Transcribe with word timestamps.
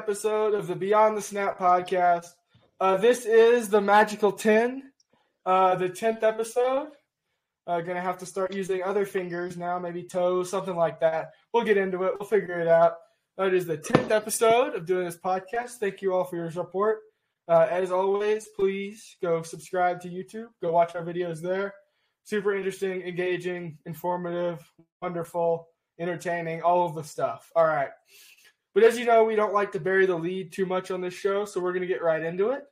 episode 0.00 0.54
of 0.54 0.66
the 0.66 0.74
Beyond 0.74 1.14
the 1.14 1.20
Snap 1.20 1.58
podcast. 1.58 2.28
Uh, 2.80 2.96
this 2.96 3.26
is 3.26 3.68
the 3.68 3.82
magical 3.82 4.32
10, 4.32 4.82
uh, 5.44 5.74
the 5.74 5.90
10th 5.90 6.22
episode. 6.22 6.88
Uh, 7.66 7.82
gonna 7.82 8.00
have 8.00 8.16
to 8.16 8.24
start 8.24 8.54
using 8.54 8.82
other 8.82 9.04
fingers 9.04 9.58
now, 9.58 9.78
maybe 9.78 10.02
toes, 10.02 10.48
something 10.48 10.74
like 10.74 11.00
that. 11.00 11.32
We'll 11.52 11.64
get 11.64 11.76
into 11.76 12.04
it, 12.04 12.14
we'll 12.18 12.26
figure 12.26 12.58
it 12.58 12.66
out. 12.66 12.94
It 13.36 13.52
is 13.52 13.66
the 13.66 13.76
10th 13.76 14.10
episode 14.10 14.74
of 14.74 14.86
doing 14.86 15.04
this 15.04 15.18
podcast. 15.18 15.72
Thank 15.72 16.00
you 16.00 16.14
all 16.14 16.24
for 16.24 16.36
your 16.36 16.50
support. 16.50 17.00
Uh, 17.46 17.66
as 17.70 17.92
always, 17.92 18.48
please 18.58 19.18
go 19.20 19.42
subscribe 19.42 20.00
to 20.00 20.08
YouTube, 20.08 20.46
go 20.62 20.72
watch 20.72 20.94
our 20.94 21.04
videos 21.04 21.42
there. 21.42 21.74
Super 22.24 22.56
interesting, 22.56 23.02
engaging, 23.02 23.76
informative, 23.84 24.66
wonderful, 25.02 25.68
entertaining, 25.98 26.62
all 26.62 26.86
of 26.86 26.94
the 26.94 27.04
stuff. 27.04 27.52
All 27.54 27.66
right. 27.66 27.90
But 28.74 28.84
as 28.84 28.98
you 28.98 29.04
know, 29.04 29.24
we 29.24 29.34
don't 29.34 29.54
like 29.54 29.72
to 29.72 29.80
bury 29.80 30.06
the 30.06 30.16
lead 30.16 30.52
too 30.52 30.66
much 30.66 30.90
on 30.90 31.00
this 31.00 31.14
show, 31.14 31.44
so 31.44 31.60
we're 31.60 31.72
going 31.72 31.82
to 31.82 31.88
get 31.88 32.02
right 32.02 32.22
into 32.22 32.50
it. 32.50 32.64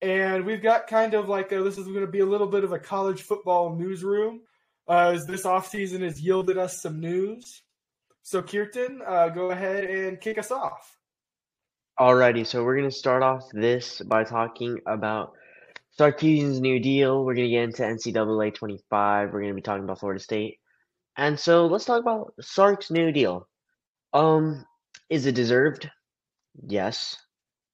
And 0.00 0.44
we've 0.44 0.62
got 0.62 0.86
kind 0.86 1.14
of 1.14 1.28
like 1.28 1.52
a, 1.52 1.62
this 1.62 1.78
is 1.78 1.86
going 1.86 2.00
to 2.00 2.06
be 2.06 2.20
a 2.20 2.26
little 2.26 2.46
bit 2.46 2.64
of 2.64 2.72
a 2.72 2.78
college 2.78 3.22
football 3.22 3.74
newsroom, 3.74 4.40
uh, 4.88 5.12
as 5.14 5.26
this 5.26 5.44
offseason 5.44 6.00
has 6.02 6.20
yielded 6.20 6.58
us 6.58 6.80
some 6.80 7.00
news. 7.00 7.62
So, 8.22 8.42
Kirtan, 8.42 9.02
uh, 9.06 9.28
go 9.28 9.50
ahead 9.50 9.84
and 9.84 10.20
kick 10.20 10.38
us 10.38 10.50
off. 10.50 10.96
Alrighty, 12.00 12.46
so 12.46 12.64
we're 12.64 12.76
going 12.76 12.90
to 12.90 12.96
start 12.96 13.22
off 13.22 13.44
this 13.52 14.00
by 14.00 14.24
talking 14.24 14.80
about 14.86 15.34
Sarkisian's 15.98 16.60
new 16.60 16.80
deal. 16.80 17.24
We're 17.24 17.34
going 17.34 17.48
to 17.48 17.54
get 17.54 17.64
into 17.64 17.82
NCAA 17.82 18.54
25. 18.54 19.32
We're 19.32 19.40
going 19.40 19.52
to 19.52 19.54
be 19.54 19.62
talking 19.62 19.84
about 19.84 20.00
Florida 20.00 20.20
State. 20.20 20.58
And 21.16 21.38
so 21.38 21.66
let's 21.66 21.84
talk 21.84 22.00
about 22.00 22.34
Sark's 22.40 22.90
new 22.90 23.12
deal. 23.12 23.46
Um, 24.12 24.64
is 25.10 25.26
it 25.26 25.34
deserved? 25.34 25.90
Yes. 26.66 27.16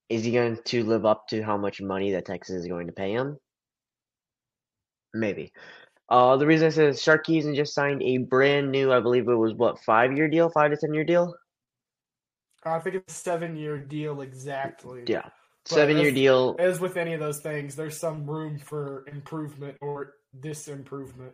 Is 0.08 0.24
he 0.24 0.32
going 0.32 0.58
to 0.64 0.84
live 0.84 1.06
up 1.06 1.28
to 1.28 1.42
how 1.42 1.56
much 1.56 1.80
money 1.80 2.12
that 2.12 2.26
Texas 2.26 2.56
is 2.56 2.66
going 2.66 2.88
to 2.88 2.92
pay 2.92 3.12
him? 3.12 3.38
Maybe. 5.14 5.52
Uh, 6.08 6.36
the 6.36 6.46
reason 6.46 6.66
I 6.66 6.70
said 6.70 6.94
Sarkisian 6.94 7.54
just 7.54 7.72
signed 7.72 8.02
a 8.02 8.18
brand 8.18 8.72
new, 8.72 8.92
I 8.92 8.98
believe 8.98 9.28
it 9.28 9.34
was 9.34 9.54
what 9.54 9.78
five 9.80 10.16
year 10.16 10.28
deal, 10.28 10.50
five 10.50 10.72
to 10.72 10.76
ten 10.76 10.92
year 10.92 11.04
deal. 11.04 11.32
I 12.64 12.78
think 12.80 12.96
it's 12.96 13.14
a 13.14 13.16
seven 13.16 13.56
year 13.56 13.78
deal 13.78 14.20
exactly. 14.20 15.04
Yeah, 15.06 15.28
seven 15.66 15.98
year 15.98 16.10
deal. 16.10 16.56
As 16.58 16.80
with 16.80 16.96
any 16.96 17.14
of 17.14 17.20
those 17.20 17.38
things, 17.38 17.76
there's 17.76 17.96
some 17.96 18.28
room 18.28 18.58
for 18.58 19.04
improvement 19.06 19.76
or 19.80 20.14
disimprovement. 20.40 21.32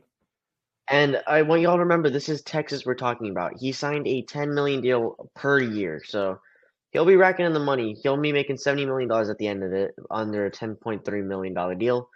And 0.91 1.21
I 1.27 1.43
want 1.43 1.63
y'all 1.63 1.75
to 1.77 1.81
remember 1.83 2.11
this 2.11 2.29
is 2.29 2.43
Texas 2.43 2.85
we're 2.87 2.95
talking 2.95 3.31
about. 3.31 3.53
He 3.59 3.73
signed 3.73 4.07
a 4.07 4.23
10 4.23 4.55
million 4.55 4.81
deal 4.81 5.31
per 5.35 5.59
year. 5.61 6.01
So 6.05 6.39
he'll 6.93 7.05
be 7.05 7.17
racking 7.17 7.47
in 7.47 7.53
the 7.53 7.61
money. 7.61 7.97
He'll 8.03 8.17
be 8.17 8.33
making 8.33 8.59
70 8.59 8.87
million 8.87 9.09
dollars 9.09 9.29
at 9.29 9.39
the 9.39 9.49
end 9.49 9.65
of 9.65 9.73
it 9.73 9.93
under 10.11 10.47
a 10.47 10.51
10.3 10.51 11.25
million 11.25 11.55
dollar 11.55 11.75
deal. 11.75 12.09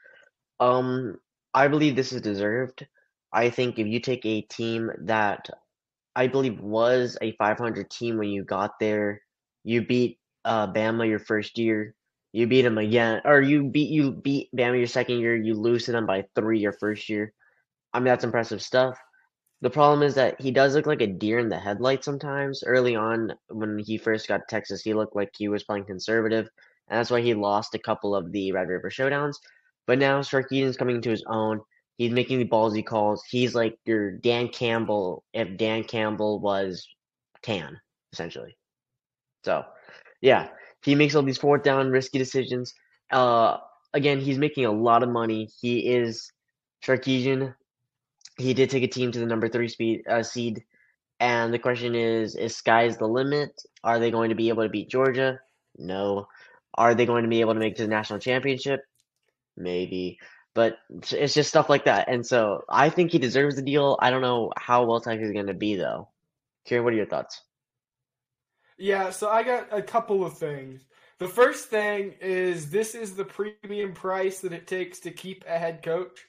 Um 0.61 1.19
I 1.55 1.69
believe 1.69 1.97
this 1.97 2.13
is 2.13 2.23
deserved. 2.23 2.87
I 3.33 3.51
think 3.51 3.79
if 3.79 3.87
you 3.87 4.01
take 4.01 4.25
a 4.27 4.43
team 4.43 4.91
that 5.05 5.49
I 6.17 6.27
believe 6.29 6.61
was 6.61 7.17
a 7.23 7.33
500 7.37 7.91
team 7.91 8.19
when 8.19 8.29
you 8.31 8.45
got 8.45 8.79
there, 8.81 9.23
you 9.65 9.87
beat 9.87 10.19
uh, 10.45 10.73
Bama 10.73 11.09
your 11.09 11.19
first 11.21 11.59
year, 11.59 11.95
you 12.33 12.47
beat 12.47 12.63
them 12.63 12.79
again, 12.79 13.23
or 13.25 13.41
you 13.41 13.65
beat 13.71 13.91
you 13.91 14.13
beat 14.13 14.49
Bama 14.57 14.79
your 14.79 14.87
second 14.87 15.21
year, 15.21 15.37
you 15.37 15.55
lose 15.55 15.85
to 15.87 15.93
them 15.93 16.07
by 16.07 16.25
three 16.35 16.61
your 16.61 16.73
first 16.75 17.09
year. 17.09 17.33
I 17.93 17.99
mean, 17.99 18.07
that's 18.07 18.25
impressive 18.25 18.63
stuff. 18.63 18.99
The 19.63 19.71
problem 19.71 20.03
is 20.03 20.15
that 20.15 20.41
he 20.41 20.51
does 20.51 20.75
look 20.75 20.87
like 20.87 21.03
a 21.03 21.07
deer 21.07 21.39
in 21.39 21.49
the 21.49 21.59
headlights 21.59 22.07
sometimes. 22.07 22.63
Early 22.65 22.97
on, 22.97 23.35
when 23.49 23.79
he 23.79 23.99
first 23.99 24.27
got 24.27 24.39
to 24.39 24.45
Texas, 24.49 24.81
he 24.81 24.95
looked 24.95 25.15
like 25.15 25.31
he 25.37 25.49
was 25.49 25.65
playing 25.65 25.85
conservative, 25.85 26.49
and 26.89 26.99
that's 26.99 27.11
why 27.11 27.21
he 27.21 27.35
lost 27.35 27.75
a 27.75 27.79
couple 27.79 28.15
of 28.15 28.33
the 28.33 28.53
Red 28.53 28.69
River 28.69 28.91
showdowns. 28.91 29.37
But 29.87 29.99
now 29.99 30.21
Sarkisian's 30.21 30.77
coming 30.77 31.03
to 31.03 31.11
his 31.11 31.25
own. 31.27 31.61
He's 31.99 32.13
making 32.13 32.39
the 32.39 32.49
ballsy 32.49 32.85
calls. 32.85 33.23
He's 33.29 33.55
like 33.55 33.77
your 33.85 34.13
Dan 34.13 34.49
Campbell 34.49 35.25
if 35.35 35.59
Dan 35.59 35.85
Campbell 35.85 36.41
was 36.41 36.87
tan, 37.43 37.79
essentially. 38.13 38.57
So, 39.45 39.65
yeah, 40.23 40.49
he 40.83 40.95
makes 40.95 41.15
all 41.15 41.23
these 41.23 41.39
fourth 41.39 41.63
down 41.63 41.91
risky 41.91 42.19
decisions. 42.19 42.73
Uh, 43.11 43.59
again, 43.93 44.21
he's 44.21 44.39
making 44.39 44.65
a 44.65 44.73
lot 44.73 45.03
of 45.03 45.11
money. 45.11 45.51
He 45.61 45.81
is 45.81 46.33
Sarkisian 46.83 47.55
he 48.41 48.55
did 48.55 48.71
take 48.71 48.83
a 48.83 48.89
team 48.89 49.13
to 49.13 49.19
the 49.19 49.27
number 49.27 49.49
three 49.49 49.69
speed 49.69 50.03
uh, 50.09 50.23
seed, 50.23 50.65
and 51.19 51.53
the 51.53 51.59
question 51.59 51.95
is: 51.95 52.35
Is 52.37 52.57
sky's 52.57 52.97
the 52.97 53.07
limit? 53.07 53.63
Are 53.85 53.99
they 53.99 54.11
going 54.11 54.31
to 54.31 54.35
be 54.35 54.49
able 54.49 54.63
to 54.63 54.69
beat 54.69 54.91
Georgia? 54.91 55.41
No. 55.77 56.29
Are 56.75 56.95
they 56.95 57.07
going 57.07 57.25
to 57.25 57.29
be 57.29 57.41
able 57.41 57.55
to 57.55 57.61
make 57.61 57.77
to 57.77 57.83
the 57.83 57.89
national 57.89 58.21
championship? 58.21 58.81
Maybe. 59.57 60.19
But 60.55 60.79
it's 61.11 61.35
just 61.35 61.49
stuff 61.49 61.69
like 61.69 61.85
that, 61.85 62.09
and 62.09 62.27
so 62.27 62.65
I 62.69 62.91
think 62.91 63.13
he 63.13 63.19
deserves 63.19 63.57
the 63.57 63.63
deal. 63.63 63.97
I 64.01 64.11
don't 64.11 64.23
know 64.23 64.53
how 64.57 64.85
well 64.85 65.01
Texas 65.01 65.29
is 65.29 65.33
going 65.33 65.47
to 65.47 65.55
be 65.55 65.77
though. 65.77 66.09
Kieran, 66.65 66.85
what 66.85 66.93
are 66.93 66.97
your 66.97 67.07
thoughts? 67.07 67.41
Yeah, 68.77 69.11
so 69.11 69.29
I 69.29 69.43
got 69.43 69.69
a 69.71 69.83
couple 69.83 70.25
of 70.25 70.39
things. 70.39 70.87
The 71.19 71.29
first 71.29 71.69
thing 71.69 72.15
is 72.21 72.71
this 72.71 72.95
is 72.95 73.15
the 73.15 73.27
premium 73.27 73.93
price 73.93 74.41
that 74.41 74.55
it 74.55 74.67
takes 74.67 75.01
to 75.01 75.11
keep 75.11 75.45
a 75.47 75.59
head 75.59 75.83
coach. 75.83 76.27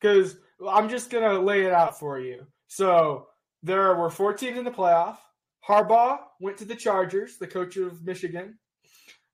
Because 0.00 0.36
I'm 0.68 0.88
just 0.88 1.10
gonna 1.10 1.38
lay 1.38 1.64
it 1.64 1.72
out 1.72 1.98
for 1.98 2.18
you. 2.18 2.46
So 2.68 3.28
there 3.62 3.94
were 3.94 4.10
14 4.10 4.56
in 4.56 4.64
the 4.64 4.70
playoff. 4.70 5.18
Harbaugh 5.66 6.18
went 6.40 6.58
to 6.58 6.64
the 6.64 6.74
Chargers, 6.74 7.38
the 7.38 7.46
coach 7.46 7.76
of 7.76 8.04
Michigan. 8.04 8.58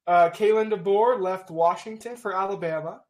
Uh, 0.06 0.31
Kalen 0.31 0.72
DeBoer 0.72 1.21
left 1.21 1.50
Washington 1.50 2.17
for 2.17 2.34
Alabama. 2.34 3.03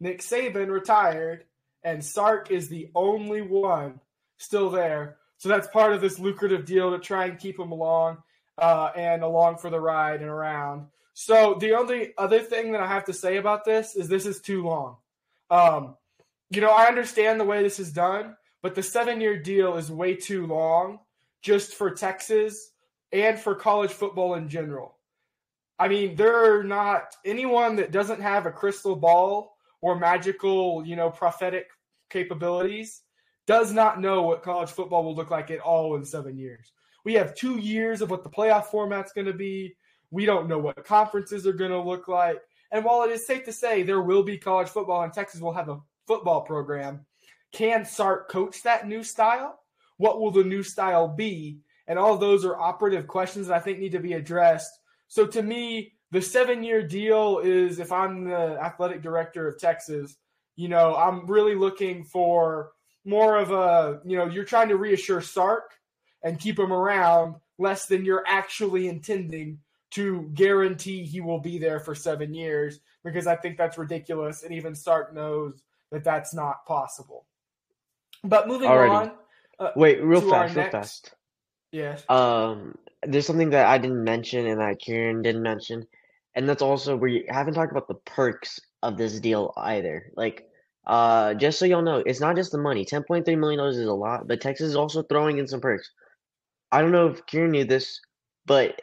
Nick 0.00 0.20
Saban 0.20 0.70
retired, 0.70 1.44
and 1.84 2.04
Sark 2.04 2.50
is 2.50 2.68
the 2.68 2.90
only 2.94 3.42
one 3.42 4.00
still 4.38 4.70
there. 4.70 5.18
So 5.38 5.48
that's 5.48 5.66
part 5.68 5.92
of 5.92 6.00
this 6.00 6.18
lucrative 6.18 6.64
deal 6.64 6.92
to 6.92 6.98
try 6.98 7.26
and 7.26 7.38
keep 7.38 7.58
him 7.58 7.72
along 7.72 8.18
uh, 8.58 8.90
and 8.96 9.22
along 9.22 9.58
for 9.58 9.70
the 9.70 9.80
ride 9.80 10.20
and 10.20 10.30
around. 10.30 10.86
So 11.14 11.56
the 11.60 11.74
only 11.74 12.12
other 12.16 12.40
thing 12.40 12.72
that 12.72 12.80
I 12.80 12.86
have 12.86 13.06
to 13.06 13.12
say 13.12 13.36
about 13.36 13.64
this 13.64 13.96
is 13.96 14.08
this 14.08 14.26
is 14.26 14.40
too 14.40 14.62
long. 14.62 14.96
Um, 15.50 15.96
you 16.52 16.60
know, 16.60 16.70
I 16.70 16.86
understand 16.86 17.40
the 17.40 17.44
way 17.44 17.62
this 17.62 17.80
is 17.80 17.92
done, 17.92 18.36
but 18.62 18.74
the 18.74 18.82
seven 18.82 19.20
year 19.20 19.38
deal 19.38 19.76
is 19.76 19.90
way 19.90 20.14
too 20.14 20.46
long 20.46 21.00
just 21.40 21.74
for 21.74 21.90
Texas 21.90 22.72
and 23.12 23.38
for 23.38 23.54
college 23.54 23.90
football 23.90 24.34
in 24.34 24.48
general. 24.48 24.96
I 25.78 25.88
mean, 25.88 26.14
there 26.14 26.58
are 26.58 26.62
not 26.62 27.16
anyone 27.24 27.76
that 27.76 27.90
doesn't 27.90 28.20
have 28.20 28.46
a 28.46 28.52
crystal 28.52 28.94
ball 28.94 29.56
or 29.80 29.98
magical, 29.98 30.86
you 30.86 30.94
know, 30.94 31.10
prophetic 31.10 31.66
capabilities 32.10 33.02
does 33.46 33.72
not 33.72 34.00
know 34.00 34.22
what 34.22 34.42
college 34.42 34.70
football 34.70 35.02
will 35.02 35.16
look 35.16 35.30
like 35.30 35.50
at 35.50 35.58
all 35.58 35.96
in 35.96 36.04
seven 36.04 36.36
years. 36.38 36.72
We 37.04 37.14
have 37.14 37.34
two 37.34 37.58
years 37.58 38.00
of 38.00 38.10
what 38.10 38.22
the 38.22 38.30
playoff 38.30 38.66
format's 38.66 39.12
going 39.12 39.26
to 39.26 39.32
be. 39.32 39.74
We 40.10 40.24
don't 40.24 40.48
know 40.48 40.58
what 40.58 40.84
conferences 40.84 41.46
are 41.46 41.52
going 41.52 41.72
to 41.72 41.80
look 41.80 42.06
like. 42.06 42.38
And 42.70 42.84
while 42.84 43.02
it 43.02 43.10
is 43.10 43.26
safe 43.26 43.44
to 43.44 43.52
say 43.52 43.82
there 43.82 44.02
will 44.02 44.22
be 44.22 44.38
college 44.38 44.68
football 44.68 45.02
and 45.02 45.12
Texas 45.12 45.40
will 45.40 45.52
have 45.52 45.68
a 45.68 45.80
football 46.06 46.42
program. 46.42 47.06
Can 47.52 47.84
Sark 47.84 48.30
coach 48.30 48.62
that 48.62 48.88
new 48.88 49.02
style? 49.04 49.58
What 49.98 50.20
will 50.20 50.30
the 50.30 50.44
new 50.44 50.62
style 50.62 51.08
be? 51.08 51.60
And 51.86 51.98
all 51.98 52.16
those 52.16 52.44
are 52.44 52.58
operative 52.58 53.06
questions 53.06 53.48
that 53.48 53.56
I 53.56 53.60
think 53.60 53.78
need 53.78 53.92
to 53.92 54.00
be 54.00 54.14
addressed. 54.14 54.70
So 55.08 55.26
to 55.26 55.42
me, 55.42 55.92
the 56.10 56.22
seven 56.22 56.62
year 56.62 56.86
deal 56.86 57.40
is 57.42 57.78
if 57.78 57.92
I'm 57.92 58.24
the 58.24 58.58
athletic 58.60 59.02
director 59.02 59.48
of 59.48 59.58
Texas, 59.58 60.16
you 60.56 60.68
know, 60.68 60.94
I'm 60.94 61.26
really 61.26 61.54
looking 61.54 62.04
for 62.04 62.72
more 63.04 63.38
of 63.38 63.50
a, 63.50 64.00
you 64.04 64.16
know, 64.16 64.26
you're 64.26 64.44
trying 64.44 64.68
to 64.68 64.76
reassure 64.76 65.20
Sark 65.20 65.72
and 66.22 66.38
keep 66.38 66.58
him 66.58 66.72
around 66.72 67.36
less 67.58 67.86
than 67.86 68.04
you're 68.04 68.24
actually 68.26 68.88
intending 68.88 69.58
to 69.92 70.30
guarantee 70.34 71.04
he 71.04 71.20
will 71.20 71.40
be 71.40 71.58
there 71.58 71.80
for 71.80 71.94
seven 71.94 72.32
years 72.32 72.80
because 73.04 73.26
I 73.26 73.36
think 73.36 73.58
that's 73.58 73.78
ridiculous. 73.78 74.42
And 74.42 74.52
even 74.54 74.74
Sark 74.74 75.14
knows 75.14 75.62
that 75.92 76.02
that's 76.02 76.34
not 76.34 76.66
possible. 76.66 77.26
But 78.24 78.48
moving 78.48 78.68
Alrighty. 78.68 78.90
on. 78.90 79.12
Uh, 79.58 79.70
Wait, 79.76 80.02
real 80.02 80.20
fast, 80.20 80.56
real 80.56 80.70
fast. 80.70 81.14
Yes. 81.70 82.04
Um, 82.08 82.74
there's 83.02 83.26
something 83.26 83.50
that 83.50 83.66
I 83.66 83.78
didn't 83.78 84.02
mention 84.02 84.46
and 84.46 84.60
that 84.60 84.78
Kieran 84.78 85.22
didn't 85.22 85.42
mention, 85.42 85.86
and 86.34 86.48
that's 86.48 86.62
also 86.62 86.96
we 86.96 87.26
haven't 87.28 87.54
talked 87.54 87.72
about 87.72 87.88
the 87.88 87.94
perks 87.94 88.58
of 88.82 88.96
this 88.96 89.20
deal 89.20 89.52
either. 89.56 90.10
Like, 90.16 90.48
uh, 90.86 91.34
just 91.34 91.58
so 91.58 91.66
y'all 91.66 91.82
know, 91.82 92.02
it's 92.04 92.20
not 92.20 92.36
just 92.36 92.52
the 92.52 92.58
money. 92.58 92.84
Ten 92.84 93.04
point 93.04 93.24
three 93.24 93.36
million 93.36 93.58
dollars 93.58 93.76
is 93.76 93.86
a 93.86 93.92
lot, 93.92 94.26
but 94.26 94.40
Texas 94.40 94.68
is 94.68 94.76
also 94.76 95.02
throwing 95.02 95.38
in 95.38 95.46
some 95.46 95.60
perks. 95.60 95.90
I 96.70 96.80
don't 96.80 96.92
know 96.92 97.08
if 97.08 97.26
Kieran 97.26 97.50
knew 97.50 97.64
this, 97.64 98.00
but 98.46 98.80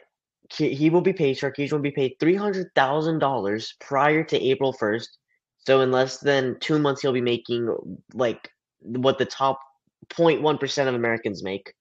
he 0.52 0.90
will 0.90 1.00
be 1.00 1.12
paid. 1.12 1.36
Sarkisian 1.36 1.72
will 1.72 1.78
be 1.80 1.90
paid 1.90 2.14
three 2.20 2.36
hundred 2.36 2.68
thousand 2.74 3.18
dollars 3.18 3.74
prior 3.80 4.22
to 4.24 4.40
April 4.40 4.72
first 4.72 5.18
so 5.66 5.80
in 5.82 5.90
less 5.90 6.18
than 6.18 6.58
two 6.60 6.78
months, 6.78 7.02
he'll 7.02 7.12
be 7.12 7.20
making 7.20 7.74
like 8.14 8.50
what 8.80 9.18
the 9.18 9.26
top 9.26 9.60
0.1% 10.08 10.88
of 10.88 10.94
Americans 10.94 11.42
make. 11.42 11.74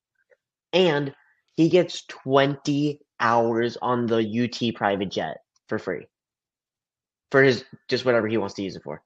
And 0.73 1.13
he 1.55 1.69
gets 1.69 2.05
20 2.05 2.99
hours 3.19 3.77
on 3.81 4.05
the 4.05 4.17
UT 4.17 4.75
private 4.75 5.09
jet 5.09 5.37
for 5.67 5.79
free. 5.79 6.07
For 7.31 7.43
his 7.43 7.63
just 7.87 8.05
whatever 8.05 8.27
he 8.27 8.37
wants 8.37 8.55
to 8.55 8.63
use 8.63 8.75
it 8.75 8.83
for. 8.83 9.01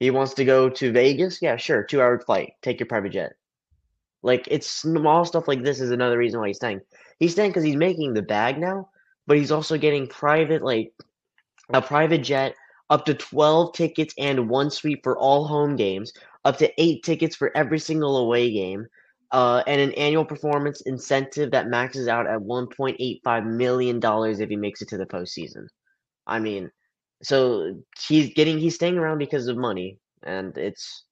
He 0.00 0.10
wants 0.10 0.34
to 0.34 0.44
go 0.44 0.68
to 0.68 0.92
Vegas? 0.92 1.40
Yeah, 1.40 1.56
sure. 1.56 1.82
Two 1.82 2.00
hour 2.00 2.20
flight. 2.20 2.52
Take 2.62 2.80
your 2.80 2.86
private 2.86 3.12
jet. 3.12 3.32
Like 4.22 4.48
it's 4.50 4.70
small 4.70 5.24
stuff 5.24 5.48
like 5.48 5.62
this 5.62 5.80
is 5.80 5.90
another 5.90 6.18
reason 6.18 6.40
why 6.40 6.48
he's 6.48 6.56
staying. 6.56 6.80
He's 7.18 7.32
staying 7.32 7.50
because 7.50 7.64
he's 7.64 7.76
making 7.76 8.14
the 8.14 8.22
bag 8.22 8.58
now, 8.58 8.88
but 9.26 9.36
he's 9.36 9.52
also 9.52 9.78
getting 9.78 10.06
private 10.06 10.62
like 10.62 10.92
a 11.72 11.80
private 11.80 12.22
jet, 12.22 12.54
up 12.94 13.04
to 13.04 13.14
twelve 13.14 13.72
tickets 13.72 14.14
and 14.18 14.48
one 14.48 14.70
suite 14.70 15.00
for 15.02 15.18
all 15.18 15.48
home 15.48 15.74
games, 15.74 16.12
up 16.44 16.56
to 16.58 16.72
eight 16.80 17.02
tickets 17.02 17.34
for 17.34 17.50
every 17.56 17.80
single 17.80 18.18
away 18.18 18.52
game, 18.52 18.86
uh, 19.32 19.64
and 19.66 19.80
an 19.80 19.92
annual 19.94 20.24
performance 20.24 20.80
incentive 20.82 21.50
that 21.50 21.66
maxes 21.66 22.06
out 22.06 22.28
at 22.28 22.40
one 22.40 22.68
point 22.68 22.96
eight 23.00 23.20
five 23.24 23.44
million 23.44 23.98
dollars 23.98 24.38
if 24.38 24.48
he 24.48 24.54
makes 24.54 24.80
it 24.80 24.88
to 24.88 24.96
the 24.96 25.04
postseason. 25.04 25.66
I 26.24 26.38
mean, 26.38 26.70
so 27.20 27.82
he's 28.06 28.32
getting 28.32 28.58
he's 28.60 28.76
staying 28.76 28.96
around 28.96 29.18
because 29.18 29.48
of 29.48 29.56
money, 29.56 29.98
and 30.22 30.56
it's 30.56 31.04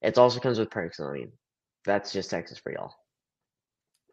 it 0.00 0.16
also 0.16 0.40
comes 0.40 0.58
with 0.58 0.70
perks. 0.70 1.00
I 1.00 1.12
mean, 1.12 1.32
that's 1.84 2.14
just 2.14 2.30
Texas 2.30 2.58
for 2.58 2.72
y'all. 2.72 2.94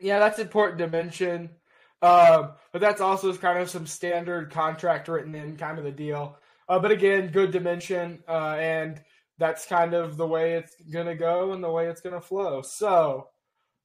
Yeah, 0.02 0.20
that's 0.20 0.40
important 0.40 0.80
to 0.80 0.90
mention. 0.90 1.52
Um, 2.02 2.52
but 2.74 2.82
that's 2.82 3.00
also 3.00 3.34
kind 3.38 3.60
of 3.60 3.70
some 3.70 3.88
standard 3.88 4.52
contract 4.52 5.08
written 5.08 5.34
in 5.36 5.56
kind 5.56 5.78
of 5.78 5.86
the 5.86 5.92
deal. 5.92 6.38
Uh, 6.74 6.80
but 6.80 6.90
again, 6.90 7.28
good 7.28 7.52
dimension, 7.52 8.24
uh, 8.28 8.56
and 8.58 9.00
that's 9.38 9.68
kind 9.68 9.94
of 9.94 10.18
the 10.18 10.26
way 10.26 10.54
it's 10.54 10.74
gonna 10.92 11.14
go 11.14 11.52
and 11.52 11.64
the 11.64 11.70
way 11.70 11.86
it's 11.86 12.02
gonna 12.02 12.20
flow. 12.20 12.64
So, 12.64 13.28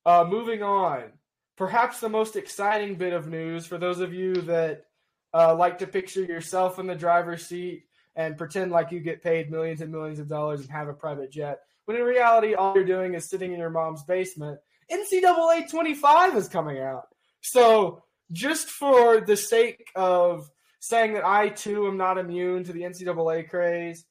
uh, 0.07 0.25
moving 0.27 0.63
on, 0.63 1.13
perhaps 1.55 2.01
the 2.01 2.09
most 2.09 2.35
exciting 2.35 2.95
bit 2.95 3.13
of 3.13 3.29
news 3.29 3.67
for 3.67 3.77
those 3.77 4.01
of 4.01 4.15
you 4.15 4.37
that 4.37 4.87
uh, 5.35 5.55
like 5.55 5.77
to 5.81 5.87
picture 5.87 6.25
yourself 6.25 6.79
in 6.79 6.87
the 6.87 6.95
driver's 6.95 7.45
seat 7.45 7.85
and 8.17 8.39
pretend 8.39 8.73
like 8.73 8.91
you 8.91 9.01
get 9.01 9.23
paid 9.23 9.51
millions 9.51 9.83
and 9.83 9.93
millions 9.93 10.19
of 10.19 10.27
dollars 10.27 10.63
and 10.63 10.71
have 10.71 10.89
a 10.89 10.95
private 10.95 11.31
jet, 11.31 11.59
when 11.85 11.99
in 11.99 12.05
reality, 12.05 12.55
all 12.55 12.75
you're 12.75 12.85
doing 12.85 13.13
is 13.13 13.29
sitting 13.29 13.53
in 13.53 13.59
your 13.59 13.69
mom's 13.69 14.03
basement. 14.05 14.59
NCAA 14.91 15.69
25 15.71 16.39
is 16.39 16.49
coming 16.49 16.79
out. 16.79 17.09
So, 17.43 18.03
just 18.33 18.71
for 18.71 19.21
the 19.21 19.37
sake 19.37 19.85
of 19.95 20.51
saying 20.89 21.15
that 21.15 21.27
I 21.27 21.51
too 21.51 21.87
am 21.87 21.97
not 21.97 22.19
immune 22.19 22.65
to 22.65 22.73
the 22.73 22.83
NCAA 22.83 23.49
craze, 23.49 24.05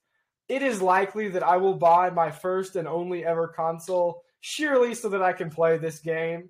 it 0.47 0.61
is 0.61 0.81
likely 0.81 1.29
that 1.29 1.43
I 1.43 1.57
will 1.57 1.73
buy 1.73 2.09
my 2.09 2.31
first 2.31 2.75
and 2.75 2.87
only 2.87 3.25
ever 3.25 3.47
console 3.47 4.23
surely 4.39 4.93
so 4.93 5.09
that 5.09 5.21
I 5.21 5.33
can 5.33 5.49
play 5.49 5.77
this 5.77 5.99
game. 5.99 6.49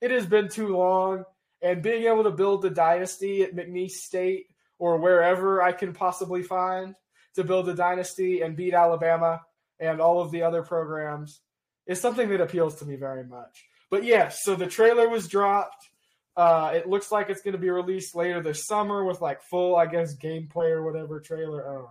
It 0.00 0.10
has 0.10 0.26
been 0.26 0.48
too 0.48 0.76
long, 0.76 1.24
and 1.62 1.82
being 1.82 2.04
able 2.04 2.24
to 2.24 2.30
build 2.30 2.62
the 2.62 2.70
dynasty 2.70 3.42
at 3.42 3.54
McNeese 3.54 3.92
State 3.92 4.46
or 4.78 4.98
wherever 4.98 5.62
I 5.62 5.72
can 5.72 5.92
possibly 5.92 6.42
find 6.42 6.94
to 7.34 7.44
build 7.44 7.68
a 7.68 7.74
dynasty 7.74 8.42
and 8.42 8.56
beat 8.56 8.74
Alabama 8.74 9.42
and 9.78 10.00
all 10.00 10.20
of 10.20 10.30
the 10.30 10.42
other 10.42 10.62
programs 10.62 11.40
is 11.86 12.00
something 12.00 12.28
that 12.30 12.40
appeals 12.40 12.76
to 12.76 12.84
me 12.84 12.96
very 12.96 13.24
much. 13.24 13.64
But 13.90 14.04
yes, 14.04 14.42
so 14.42 14.54
the 14.54 14.66
trailer 14.66 15.08
was 15.08 15.28
dropped. 15.28 15.88
Uh, 16.36 16.72
it 16.74 16.88
looks 16.88 17.10
like 17.10 17.30
it's 17.30 17.40
going 17.40 17.52
to 17.52 17.58
be 17.58 17.70
released 17.70 18.14
later 18.14 18.42
this 18.42 18.66
summer 18.66 19.04
with 19.04 19.20
like 19.20 19.42
full, 19.42 19.76
I 19.76 19.86
guess, 19.86 20.14
gameplay 20.14 20.70
or 20.70 20.82
whatever 20.82 21.20
trailer. 21.20 21.84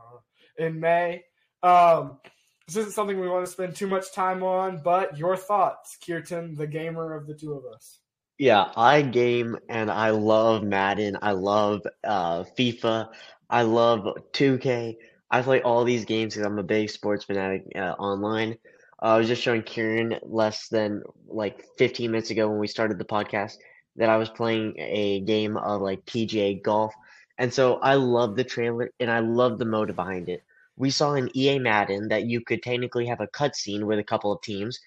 In 0.58 0.80
May. 0.80 1.24
Um, 1.64 2.20
this 2.68 2.78
isn't 2.78 2.94
something 2.94 3.20
we 3.20 3.30
want 3.30 3.46
to 3.46 3.52
spend 3.52 3.76
too 3.76 3.88
much 3.88 4.14
time 4.14 4.42
on, 4.42 4.82
but 4.84 5.18
your 5.18 5.36
thoughts, 5.36 5.98
Kirtan, 6.06 6.56
the 6.56 6.68
gamer 6.68 7.14
of 7.14 7.28
the 7.28 7.34
two 7.34 7.54
of 7.54 7.64
us. 7.66 8.00
Yeah, 8.38 8.72
I 8.76 9.02
game 9.02 9.58
and 9.70 9.90
I 9.90 10.10
love 10.10 10.64
Madden. 10.64 11.18
I 11.22 11.32
love 11.32 11.82
uh, 12.04 12.44
FIFA. 12.58 13.10
I 13.50 13.62
love 13.62 14.08
2K. 14.34 14.98
I 15.30 15.42
play 15.42 15.62
all 15.62 15.84
these 15.84 16.06
games 16.06 16.34
because 16.34 16.46
I'm 16.46 16.60
a 16.60 16.64
big 16.64 16.90
sports 16.90 17.26
fanatic 17.26 17.64
uh, 17.76 17.94
online. 18.00 18.58
Uh, 19.02 19.06
I 19.06 19.18
was 19.18 19.28
just 19.28 19.42
showing 19.42 19.64
Kieran 19.64 20.18
less 20.24 20.68
than 20.68 21.04
like 21.28 21.64
15 21.78 22.12
minutes 22.12 22.32
ago 22.32 22.50
when 22.50 22.60
we 22.60 22.68
started 22.68 22.98
the 22.98 23.06
podcast 23.06 23.58
that 23.96 24.10
I 24.10 24.18
was 24.18 24.30
playing 24.30 24.76
a 24.78 25.22
game 25.22 25.58
of 25.58 25.82
like 25.82 26.06
PGA 26.06 26.62
golf. 26.62 26.94
And 27.38 27.54
so 27.54 27.76
I 27.76 27.96
love 27.96 28.36
the 28.36 28.44
trailer 28.44 28.92
and 29.00 29.12
I 29.12 29.20
love 29.20 29.58
the 29.58 29.66
motive 29.66 29.96
behind 29.96 30.30
it. 30.30 30.44
We 30.78 30.90
saw 30.90 31.14
in 31.14 31.36
EA 31.36 31.60
Madden 31.60 32.10
that 32.10 32.26
you 32.26 32.42
could 32.42 32.62
technically 32.62 33.06
have 33.08 33.22
a 33.22 33.28
cutscene 33.28 33.84
with 33.86 34.00
a 34.00 34.04
couple 34.04 34.32
of 34.32 34.42
teams. 34.42 34.80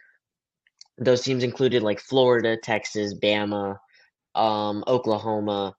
Those 0.99 1.23
teams 1.23 1.45
included 1.45 1.83
like 1.83 2.01
Florida, 2.01 2.57
Texas, 2.57 3.15
Bama, 3.15 3.79
um, 4.35 4.85
Oklahoma, 4.87 5.75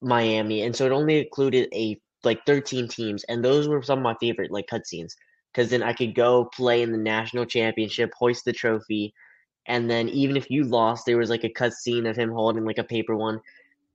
Miami, 0.00 0.62
and 0.62 0.74
so 0.74 0.86
it 0.86 0.92
only 0.92 1.20
included 1.20 1.68
a 1.72 2.00
like 2.24 2.44
13 2.46 2.88
teams, 2.88 3.24
and 3.24 3.44
those 3.44 3.68
were 3.68 3.82
some 3.82 3.98
of 3.98 4.02
my 4.02 4.14
favorite 4.20 4.50
like 4.50 4.66
cutscenes 4.66 5.12
because 5.52 5.70
then 5.70 5.82
I 5.82 5.92
could 5.92 6.14
go 6.14 6.46
play 6.46 6.82
in 6.82 6.90
the 6.90 6.98
national 6.98 7.44
championship, 7.44 8.12
hoist 8.18 8.44
the 8.44 8.52
trophy, 8.52 9.14
and 9.66 9.90
then 9.90 10.08
even 10.08 10.36
if 10.36 10.50
you 10.50 10.64
lost, 10.64 11.06
there 11.06 11.18
was 11.18 11.30
like 11.30 11.44
a 11.44 11.50
cutscene 11.52 12.08
of 12.08 12.16
him 12.16 12.30
holding 12.30 12.64
like 12.64 12.78
a 12.78 12.84
paper 12.84 13.16
one. 13.16 13.40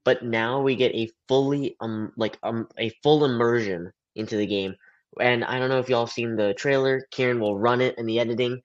But 0.03 0.23
now 0.23 0.61
we 0.61 0.75
get 0.75 0.95
a 0.95 1.09
fully 1.27 1.75
um 1.81 2.11
like 2.17 2.37
um 2.43 2.67
a 2.77 2.89
full 3.03 3.25
immersion 3.25 3.91
into 4.15 4.37
the 4.37 4.47
game. 4.47 4.75
And 5.19 5.43
I 5.43 5.59
don't 5.59 5.69
know 5.69 5.79
if 5.79 5.89
y'all 5.89 6.07
seen 6.07 6.35
the 6.35 6.53
trailer. 6.53 7.05
Kieran 7.11 7.39
will 7.39 7.57
run 7.57 7.81
it 7.81 7.97
in 7.97 8.05
the 8.05 8.19
editing, 8.19 8.61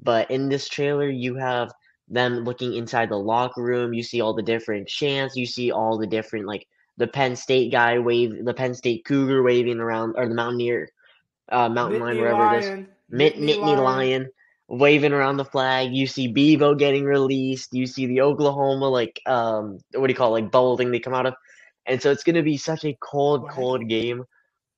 but 0.00 0.30
in 0.30 0.48
this 0.48 0.68
trailer 0.68 1.08
you 1.08 1.34
have 1.36 1.72
them 2.08 2.44
looking 2.44 2.74
inside 2.74 3.10
the 3.10 3.16
locker 3.18 3.62
room. 3.62 3.92
You 3.92 4.02
see 4.02 4.20
all 4.20 4.34
the 4.34 4.42
different 4.42 4.88
chants. 4.88 5.36
You 5.36 5.46
see 5.46 5.70
all 5.70 5.98
the 5.98 6.06
different 6.06 6.46
like 6.46 6.66
the 6.96 7.06
Penn 7.06 7.36
State 7.36 7.70
guy 7.70 7.98
wave, 7.98 8.44
the 8.44 8.54
Penn 8.54 8.74
State 8.74 9.04
Cougar 9.04 9.42
waving 9.42 9.78
around, 9.78 10.14
or 10.16 10.28
the 10.28 10.34
Mountaineer, 10.34 10.90
uh, 11.50 11.68
Mountain 11.68 12.00
Lion, 12.00 12.18
wherever 12.18 12.46
it 12.46 12.52
is, 12.52 12.70
Mitt, 13.10 13.36
Nittany, 13.36 13.76
Lion. 13.76 13.84
Lion. 13.84 14.28
Waving 14.68 15.12
around 15.12 15.38
the 15.38 15.44
flag. 15.44 15.92
You 15.94 16.06
see 16.06 16.28
Bevo 16.28 16.74
getting 16.74 17.04
released. 17.04 17.72
You 17.72 17.86
see 17.86 18.06
the 18.06 18.20
Oklahoma 18.22 18.88
like 18.88 19.20
um 19.26 19.78
what 19.94 20.06
do 20.06 20.12
you 20.12 20.16
call 20.16 20.36
it, 20.36 20.42
like 20.42 20.52
bubble 20.52 20.76
thing 20.76 20.90
they 20.90 21.00
come 21.00 21.14
out 21.14 21.26
of, 21.26 21.34
and 21.86 22.00
so 22.00 22.10
it's 22.10 22.24
gonna 22.24 22.42
be 22.42 22.56
such 22.56 22.84
a 22.84 22.96
cold, 23.00 23.48
cold 23.50 23.88
game. 23.88 24.24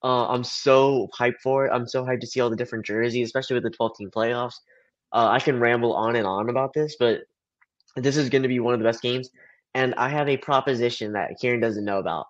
Uh, 0.02 0.28
I'm 0.28 0.44
so 0.44 1.08
hyped 1.18 1.40
for 1.42 1.66
it. 1.66 1.70
I'm 1.72 1.86
so 1.86 2.04
hyped 2.04 2.20
to 2.20 2.26
see 2.26 2.40
all 2.40 2.48
the 2.48 2.56
different 2.56 2.86
jerseys, 2.86 3.28
especially 3.28 3.54
with 3.54 3.64
the 3.64 3.70
12 3.70 3.96
team 3.98 4.10
playoffs. 4.10 4.54
Uh, 5.12 5.28
I 5.28 5.40
can 5.40 5.60
ramble 5.60 5.92
on 5.92 6.16
and 6.16 6.26
on 6.26 6.48
about 6.48 6.72
this, 6.72 6.96
but 6.98 7.20
this 7.96 8.16
is 8.16 8.30
going 8.30 8.42
to 8.42 8.48
be 8.48 8.60
one 8.60 8.72
of 8.72 8.80
the 8.80 8.84
best 8.86 9.02
games 9.02 9.28
and 9.74 9.94
I 9.94 10.08
have 10.08 10.28
a 10.28 10.36
proposition 10.36 11.12
that 11.12 11.38
Kieran 11.40 11.60
doesn't 11.60 11.84
know 11.84 11.98
about. 11.98 12.26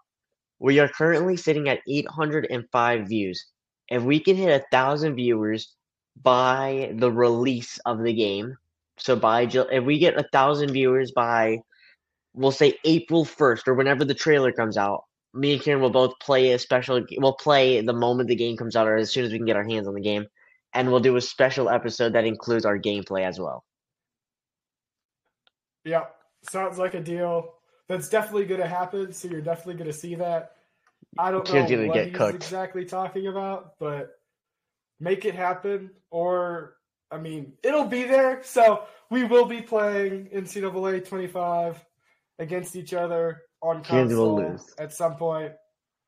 We 0.59 0.79
are 0.79 0.89
currently 0.89 1.37
sitting 1.37 1.69
at 1.69 1.81
805 1.89 3.09
views. 3.09 3.47
If 3.89 4.03
we 4.03 4.21
can 4.21 4.37
hit 4.37 4.61
a 4.61 4.65
thousand 4.71 5.17
viewers 5.17 5.75
by 6.23 6.93
the 6.95 7.11
release 7.11 7.79
of 7.87 8.03
the 8.03 8.13
game, 8.13 8.57
so 8.99 9.17
by 9.17 9.43
if 9.43 9.85
we 9.85 9.99
get 9.99 10.19
a 10.19 10.29
thousand 10.33 10.73
viewers 10.73 11.13
by, 11.13 11.59
we'll 12.35 12.53
say 12.53 12.75
April 12.85 13.25
1st 13.25 13.69
or 13.69 13.75
whenever 13.75 14.05
the 14.05 14.15
trailer 14.15 14.53
comes 14.53 14.77
out, 14.77 15.05
me 15.33 15.55
and 15.55 15.63
Kieran 15.63 15.81
will 15.81 15.91
both 15.91 16.19
play 16.21 16.53
a 16.53 16.59
special. 16.59 17.05
We'll 17.17 17.35
play 17.35 17.81
the 17.81 17.93
moment 17.93 18.29
the 18.29 18.37
game 18.37 18.57
comes 18.57 18.77
out, 18.77 18.87
or 18.87 18.97
as 18.97 19.13
soon 19.13 19.25
as 19.25 19.33
we 19.33 19.39
can 19.39 19.47
get 19.47 19.57
our 19.57 19.65
hands 19.65 19.87
on 19.87 19.95
the 19.95 20.01
game, 20.01 20.27
and 20.75 20.91
we'll 20.91 21.01
do 21.01 21.17
a 21.17 21.21
special 21.21 21.71
episode 21.71 22.15
that 22.15 22.25
includes 22.25 22.65
our 22.65 22.79
gameplay 22.79 23.25
as 23.25 23.39
well. 23.39 23.65
Yeah, 25.85 26.07
sounds 26.43 26.79
like 26.79 26.95
a 26.95 27.01
deal 27.01 27.55
that's 27.89 28.09
definitely 28.09 28.47
going 28.47 28.61
to 28.61 28.69
happen. 28.69 29.13
So 29.13 29.29
you're 29.29 29.41
definitely 29.41 29.75
going 29.75 29.91
to 29.91 29.97
see 29.97 30.15
that. 30.17 30.53
I 31.19 31.31
don't 31.31 31.51
know 31.51 31.87
what 31.87 32.07
he's 32.07 32.15
cooked. 32.15 32.35
exactly 32.35 32.85
talking 32.85 33.27
about, 33.27 33.79
but 33.79 34.20
make 35.01 35.25
it 35.25 35.35
happen. 35.35 35.91
Or 36.11 36.77
I 37.11 37.19
mean, 37.19 37.55
it'll 37.63 37.87
be 37.87 38.05
there. 38.05 38.43
So 38.45 38.85
we 39.11 39.25
will 39.25 39.47
be 39.47 39.61
playing 39.61 40.27
NCAA 40.27 41.07
25 41.07 41.85
against 42.39 42.77
each 42.77 42.95
other 42.95 43.43
on 43.63 43.83
console 43.83 44.59
at 44.79 44.93
some 44.93 45.17
point, 45.17 45.53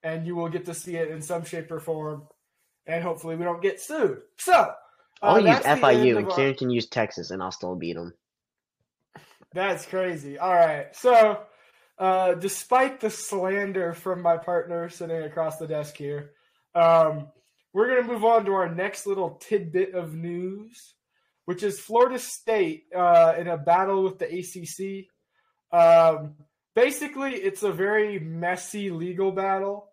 and 0.03 0.27
you 0.27 0.37
will 0.37 0.49
get 0.49 0.65
to 0.67 0.75
see 0.75 0.97
it 0.97 1.11
in 1.11 1.21
some 1.21 1.45
shape 1.45 1.71
or 1.71 1.81
form. 1.81 2.23
And 2.87 3.03
hopefully, 3.03 3.37
we 3.37 3.45
don't 3.45 3.63
get 3.63 3.81
sued. 3.81 4.23
So 4.39 4.53
uh, 4.53 4.75
I'll 5.23 5.41
use 5.41 5.59
FIU, 5.59 6.17
and 6.19 6.29
Kieran 6.29 6.53
our... 6.53 6.55
can 6.55 6.71
use 6.71 6.87
Texas, 6.87 7.31
and 7.31 7.43
I'll 7.43 7.53
still 7.53 7.77
beat 7.77 7.95
them. 7.95 8.15
That's 9.55 9.87
crazy. 9.87 10.39
All 10.39 10.53
right. 10.53 10.95
So, 10.97 11.41
uh, 11.99 12.35
despite 12.35 13.01
the 13.01 13.11
slander 13.11 13.93
from 13.93 14.23
my 14.23 14.37
partner 14.37 14.89
sitting 14.89 15.23
across 15.23 15.59
the 15.59 15.67
desk 15.67 15.97
here, 15.97 16.33
um, 16.75 17.29
we're 17.73 17.89
going 17.89 18.07
to 18.07 18.13
move 18.13 18.25
on 18.25 18.45
to 18.45 18.53
our 18.53 18.73
next 18.73 19.07
little 19.07 19.37
tidbit 19.37 19.95
of 19.95 20.15
news, 20.15 20.95
which 21.47 21.63
is 21.63 21.81
Florida 21.81 22.19
State 22.19 22.85
uh, 22.95 23.35
in 23.39 23.49
a 23.49 23.57
battle 23.57 24.03
with 24.03 24.19
the 24.19 24.27
ACC. 24.27 25.09
Um, 25.77 26.35
basically, 26.75 27.33
it's 27.33 27.63
a 27.63 27.73
very 27.73 28.19
messy 28.19 28.91
legal 28.91 29.33
battle, 29.33 29.89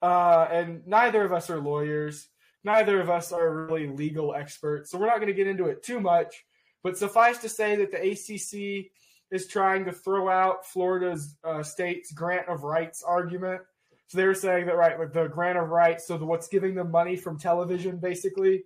uh, 0.00 0.46
and 0.50 0.86
neither 0.86 1.24
of 1.24 1.32
us 1.32 1.50
are 1.50 1.60
lawyers. 1.60 2.28
Neither 2.62 3.00
of 3.00 3.10
us 3.10 3.32
are 3.32 3.66
really 3.66 3.88
legal 3.88 4.34
experts, 4.34 4.90
so 4.90 4.98
we're 4.98 5.06
not 5.06 5.16
going 5.16 5.26
to 5.26 5.34
get 5.34 5.48
into 5.48 5.66
it 5.66 5.82
too 5.82 6.00
much. 6.00 6.44
But 6.82 6.98
suffice 6.98 7.38
to 7.38 7.48
say 7.48 7.76
that 7.76 7.90
the 7.90 8.00
ACC 8.00 8.90
is 9.30 9.48
trying 9.48 9.86
to 9.86 9.92
throw 9.92 10.28
out 10.28 10.66
Florida's 10.66 11.36
uh, 11.42 11.62
state's 11.62 12.12
grant 12.12 12.48
of 12.48 12.62
rights 12.62 13.02
argument. 13.02 13.62
So 14.08 14.18
they 14.18 14.26
were 14.26 14.34
saying 14.34 14.66
that 14.66 14.76
right, 14.76 15.12
the 15.12 15.28
grant 15.28 15.58
of 15.58 15.68
rights, 15.68 16.06
so 16.06 16.18
the, 16.18 16.26
what's 16.26 16.48
giving 16.48 16.74
them 16.74 16.90
money 16.90 17.16
from 17.16 17.38
television 17.38 17.98
basically 17.98 18.64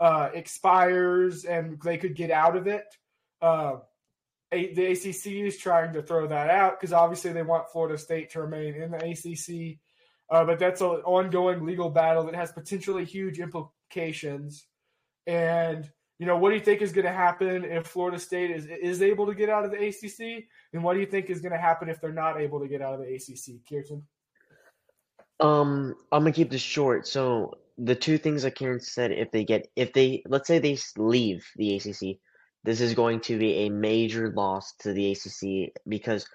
uh, 0.00 0.30
expires, 0.32 1.44
and 1.44 1.80
they 1.82 1.98
could 1.98 2.14
get 2.14 2.30
out 2.30 2.56
of 2.56 2.66
it. 2.66 2.84
Uh, 3.42 3.76
a, 4.50 4.72
the 4.72 4.86
ACC 4.86 5.26
is 5.46 5.58
trying 5.58 5.92
to 5.92 6.02
throw 6.02 6.26
that 6.26 6.48
out 6.48 6.78
because 6.78 6.92
obviously 6.92 7.32
they 7.32 7.42
want 7.42 7.70
Florida 7.70 7.98
State 7.98 8.30
to 8.30 8.40
remain 8.40 8.74
in 8.74 8.90
the 8.90 8.96
ACC. 8.96 9.78
Uh, 10.30 10.44
but 10.44 10.58
that's 10.58 10.80
an 10.80 10.88
ongoing 10.88 11.64
legal 11.64 11.90
battle 11.90 12.24
that 12.24 12.34
has 12.34 12.52
potentially 12.52 13.04
huge 13.04 13.38
implications. 13.38 14.66
And 15.26 15.90
you 16.18 16.26
know, 16.26 16.36
what 16.36 16.50
do 16.50 16.56
you 16.56 16.60
think 16.60 16.82
is 16.82 16.92
going 16.92 17.06
to 17.06 17.12
happen 17.12 17.64
if 17.64 17.86
Florida 17.86 18.18
State 18.18 18.50
is 18.50 18.66
is 18.66 19.02
able 19.02 19.26
to 19.26 19.34
get 19.34 19.48
out 19.48 19.64
of 19.64 19.70
the 19.70 19.76
ACC? 19.76 20.44
And 20.72 20.82
what 20.82 20.94
do 20.94 21.00
you 21.00 21.06
think 21.06 21.30
is 21.30 21.40
going 21.40 21.52
to 21.52 21.58
happen 21.58 21.88
if 21.88 22.00
they're 22.00 22.12
not 22.12 22.40
able 22.40 22.60
to 22.60 22.68
get 22.68 22.82
out 22.82 22.94
of 22.94 23.00
the 23.00 23.14
ACC, 23.14 23.60
Kirtan? 23.68 24.02
Um, 25.40 25.94
I'm 26.10 26.22
gonna 26.22 26.32
keep 26.32 26.50
this 26.50 26.60
short. 26.60 27.06
So 27.06 27.58
the 27.76 27.94
two 27.94 28.18
things 28.18 28.42
that 28.42 28.56
Kieran 28.56 28.80
said, 28.80 29.12
if 29.12 29.30
they 29.30 29.44
get, 29.44 29.68
if 29.76 29.92
they, 29.92 30.22
let's 30.26 30.48
say 30.48 30.58
they 30.58 30.78
leave 30.96 31.46
the 31.56 31.76
ACC, 31.76 32.18
this 32.64 32.80
is 32.80 32.94
going 32.94 33.20
to 33.20 33.38
be 33.38 33.66
a 33.66 33.70
major 33.70 34.30
loss 34.30 34.74
to 34.80 34.92
the 34.92 35.12
ACC 35.12 35.72
because 35.86 36.26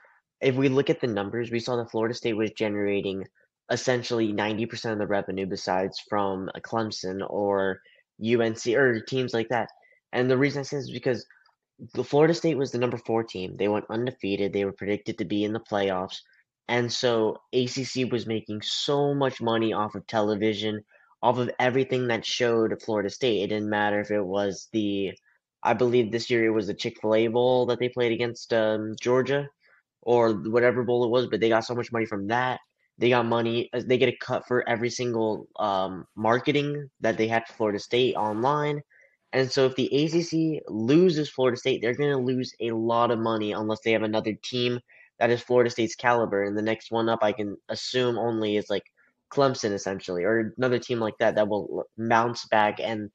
if 0.42 0.56
we 0.56 0.70
look 0.70 0.90
at 0.90 1.02
the 1.02 1.08
numbers, 1.08 1.52
we 1.52 1.60
saw 1.60 1.76
that 1.78 1.92
Florida 1.92 2.14
State 2.14 2.38
was 2.38 2.52
generating 2.52 3.26
essentially 3.72 4.32
90% 4.34 4.92
of 4.92 5.00
the 5.00 5.08
revenue 5.08 5.46
besides 5.46 6.02
from 6.10 6.50
Clemson 6.62 7.26
or 7.30 7.80
UNC 8.24 8.68
or 8.68 9.02
teams 9.02 9.34
like 9.34 9.50
that. 9.50 9.70
And 10.12 10.30
the 10.30 10.38
reason 10.38 10.62
I 10.62 10.64
say 10.64 10.78
this 10.78 10.86
is 10.86 10.92
because 10.92 11.26
the 11.94 12.04
Florida 12.04 12.34
State 12.34 12.58
was 12.58 12.72
the 12.72 12.78
number 12.78 12.98
four 12.98 13.24
team. 13.24 13.56
They 13.58 13.68
went 13.68 13.86
undefeated. 13.90 14.54
They 14.54 14.66
were 14.66 14.74
predicted 14.74 15.18
to 15.18 15.26
be 15.26 15.44
in 15.44 15.54
the 15.54 15.60
playoffs. 15.60 16.20
And 16.68 16.92
so 16.92 17.38
ACC 17.54 18.12
was 18.12 18.26
making 18.26 18.62
so 18.62 19.14
much 19.14 19.42
money 19.42 19.74
off 19.74 19.96
of 19.96 20.08
television, 20.08 20.84
off 21.22 21.38
of 21.38 21.52
everything 21.60 22.08
that 22.08 22.26
showed 22.26 22.82
Florida 22.82 23.10
State. 23.10 23.44
It 23.44 23.48
didn't 23.48 23.70
matter 23.70 24.00
if 24.00 24.12
it 24.12 24.24
was 24.24 24.70
the, 24.72 25.12
I 25.62 25.74
believe 25.74 26.12
this 26.12 26.30
year 26.30 26.46
it 26.46 26.52
was 26.52 26.68
the 26.68 26.74
Chick 26.74 26.98
fil 27.02 27.16
A 27.16 27.28
Bowl 27.28 27.66
that 27.68 27.80
they 27.80 27.90
played 27.90 28.12
against 28.12 28.54
um, 28.54 28.96
Georgia 29.02 29.50
or 30.02 30.34
whatever 30.34 30.84
bowl 30.84 31.06
it 31.06 31.10
was, 31.10 31.28
but 31.28 31.40
they 31.40 31.50
got 31.50 31.66
so 31.66 31.76
much 31.76 31.92
money 31.92 32.06
from 32.06 32.28
that. 32.28 32.60
They 32.98 33.10
got 33.10 33.26
money. 33.26 33.70
Uh, 33.74 33.82
they 33.86 33.98
get 33.98 34.10
a 34.10 34.18
cut 34.18 34.48
for 34.48 34.68
every 34.68 34.90
single 34.90 35.48
um, 35.58 36.06
marketing 36.16 36.90
that 37.02 37.18
they 37.18 37.28
had 37.28 37.48
for 37.48 37.54
Florida 37.54 37.80
State 37.80 38.16
online. 38.16 38.82
And 39.32 39.52
so 39.52 39.66
if 39.66 39.76
the 39.76 39.88
ACC 39.88 40.64
loses 40.68 41.30
Florida 41.30 41.58
State, 41.58 41.82
they're 41.82 41.96
going 41.96 42.12
to 42.12 42.24
lose 42.24 42.54
a 42.60 42.72
lot 42.72 43.10
of 43.10 43.18
money 43.18 43.52
unless 43.52 43.80
they 43.84 43.92
have 43.92 44.04
another 44.04 44.34
team 44.44 44.80
that 45.20 45.30
is 45.30 45.42
Florida 45.42 45.70
State's 45.70 45.96
caliber. 45.96 46.44
And 46.44 46.58
the 46.58 46.62
next 46.62 46.92
one 46.92 47.10
up, 47.10 47.20
I 47.22 47.32
can 47.32 47.58
assume 47.70 48.18
only 48.18 48.58
is 48.58 48.70
like 48.70 48.84
Clemson, 49.32 49.74
essentially, 49.74 50.24
or 50.24 50.54
another 50.58 50.80
team 50.80 51.00
like 51.00 51.18
that 51.20 51.36
that 51.36 51.48
will 51.48 51.86
bounce 51.98 52.46
back. 52.46 52.80
And 52.80 53.10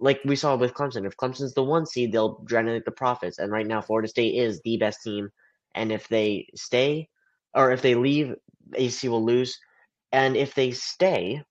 like 0.00 0.20
we 0.24 0.36
saw 0.36 0.56
with 0.56 0.74
Clemson, 0.74 1.06
if 1.06 1.16
Clemson's 1.16 1.54
the 1.54 1.62
one 1.62 1.86
seed, 1.86 2.12
they'll 2.12 2.44
generate 2.48 2.84
the 2.84 2.90
profits. 2.90 3.38
And 3.38 3.52
right 3.52 3.66
now, 3.66 3.80
Florida 3.80 4.08
State 4.08 4.34
is 4.34 4.60
the 4.64 4.76
best 4.78 5.02
team. 5.02 5.30
And 5.74 5.92
if 5.92 6.08
they 6.08 6.48
stay, 6.54 7.08
or 7.54 7.72
if 7.72 7.82
they 7.82 7.94
leave, 7.94 8.34
AC 8.74 9.08
will 9.08 9.24
lose. 9.24 9.58
And 10.10 10.36
if 10.36 10.54
they 10.54 10.72
stay, 10.72 11.42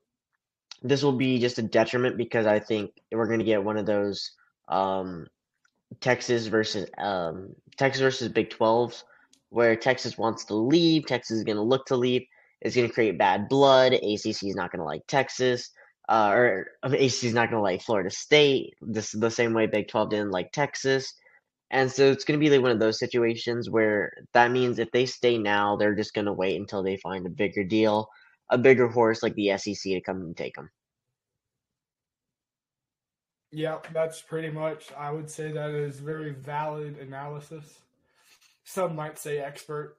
this 0.84 1.04
will 1.04 1.14
be 1.14 1.40
just 1.40 1.60
a 1.60 1.64
detriment 1.64 2.18
because 2.18 2.46
I 2.46 2.60
think 2.60 2.92
we're 3.12 3.28
going 3.28 3.40
to 3.40 3.46
get 3.46 3.64
one 3.64 3.78
of 3.78 3.86
those 3.86 4.32
um, 4.68 5.28
Texas 6.00 6.48
versus 6.48 6.90
um, 6.98 7.56
Texas 7.78 8.02
versus 8.02 8.30
Big 8.30 8.50
12s 8.50 9.04
where 9.52 9.76
Texas 9.76 10.18
wants 10.18 10.46
to 10.46 10.56
leave. 10.56 11.06
Texas 11.06 11.38
is 11.38 11.44
going 11.44 11.58
to 11.58 11.62
look 11.62 11.86
to 11.86 11.98
leave. 11.98 12.24
It's 12.62 12.76
going 12.76 12.88
to 12.88 12.94
create 12.94 13.18
bad 13.18 13.50
blood. 13.50 13.94
ACC 13.94 14.44
is 14.44 14.56
not 14.56 14.72
going 14.72 14.80
to 14.80 14.86
like 14.86 15.06
Texas. 15.08 15.70
Uh, 16.10 16.32
or 16.34 16.68
ACC 16.84 17.24
is 17.26 17.34
not 17.34 17.50
going 17.50 17.60
to 17.60 17.62
like 17.62 17.82
Florida 17.82 18.10
State. 18.10 18.74
This 18.82 19.12
the 19.12 19.30
same 19.30 19.54
way 19.54 19.68
Big 19.68 19.88
12 19.88 20.10
didn't 20.10 20.32
like 20.32 20.52
Texas. 20.52 21.14
And 21.70 21.92
so 21.92 22.12
it's 22.12 22.24
going 22.24 22.40
to 22.40 22.44
be 22.44 22.50
like 22.50 22.62
one 22.62 22.72
of 22.72 22.80
those 22.80 23.00
situations 23.00 23.70
where 23.70 24.14
that 24.34 24.52
means 24.52 24.80
if 24.80 24.92
they 24.92 25.06
stay 25.06 25.38
now, 25.38 25.76
they're 25.76 25.96
just 25.96 26.14
going 26.14 26.26
to 26.26 26.34
wait 26.34 26.60
until 26.60 26.82
they 26.82 26.98
find 26.98 27.26
a 27.26 27.30
bigger 27.30 27.64
deal, 27.64 28.10
a 28.50 28.58
bigger 28.58 28.88
horse 28.88 29.22
like 29.22 29.36
the 29.36 29.58
SEC 29.58 29.76
to 29.76 30.02
come 30.02 30.22
and 30.22 30.36
take 30.36 30.56
them. 30.56 30.70
Yeah, 33.52 33.80
that's 33.92 34.22
pretty 34.22 34.50
much. 34.50 34.94
I 34.98 35.12
would 35.12 35.30
say 35.30 35.52
that 35.52 35.72
is 35.72 36.00
very 36.00 36.32
valid 36.32 36.98
analysis. 37.00 37.80
Some 38.64 38.96
might 38.96 39.18
say 39.18 39.40
expert. 39.40 39.98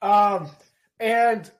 Um, 0.00 0.50
and 1.00 1.50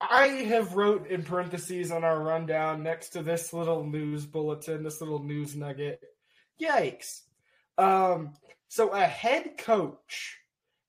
I 0.00 0.26
have 0.28 0.74
wrote 0.74 1.08
in 1.08 1.22
parentheses 1.22 1.90
on 1.90 2.04
our 2.04 2.22
rundown 2.22 2.82
next 2.82 3.10
to 3.10 3.22
this 3.22 3.52
little 3.52 3.84
news 3.84 4.24
bulletin, 4.24 4.82
this 4.82 5.00
little 5.00 5.22
news 5.22 5.54
nugget. 5.54 6.00
Yikes. 6.60 7.20
Um, 7.76 8.34
so 8.68 8.90
a 8.90 9.04
head 9.04 9.58
coach 9.58 10.38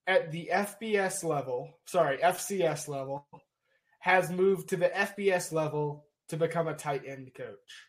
at 0.08 0.32
the 0.32 0.50
FBS 0.54 1.24
level, 1.24 1.80
sorry, 1.86 2.18
FCS 2.18 2.88
level, 2.88 3.26
has 4.00 4.32
moved 4.32 4.70
to 4.70 4.78
the 4.78 4.90
FBS 4.90 5.52
level 5.52 6.06
to 6.30 6.38
become 6.38 6.68
a 6.68 6.74
tight 6.74 7.04
end 7.06 7.32
coach. 7.34 7.88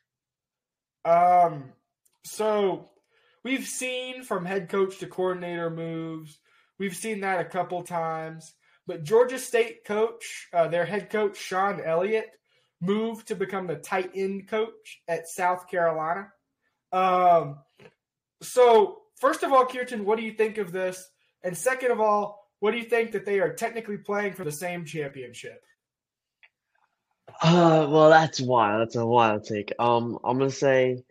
Um, 1.04 1.73
so 2.25 2.90
we've 3.42 3.66
seen 3.66 4.23
from 4.23 4.45
head 4.45 4.69
coach 4.69 4.99
to 4.99 5.07
coordinator 5.07 5.71
moves. 5.71 6.38
We've 6.82 6.96
seen 6.96 7.20
that 7.20 7.38
a 7.38 7.44
couple 7.44 7.84
times. 7.84 8.54
But 8.88 9.04
Georgia 9.04 9.38
State 9.38 9.84
coach, 9.84 10.48
uh, 10.52 10.66
their 10.66 10.84
head 10.84 11.10
coach 11.10 11.36
Shawn 11.36 11.80
Elliott, 11.80 12.28
moved 12.80 13.28
to 13.28 13.36
become 13.36 13.68
the 13.68 13.76
tight 13.76 14.10
end 14.16 14.48
coach 14.48 15.00
at 15.06 15.28
South 15.28 15.68
Carolina. 15.68 16.32
Um, 16.90 17.60
so 18.42 19.02
first 19.20 19.44
of 19.44 19.52
all, 19.52 19.64
Kirtan, 19.64 20.04
what 20.04 20.18
do 20.18 20.24
you 20.24 20.32
think 20.32 20.58
of 20.58 20.72
this? 20.72 21.08
And 21.44 21.56
second 21.56 21.92
of 21.92 22.00
all, 22.00 22.48
what 22.58 22.72
do 22.72 22.78
you 22.78 22.84
think 22.86 23.12
that 23.12 23.24
they 23.24 23.38
are 23.38 23.54
technically 23.54 23.98
playing 23.98 24.32
for 24.32 24.42
the 24.42 24.50
same 24.50 24.84
championship? 24.84 25.62
Uh, 27.40 27.86
well, 27.88 28.10
that's 28.10 28.40
wild. 28.40 28.80
That's 28.80 28.96
a 28.96 29.06
wild 29.06 29.44
take. 29.44 29.72
Um, 29.78 30.18
I'm 30.24 30.36
gonna 30.36 30.50
say 30.50 31.04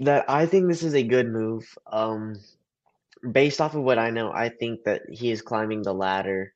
that 0.00 0.30
I 0.30 0.46
think 0.46 0.66
this 0.66 0.82
is 0.82 0.94
a 0.94 1.02
good 1.02 1.28
move. 1.28 1.76
Um, 1.86 2.40
based 3.32 3.60
off 3.60 3.74
of 3.74 3.82
what 3.82 3.98
I 3.98 4.10
know, 4.10 4.32
I 4.32 4.48
think 4.48 4.84
that 4.84 5.02
he 5.10 5.30
is 5.30 5.42
climbing 5.42 5.82
the 5.82 5.94
ladder. 5.94 6.52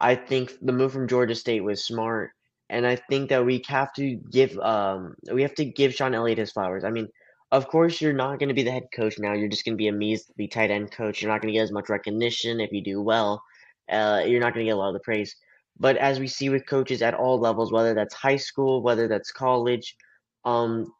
I 0.00 0.14
think 0.14 0.52
the 0.62 0.72
move 0.72 0.92
from 0.92 1.08
Georgia 1.08 1.34
State 1.34 1.62
was 1.64 1.84
smart, 1.84 2.30
and 2.70 2.86
I 2.86 2.96
think 2.96 3.30
that 3.30 3.44
we 3.44 3.62
have 3.68 3.92
to 3.94 4.16
give 4.30 4.56
um 4.58 5.14
we 5.32 5.42
have 5.42 5.54
to 5.56 5.64
give 5.64 5.94
Shawn 5.94 6.14
Elliott 6.14 6.38
his 6.38 6.52
flowers. 6.52 6.84
I 6.84 6.90
mean, 6.90 7.08
of 7.50 7.68
course, 7.68 8.00
you're 8.00 8.12
not 8.12 8.38
going 8.38 8.48
to 8.48 8.54
be 8.54 8.62
the 8.62 8.70
head 8.70 8.88
coach 8.94 9.18
now. 9.18 9.32
You're 9.32 9.48
just 9.48 9.64
going 9.64 9.74
to 9.74 9.78
be 9.78 9.88
a 9.88 9.92
measly 9.92 10.48
tight 10.48 10.70
end 10.70 10.92
coach. 10.92 11.22
You're 11.22 11.32
not 11.32 11.40
going 11.40 11.52
to 11.52 11.58
get 11.58 11.64
as 11.64 11.72
much 11.72 11.88
recognition 11.88 12.60
if 12.60 12.72
you 12.72 12.82
do 12.82 13.00
well. 13.00 13.42
Uh, 13.90 14.22
you're 14.26 14.40
not 14.40 14.54
going 14.54 14.66
to 14.66 14.70
get 14.70 14.76
a 14.76 14.78
lot 14.78 14.88
of 14.88 14.94
the 14.94 15.00
praise. 15.00 15.34
But 15.80 15.96
as 15.96 16.18
we 16.18 16.26
see 16.26 16.50
with 16.50 16.66
coaches 16.66 17.02
at 17.02 17.14
all 17.14 17.38
levels, 17.40 17.72
whether 17.72 17.94
that's 17.94 18.14
high 18.14 18.36
school, 18.36 18.82
whether 18.82 19.08
that's 19.08 19.32
college, 19.32 19.96
um, 20.44 20.92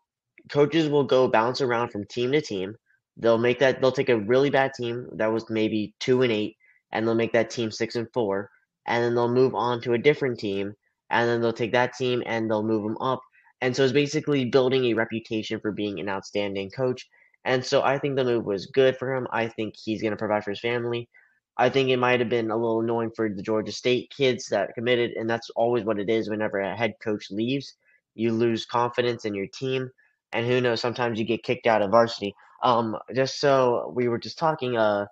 coaches 0.48 0.88
will 0.88 1.04
go 1.04 1.28
bounce 1.28 1.60
around 1.60 1.90
from 1.90 2.06
team 2.06 2.32
to 2.32 2.40
team. 2.40 2.76
They'll 3.18 3.38
make 3.38 3.58
that. 3.60 3.80
They'll 3.80 3.92
take 3.92 4.08
a 4.08 4.18
really 4.18 4.50
bad 4.50 4.72
team 4.74 5.08
that 5.16 5.32
was 5.32 5.50
maybe 5.50 5.94
two 6.00 6.22
and 6.22 6.32
eight, 6.32 6.56
and 6.92 7.06
they'll 7.06 7.14
make 7.14 7.32
that 7.32 7.50
team 7.50 7.70
six 7.70 7.96
and 7.96 8.08
four, 8.12 8.50
and 8.86 9.04
then 9.04 9.14
they'll 9.14 9.28
move 9.32 9.54
on 9.54 9.80
to 9.82 9.94
a 9.94 9.98
different 9.98 10.38
team, 10.38 10.74
and 11.10 11.28
then 11.28 11.40
they'll 11.40 11.52
take 11.52 11.72
that 11.72 11.94
team 11.94 12.22
and 12.26 12.50
they'll 12.50 12.62
move 12.62 12.82
them 12.82 12.96
up 13.00 13.20
and 13.60 13.74
so 13.74 13.82
it's 13.82 13.92
basically 13.92 14.44
building 14.44 14.84
a 14.86 14.94
reputation 14.94 15.60
for 15.60 15.72
being 15.72 15.98
an 15.98 16.08
outstanding 16.08 16.70
coach. 16.70 17.08
And 17.44 17.64
so 17.64 17.82
I 17.82 17.98
think 17.98 18.16
the 18.16 18.24
move 18.24 18.44
was 18.44 18.66
good 18.66 18.96
for 18.96 19.14
him. 19.14 19.26
I 19.32 19.48
think 19.48 19.74
he's 19.76 20.02
going 20.02 20.12
to 20.12 20.16
provide 20.16 20.44
for 20.44 20.50
his 20.50 20.60
family. 20.60 21.08
I 21.56 21.68
think 21.68 21.88
it 21.88 21.96
might 21.96 22.20
have 22.20 22.28
been 22.28 22.50
a 22.50 22.56
little 22.56 22.80
annoying 22.80 23.10
for 23.16 23.28
the 23.28 23.42
Georgia 23.42 23.72
State 23.72 24.12
kids 24.16 24.46
that 24.50 24.74
committed, 24.74 25.12
and 25.12 25.28
that's 25.28 25.50
always 25.50 25.84
what 25.84 25.98
it 25.98 26.08
is 26.08 26.30
whenever 26.30 26.60
a 26.60 26.76
head 26.76 26.94
coach 27.02 27.30
leaves. 27.30 27.74
You 28.14 28.32
lose 28.32 28.64
confidence 28.64 29.24
in 29.24 29.34
your 29.34 29.48
team, 29.52 29.90
and 30.32 30.46
who 30.46 30.60
knows, 30.60 30.80
sometimes 30.80 31.18
you 31.18 31.24
get 31.24 31.42
kicked 31.42 31.66
out 31.66 31.82
of 31.82 31.90
varsity. 31.90 32.34
Um, 32.62 32.96
just 33.14 33.40
so 33.40 33.92
we 33.94 34.08
were 34.08 34.18
just 34.18 34.38
talking, 34.38 34.76
uh, 34.76 35.06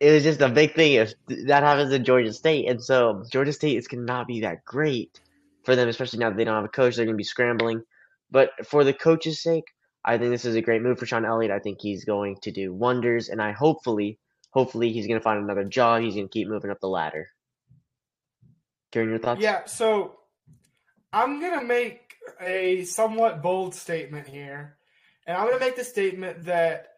it 0.00 0.12
was 0.12 0.22
just 0.22 0.40
a 0.40 0.48
big 0.48 0.74
thing 0.74 0.94
if 0.94 1.12
that 1.46 1.62
happens 1.62 1.92
in 1.92 2.04
Georgia 2.04 2.32
State, 2.32 2.68
and 2.68 2.82
so 2.82 3.24
Georgia 3.30 3.52
State 3.52 3.76
is 3.76 3.88
going 3.88 4.06
to 4.06 4.12
not 4.12 4.26
be 4.26 4.40
that 4.40 4.64
great 4.64 5.20
for 5.64 5.76
them, 5.76 5.88
especially 5.88 6.18
now 6.18 6.30
that 6.30 6.36
they 6.36 6.44
don't 6.44 6.54
have 6.54 6.64
a 6.64 6.68
coach. 6.68 6.96
They're 6.96 7.04
going 7.04 7.16
to 7.16 7.18
be 7.18 7.24
scrambling. 7.24 7.82
But 8.30 8.50
for 8.66 8.84
the 8.84 8.92
coach's 8.92 9.42
sake, 9.42 9.64
I 10.04 10.16
think 10.16 10.30
this 10.30 10.44
is 10.44 10.54
a 10.54 10.62
great 10.62 10.82
move 10.82 10.98
for 10.98 11.06
Shawn 11.06 11.24
Elliott. 11.26 11.50
I 11.50 11.58
think 11.58 11.80
he's 11.80 12.04
going 12.04 12.36
to 12.42 12.50
do 12.50 12.72
wonders, 12.72 13.28
and 13.28 13.42
I 13.42 13.52
hopefully, 13.52 14.18
hopefully, 14.50 14.92
he's 14.92 15.06
going 15.06 15.18
to 15.18 15.22
find 15.22 15.42
another 15.42 15.64
job. 15.64 16.02
He's 16.02 16.14
going 16.14 16.28
to 16.28 16.32
keep 16.32 16.48
moving 16.48 16.70
up 16.70 16.80
the 16.80 16.88
ladder. 16.88 17.28
Kieran, 18.92 19.10
your 19.10 19.18
thoughts? 19.18 19.40
Yeah, 19.40 19.66
so 19.66 20.20
I'm 21.12 21.40
to 21.40 21.62
make 21.62 22.09
a 22.40 22.84
somewhat 22.84 23.42
bold 23.42 23.74
statement 23.74 24.26
here. 24.26 24.76
And 25.26 25.36
I'm 25.36 25.46
going 25.46 25.58
to 25.58 25.64
make 25.64 25.76
the 25.76 25.84
statement 25.84 26.44
that 26.44 26.88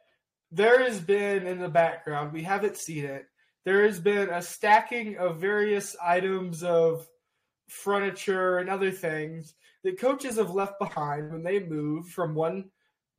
there 0.50 0.82
has 0.84 1.00
been 1.00 1.46
in 1.46 1.58
the 1.58 1.68
background, 1.68 2.32
we 2.32 2.42
haven't 2.42 2.76
seen 2.76 3.04
it, 3.04 3.26
there 3.64 3.84
has 3.84 4.00
been 4.00 4.28
a 4.28 4.42
stacking 4.42 5.16
of 5.16 5.40
various 5.40 5.96
items 6.02 6.62
of 6.62 7.06
furniture 7.68 8.58
and 8.58 8.68
other 8.68 8.90
things 8.90 9.54
that 9.84 9.98
coaches 9.98 10.36
have 10.36 10.50
left 10.50 10.78
behind 10.78 11.32
when 11.32 11.42
they 11.42 11.60
move 11.60 12.08
from 12.08 12.34
one 12.34 12.70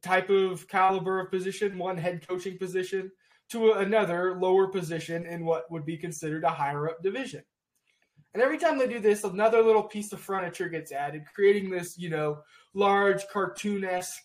type 0.04 0.30
of 0.30 0.68
caliber 0.68 1.20
of 1.20 1.32
position, 1.32 1.78
one 1.78 1.98
head 1.98 2.28
coaching 2.28 2.58
position, 2.58 3.12
to 3.50 3.74
another 3.74 4.38
lower 4.40 4.68
position 4.68 5.26
in 5.26 5.46
what 5.46 5.70
would 5.72 5.86
be 5.86 5.98
considered 5.98 6.44
a 6.44 6.50
higher 6.50 6.90
up 6.90 7.02
division. 7.02 7.44
And 8.34 8.42
every 8.42 8.58
time 8.58 8.78
they 8.78 8.88
do 8.88 9.00
this, 9.00 9.24
another 9.24 9.62
little 9.62 9.84
piece 9.84 10.12
of 10.12 10.20
furniture 10.20 10.68
gets 10.68 10.92
added, 10.92 11.26
creating 11.34 11.70
this, 11.70 11.98
you 11.98 12.10
know, 12.10 12.40
large 12.74 13.28
cartoonesque 13.28 14.18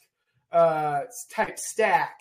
uh, 0.51 1.03
type 1.31 1.59
stack. 1.59 2.21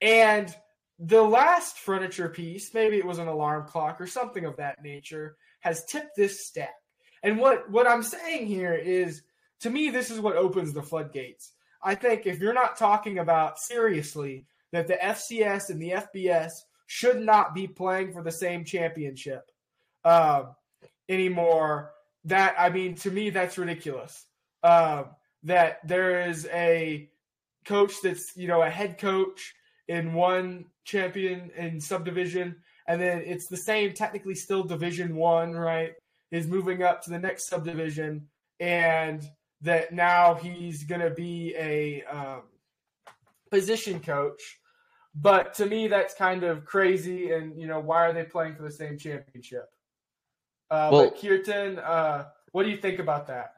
And 0.00 0.54
the 0.98 1.22
last 1.22 1.78
furniture 1.78 2.28
piece, 2.28 2.72
maybe 2.72 2.98
it 2.98 3.04
was 3.04 3.18
an 3.18 3.26
alarm 3.26 3.66
clock 3.66 4.00
or 4.00 4.06
something 4.06 4.44
of 4.44 4.56
that 4.56 4.82
nature, 4.82 5.36
has 5.60 5.84
tipped 5.86 6.14
this 6.16 6.46
stack. 6.46 6.74
And 7.22 7.38
what 7.38 7.68
what 7.70 7.88
I'm 7.88 8.02
saying 8.02 8.46
here 8.46 8.74
is, 8.74 9.22
to 9.60 9.70
me, 9.70 9.90
this 9.90 10.10
is 10.10 10.20
what 10.20 10.36
opens 10.36 10.72
the 10.72 10.82
floodgates. 10.82 11.52
I 11.82 11.94
think 11.94 12.26
if 12.26 12.38
you're 12.38 12.52
not 12.54 12.76
talking 12.76 13.18
about 13.18 13.58
seriously 13.58 14.46
that 14.72 14.86
the 14.86 14.94
FCS 14.94 15.70
and 15.70 15.80
the 15.80 15.90
FBS 15.90 16.52
should 16.86 17.20
not 17.20 17.54
be 17.54 17.66
playing 17.66 18.12
for 18.12 18.22
the 18.22 18.30
same 18.30 18.64
championship 18.64 19.50
uh, 20.04 20.44
anymore, 21.08 21.92
that 22.24 22.54
I 22.58 22.70
mean, 22.70 22.94
to 22.96 23.10
me, 23.10 23.30
that's 23.30 23.58
ridiculous. 23.58 24.26
Uh, 24.62 25.04
that 25.42 25.86
there 25.86 26.28
is 26.28 26.48
a 26.52 27.08
coach 27.64 27.94
that's 28.02 28.36
you 28.36 28.48
know 28.48 28.62
a 28.62 28.70
head 28.70 28.98
coach 28.98 29.54
in 29.88 30.14
one 30.14 30.66
champion 30.84 31.50
in 31.56 31.80
subdivision, 31.80 32.56
and 32.88 33.00
then 33.00 33.22
it's 33.26 33.46
the 33.46 33.56
same, 33.56 33.92
technically 33.92 34.34
still 34.34 34.62
Division 34.64 35.16
One, 35.16 35.52
right? 35.52 35.92
Is 36.30 36.46
moving 36.46 36.82
up 36.82 37.02
to 37.02 37.10
the 37.10 37.18
next 37.18 37.48
subdivision, 37.48 38.28
and 38.60 39.22
that 39.60 39.92
now 39.92 40.34
he's 40.34 40.84
going 40.84 41.00
to 41.00 41.10
be 41.10 41.54
a 41.56 42.02
um, 42.04 42.42
position 43.50 44.00
coach. 44.00 44.58
But 45.14 45.54
to 45.54 45.66
me, 45.66 45.86
that's 45.86 46.14
kind 46.14 46.42
of 46.42 46.64
crazy. 46.64 47.32
And 47.32 47.58
you 47.58 47.66
know, 47.66 47.80
why 47.80 48.06
are 48.06 48.12
they 48.12 48.24
playing 48.24 48.56
for 48.56 48.62
the 48.62 48.70
same 48.70 48.98
championship? 48.98 49.68
Uh, 50.74 50.88
well, 50.90 51.04
but 51.04 51.20
Kirtan, 51.20 51.78
uh, 51.78 52.24
what 52.50 52.64
do 52.64 52.70
you 52.70 52.76
think 52.76 52.98
about 52.98 53.28
that? 53.28 53.54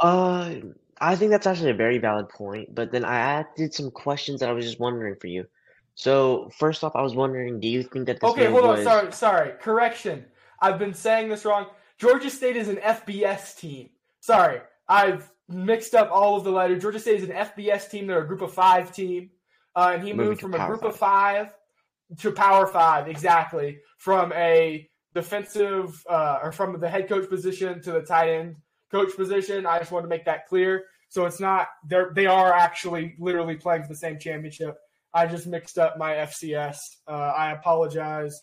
Uh, 0.00 0.54
I 0.98 1.16
think 1.16 1.30
that's 1.30 1.46
actually 1.46 1.70
a 1.70 1.74
very 1.74 1.98
valid 1.98 2.30
point. 2.30 2.74
But 2.74 2.92
then 2.92 3.04
I 3.04 3.18
added 3.18 3.74
some 3.74 3.90
questions 3.90 4.40
that 4.40 4.48
I 4.48 4.52
was 4.52 4.64
just 4.64 4.80
wondering 4.80 5.16
for 5.20 5.26
you. 5.26 5.46
So 5.94 6.50
first 6.56 6.82
off, 6.82 6.96
I 6.96 7.02
was 7.02 7.14
wondering, 7.14 7.60
do 7.60 7.68
you 7.68 7.82
think 7.82 8.06
that 8.06 8.20
this 8.20 8.30
okay? 8.30 8.46
Hold 8.46 8.64
was... 8.64 8.78
on, 8.78 8.84
sorry, 8.84 9.12
sorry. 9.12 9.52
Correction. 9.60 10.24
I've 10.62 10.78
been 10.78 10.94
saying 10.94 11.28
this 11.28 11.44
wrong. 11.44 11.66
Georgia 11.98 12.30
State 12.30 12.56
is 12.56 12.68
an 12.68 12.76
FBS 12.76 13.58
team. 13.58 13.90
Sorry, 14.20 14.60
I've 14.88 15.30
mixed 15.48 15.94
up 15.94 16.10
all 16.10 16.36
of 16.36 16.44
the 16.44 16.50
letters. 16.50 16.80
Georgia 16.80 17.00
State 17.00 17.20
is 17.20 17.28
an 17.28 17.34
FBS 17.34 17.90
team. 17.90 18.06
They're 18.06 18.22
a 18.22 18.26
group 18.26 18.40
of 18.40 18.54
five 18.54 18.92
team. 18.94 19.30
Uh, 19.76 19.92
and 19.94 20.02
he 20.02 20.14
moved 20.14 20.40
from 20.40 20.54
a 20.54 20.66
group 20.66 20.80
five. 20.80 20.90
of 20.90 20.96
five 20.96 21.54
to 22.20 22.32
power 22.32 22.66
five, 22.66 23.08
exactly. 23.08 23.80
From 23.98 24.32
a 24.32 24.88
defensive, 25.14 26.02
uh, 26.08 26.38
or 26.42 26.52
from 26.52 26.78
the 26.80 26.88
head 26.88 27.08
coach 27.08 27.28
position 27.28 27.82
to 27.82 27.92
the 27.92 28.02
tight 28.02 28.30
end 28.30 28.56
coach 28.90 29.14
position. 29.16 29.66
I 29.66 29.78
just 29.78 29.90
want 29.90 30.04
to 30.04 30.08
make 30.08 30.24
that 30.26 30.46
clear. 30.46 30.84
So 31.08 31.26
it's 31.26 31.40
not, 31.40 31.68
they're, 31.86 32.12
they 32.14 32.26
are 32.26 32.52
actually 32.52 33.14
literally 33.18 33.56
playing 33.56 33.82
for 33.82 33.88
the 33.88 33.96
same 33.96 34.18
championship. 34.18 34.76
I 35.14 35.26
just 35.26 35.46
mixed 35.46 35.78
up 35.78 35.98
my 35.98 36.14
FCS. 36.14 36.78
Uh, 37.06 37.12
I 37.12 37.52
apologize. 37.52 38.40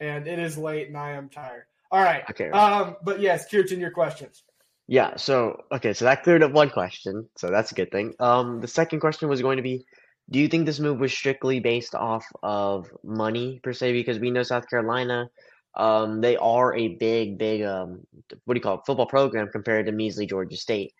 And 0.00 0.26
it 0.26 0.38
is 0.38 0.56
late 0.56 0.88
and 0.88 0.96
I 0.96 1.10
am 1.12 1.28
tired. 1.28 1.64
All 1.92 2.02
right. 2.02 2.24
Okay. 2.30 2.50
Um, 2.50 2.96
but 3.04 3.20
yes, 3.20 3.48
Kirtan, 3.50 3.80
your 3.80 3.90
questions. 3.90 4.42
Yeah. 4.88 5.16
So 5.16 5.64
okay. 5.70 5.92
So 5.92 6.04
that 6.06 6.22
cleared 6.22 6.42
up 6.42 6.52
one 6.52 6.70
question. 6.70 7.28
So 7.36 7.50
that's 7.50 7.70
a 7.70 7.74
good 7.74 7.92
thing. 7.92 8.14
Um, 8.18 8.60
the 8.60 8.68
second 8.68 9.00
question 9.00 9.28
was 9.28 9.42
going 9.42 9.58
to 9.58 9.62
be, 9.62 9.84
do 10.30 10.38
you 10.38 10.48
think 10.48 10.66
this 10.66 10.80
move 10.80 10.98
was 10.98 11.12
strictly 11.12 11.60
based 11.60 11.94
off 11.94 12.24
of 12.42 12.88
money 13.04 13.60
per 13.62 13.72
se? 13.72 13.92
Because 13.92 14.18
we 14.18 14.30
know 14.30 14.42
South 14.42 14.68
Carolina, 14.68 15.28
um, 15.74 16.20
they 16.20 16.36
are 16.36 16.74
a 16.74 16.96
big, 16.96 17.38
big 17.38 17.62
um, 17.62 18.00
what 18.44 18.54
do 18.54 18.58
you 18.58 18.62
call 18.62 18.76
it, 18.76 18.86
football 18.86 19.06
program 19.06 19.48
compared 19.50 19.86
to 19.86 19.92
measly 19.92 20.26
Georgia 20.26 20.56
State. 20.56 20.92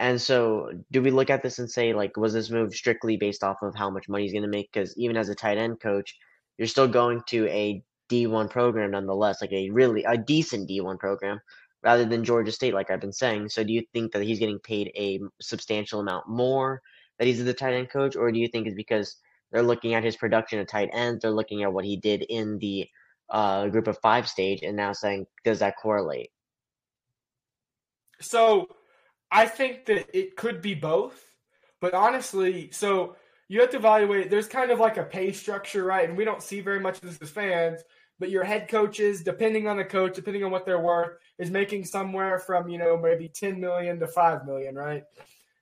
And 0.00 0.20
so, 0.20 0.70
do 0.92 1.02
we 1.02 1.10
look 1.10 1.28
at 1.30 1.42
this 1.42 1.58
and 1.58 1.68
say, 1.68 1.92
like, 1.92 2.16
was 2.16 2.32
this 2.32 2.50
move 2.50 2.72
strictly 2.74 3.16
based 3.16 3.42
off 3.42 3.56
of 3.62 3.74
how 3.74 3.90
much 3.90 4.08
money 4.08 4.24
he's 4.24 4.32
going 4.32 4.42
to 4.42 4.48
make? 4.48 4.70
Because 4.72 4.96
even 4.96 5.16
as 5.16 5.28
a 5.28 5.34
tight 5.34 5.58
end 5.58 5.80
coach, 5.80 6.16
you're 6.56 6.68
still 6.68 6.86
going 6.86 7.22
to 7.28 7.48
a 7.48 7.82
D1 8.08 8.50
program 8.50 8.92
nonetheless, 8.92 9.40
like 9.40 9.52
a 9.52 9.70
really 9.70 10.04
a 10.04 10.16
decent 10.16 10.68
D1 10.68 10.98
program 10.98 11.40
rather 11.82 12.04
than 12.04 12.24
Georgia 12.24 12.52
State, 12.52 12.74
like 12.74 12.90
I've 12.90 13.00
been 13.00 13.12
saying. 13.12 13.48
So 13.48 13.64
do 13.64 13.72
you 13.72 13.82
think 13.92 14.12
that 14.12 14.22
he's 14.22 14.38
getting 14.38 14.58
paid 14.58 14.90
a 14.96 15.20
substantial 15.40 16.00
amount 16.00 16.28
more 16.28 16.82
that 17.18 17.26
he's 17.26 17.44
the 17.44 17.54
tight 17.54 17.74
end 17.74 17.90
coach, 17.90 18.16
or 18.16 18.30
do 18.30 18.38
you 18.38 18.48
think 18.48 18.66
it's 18.66 18.76
because 18.76 19.16
they're 19.50 19.62
looking 19.62 19.94
at 19.94 20.04
his 20.04 20.16
production 20.16 20.58
at 20.58 20.68
tight 20.68 20.90
end, 20.92 21.20
they're 21.20 21.30
looking 21.30 21.62
at 21.62 21.72
what 21.72 21.84
he 21.84 21.96
did 21.96 22.22
in 22.28 22.58
the 22.58 22.86
uh, 23.30 23.68
group 23.68 23.88
of 23.88 23.98
five 23.98 24.28
stage, 24.28 24.62
and 24.62 24.76
now 24.76 24.92
saying, 24.92 25.26
does 25.44 25.60
that 25.60 25.76
correlate? 25.76 26.30
So 28.20 28.68
I 29.30 29.46
think 29.46 29.86
that 29.86 30.08
it 30.16 30.36
could 30.36 30.60
be 30.60 30.74
both, 30.74 31.22
but 31.80 31.94
honestly, 31.94 32.70
so 32.72 33.16
you 33.48 33.60
have 33.60 33.70
to 33.70 33.76
evaluate. 33.76 34.30
There's 34.30 34.48
kind 34.48 34.70
of 34.70 34.80
like 34.80 34.96
a 34.96 35.04
pay 35.04 35.32
structure, 35.32 35.84
right? 35.84 36.08
And 36.08 36.18
we 36.18 36.24
don't 36.24 36.42
see 36.42 36.60
very 36.60 36.80
much 36.80 36.96
of 36.96 37.02
this 37.02 37.18
as 37.20 37.30
fans 37.30 37.82
but 38.18 38.30
your 38.30 38.44
head 38.44 38.68
coaches, 38.68 39.22
depending 39.22 39.68
on 39.68 39.76
the 39.76 39.84
coach, 39.84 40.14
depending 40.14 40.44
on 40.44 40.50
what 40.50 40.66
they're 40.66 40.80
worth, 40.80 41.16
is 41.38 41.50
making 41.50 41.84
somewhere 41.84 42.38
from 42.38 42.68
you 42.68 42.78
know 42.78 42.96
maybe 42.96 43.28
10 43.28 43.60
million 43.60 43.98
to 44.00 44.06
5 44.06 44.46
million, 44.46 44.74
right? 44.74 45.04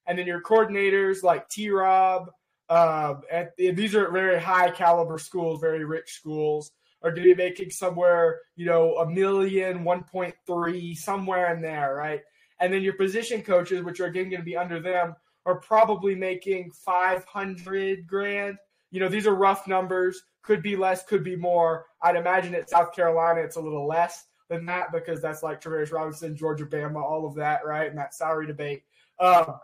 And 0.06 0.18
then 0.18 0.26
your 0.26 0.40
coordinators 0.40 1.22
like 1.22 1.48
T. 1.48 1.70
Rob, 1.70 2.30
uh, 2.68 3.14
at, 3.30 3.56
these 3.56 3.94
are 3.94 4.10
very 4.10 4.40
high 4.40 4.70
caliber 4.70 5.18
schools, 5.18 5.60
very 5.60 5.84
rich 5.84 6.12
schools, 6.12 6.70
are 7.02 7.10
going 7.10 7.28
to 7.28 7.34
be 7.34 7.42
making 7.42 7.70
somewhere 7.70 8.40
you 8.56 8.66
know 8.66 8.96
a 8.96 9.08
million, 9.08 9.84
1.3, 9.84 10.96
somewhere 10.96 11.54
in 11.54 11.60
there, 11.60 11.94
right? 11.94 12.20
And 12.60 12.72
then 12.72 12.82
your 12.82 12.94
position 12.94 13.42
coaches, 13.42 13.82
which 13.82 14.00
are 14.00 14.06
again 14.06 14.30
going 14.30 14.40
to 14.40 14.46
be 14.46 14.56
under 14.56 14.80
them, 14.80 15.14
are 15.44 15.60
probably 15.60 16.14
making 16.14 16.70
500 16.72 18.06
grand. 18.06 18.56
You 18.90 19.00
know, 19.00 19.08
these 19.08 19.26
are 19.26 19.34
rough 19.34 19.66
numbers 19.66 20.22
could 20.46 20.62
be 20.62 20.76
less, 20.76 21.04
could 21.04 21.24
be 21.24 21.36
more. 21.36 21.86
I'd 22.00 22.16
imagine 22.16 22.54
at 22.54 22.70
South 22.70 22.94
Carolina 22.94 23.40
it's 23.40 23.56
a 23.56 23.60
little 23.60 23.86
less 23.86 24.26
than 24.48 24.64
that 24.66 24.92
because 24.92 25.20
that's 25.20 25.42
like 25.42 25.60
Travaris 25.60 25.92
Robinson, 25.92 26.36
Georgia, 26.36 26.64
Bama, 26.64 27.02
all 27.02 27.26
of 27.26 27.34
that, 27.34 27.66
right? 27.66 27.88
And 27.88 27.98
that 27.98 28.14
salary 28.14 28.46
debate. 28.46 28.84
Um, 29.18 29.56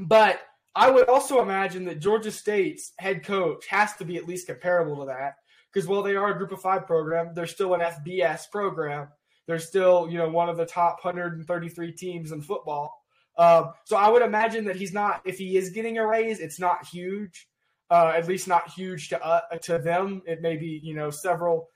but 0.00 0.40
I 0.74 0.90
would 0.90 1.08
also 1.08 1.40
imagine 1.40 1.84
that 1.84 2.00
Georgia 2.00 2.32
State's 2.32 2.92
head 2.98 3.24
coach 3.24 3.66
has 3.68 3.94
to 3.96 4.04
be 4.04 4.16
at 4.16 4.26
least 4.26 4.48
comparable 4.48 4.96
to 5.00 5.06
that 5.06 5.36
because 5.76 5.86
while 5.86 6.02
they 6.02 6.16
are 6.16 6.30
a 6.30 6.38
Group 6.38 6.52
of 6.52 6.62
Five 6.62 6.86
program, 6.86 7.34
they're 7.34 7.46
still 7.46 7.74
an 7.74 7.80
FBS 7.80 8.50
program. 8.50 9.08
They're 9.46 9.58
still, 9.58 10.08
you 10.10 10.16
know, 10.16 10.30
one 10.30 10.48
of 10.48 10.56
the 10.56 10.64
top 10.64 11.04
133 11.04 11.92
teams 11.92 12.32
in 12.32 12.40
football. 12.40 13.02
Um, 13.36 13.72
so 13.84 13.98
I 13.98 14.08
would 14.08 14.22
imagine 14.22 14.64
that 14.64 14.76
he's 14.76 14.94
not. 14.94 15.20
If 15.26 15.36
he 15.36 15.58
is 15.58 15.68
getting 15.68 15.98
a 15.98 16.06
raise, 16.06 16.40
it's 16.40 16.58
not 16.58 16.86
huge 16.86 17.46
uh, 17.90 18.12
at 18.16 18.28
least 18.28 18.48
not 18.48 18.68
huge 18.70 19.08
to 19.10 19.24
uh, 19.24 19.40
to 19.62 19.78
them. 19.78 20.22
It 20.26 20.42
may 20.42 20.56
be 20.56 20.80
you 20.82 20.94
know 20.94 21.10
several 21.10 21.68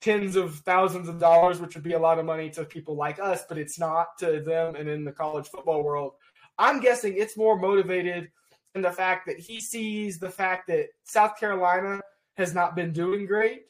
tens 0.00 0.36
of 0.36 0.56
thousands 0.60 1.08
of 1.08 1.18
dollars, 1.18 1.60
which 1.60 1.74
would 1.74 1.84
be 1.84 1.92
a 1.92 1.98
lot 1.98 2.18
of 2.18 2.26
money 2.26 2.50
to 2.50 2.64
people 2.64 2.96
like 2.96 3.18
us, 3.20 3.44
but 3.48 3.58
it's 3.58 3.78
not 3.78 4.18
to 4.18 4.40
them 4.40 4.74
and 4.74 4.88
in 4.88 5.04
the 5.04 5.12
college 5.12 5.48
football 5.48 5.82
world. 5.84 6.12
I'm 6.58 6.80
guessing 6.80 7.16
it's 7.16 7.36
more 7.36 7.58
motivated 7.58 8.30
in 8.74 8.82
the 8.82 8.90
fact 8.90 9.26
that 9.26 9.38
he 9.38 9.60
sees 9.60 10.18
the 10.18 10.30
fact 10.30 10.66
that 10.68 10.88
South 11.04 11.38
Carolina 11.38 12.00
has 12.36 12.54
not 12.54 12.76
been 12.76 12.92
doing 12.92 13.26
great, 13.26 13.62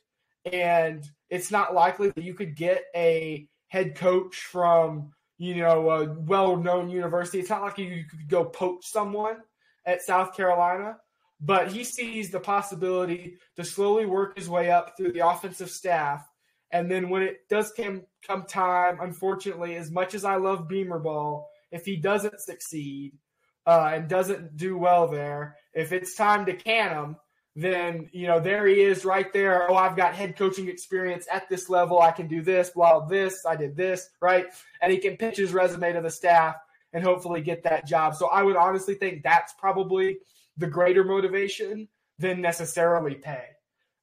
and 0.45 1.05
it's 1.31 1.51
not 1.51 1.75
likely 1.75 2.11
that 2.11 2.25
you 2.25 2.35
could 2.35 2.57
get 2.57 2.83
a 2.95 3.47
head 3.69 3.95
coach 3.95 4.37
from 4.37 5.13
you 5.39 5.57
know 5.57 5.91
a 5.91 6.13
well-known 6.13 6.91
university. 6.91 7.41
It's 7.41 7.51
not 7.51 7.63
like 7.63 7.79
you 7.79 8.05
could 8.09 8.29
go 8.29 8.45
poach 8.45 8.85
someone 8.87 9.37
at 9.85 10.03
South 10.03 10.37
Carolina 10.37 10.97
but 11.43 11.73
he 11.73 11.83
sees 11.83 12.31
the 12.31 12.41
possibility 12.41 13.37
to 13.57 13.65
slowly 13.65 14.07
work 14.07 14.39
his 14.39 14.49
way 14.49 14.71
up 14.71 14.97
through 14.97 15.13
the 15.13 15.27
offensive 15.27 15.71
staff. 15.71 16.25
And 16.71 16.91
then 16.91 17.11
when 17.11 17.23
it 17.23 17.41
does 17.51 17.73
come 17.77 18.03
come 18.27 18.45
time, 18.47 18.99
unfortunately, 19.01 19.75
as 19.75 19.91
much 19.91 20.15
as 20.15 20.25
I 20.25 20.37
love 20.37 20.69
Beamer 20.69 21.01
ball, 21.01 21.51
if 21.73 21.85
he 21.85 21.97
doesn't 21.97 22.41
succeed 22.41 23.19
uh, 23.67 23.91
and 23.93 24.09
doesn't 24.09 24.57
do 24.57 24.79
well 24.79 25.09
there, 25.09 25.57
if 25.75 25.93
it's 25.93 26.15
time 26.15 26.47
to 26.47 26.55
can 26.55 26.91
him, 26.91 27.17
then 27.55 28.09
you 28.13 28.27
know 28.27 28.41
there 28.41 28.67
he 28.67 28.81
is 28.81 29.05
right 29.05 29.33
there. 29.33 29.71
Oh, 29.71 29.77
I've 29.77 29.97
got 29.97 30.15
head 30.15 30.37
coaching 30.37 30.69
experience 30.69 31.27
at 31.31 31.49
this 31.49 31.69
level. 31.69 32.01
I 32.01 32.11
can 32.11 32.27
do 32.27 32.43
this, 32.43 32.71
blah 32.71 33.05
this, 33.07 33.45
I 33.47 33.57
did 33.57 33.77
this, 33.77 34.09
right? 34.21 34.47
And 34.81 34.93
he 34.93 34.99
can 34.99 35.17
pitch 35.17 35.37
his 35.37 35.53
resume 35.53 35.93
to 35.93 36.01
the 36.01 36.11
staff 36.11 36.57
and 36.93 37.05
hopefully 37.05 37.43
get 37.43 37.65
that 37.65 37.87
job. 37.87 38.15
So 38.15 38.29
I 38.29 38.43
would 38.43 38.57
honestly 38.57 38.95
think 38.95 39.23
that's 39.23 39.53
probably 39.55 40.19
the 40.57 40.67
greater 40.67 41.05
motivation 41.05 41.89
than 42.19 42.41
necessarily 42.41 43.15
pay. 43.15 43.45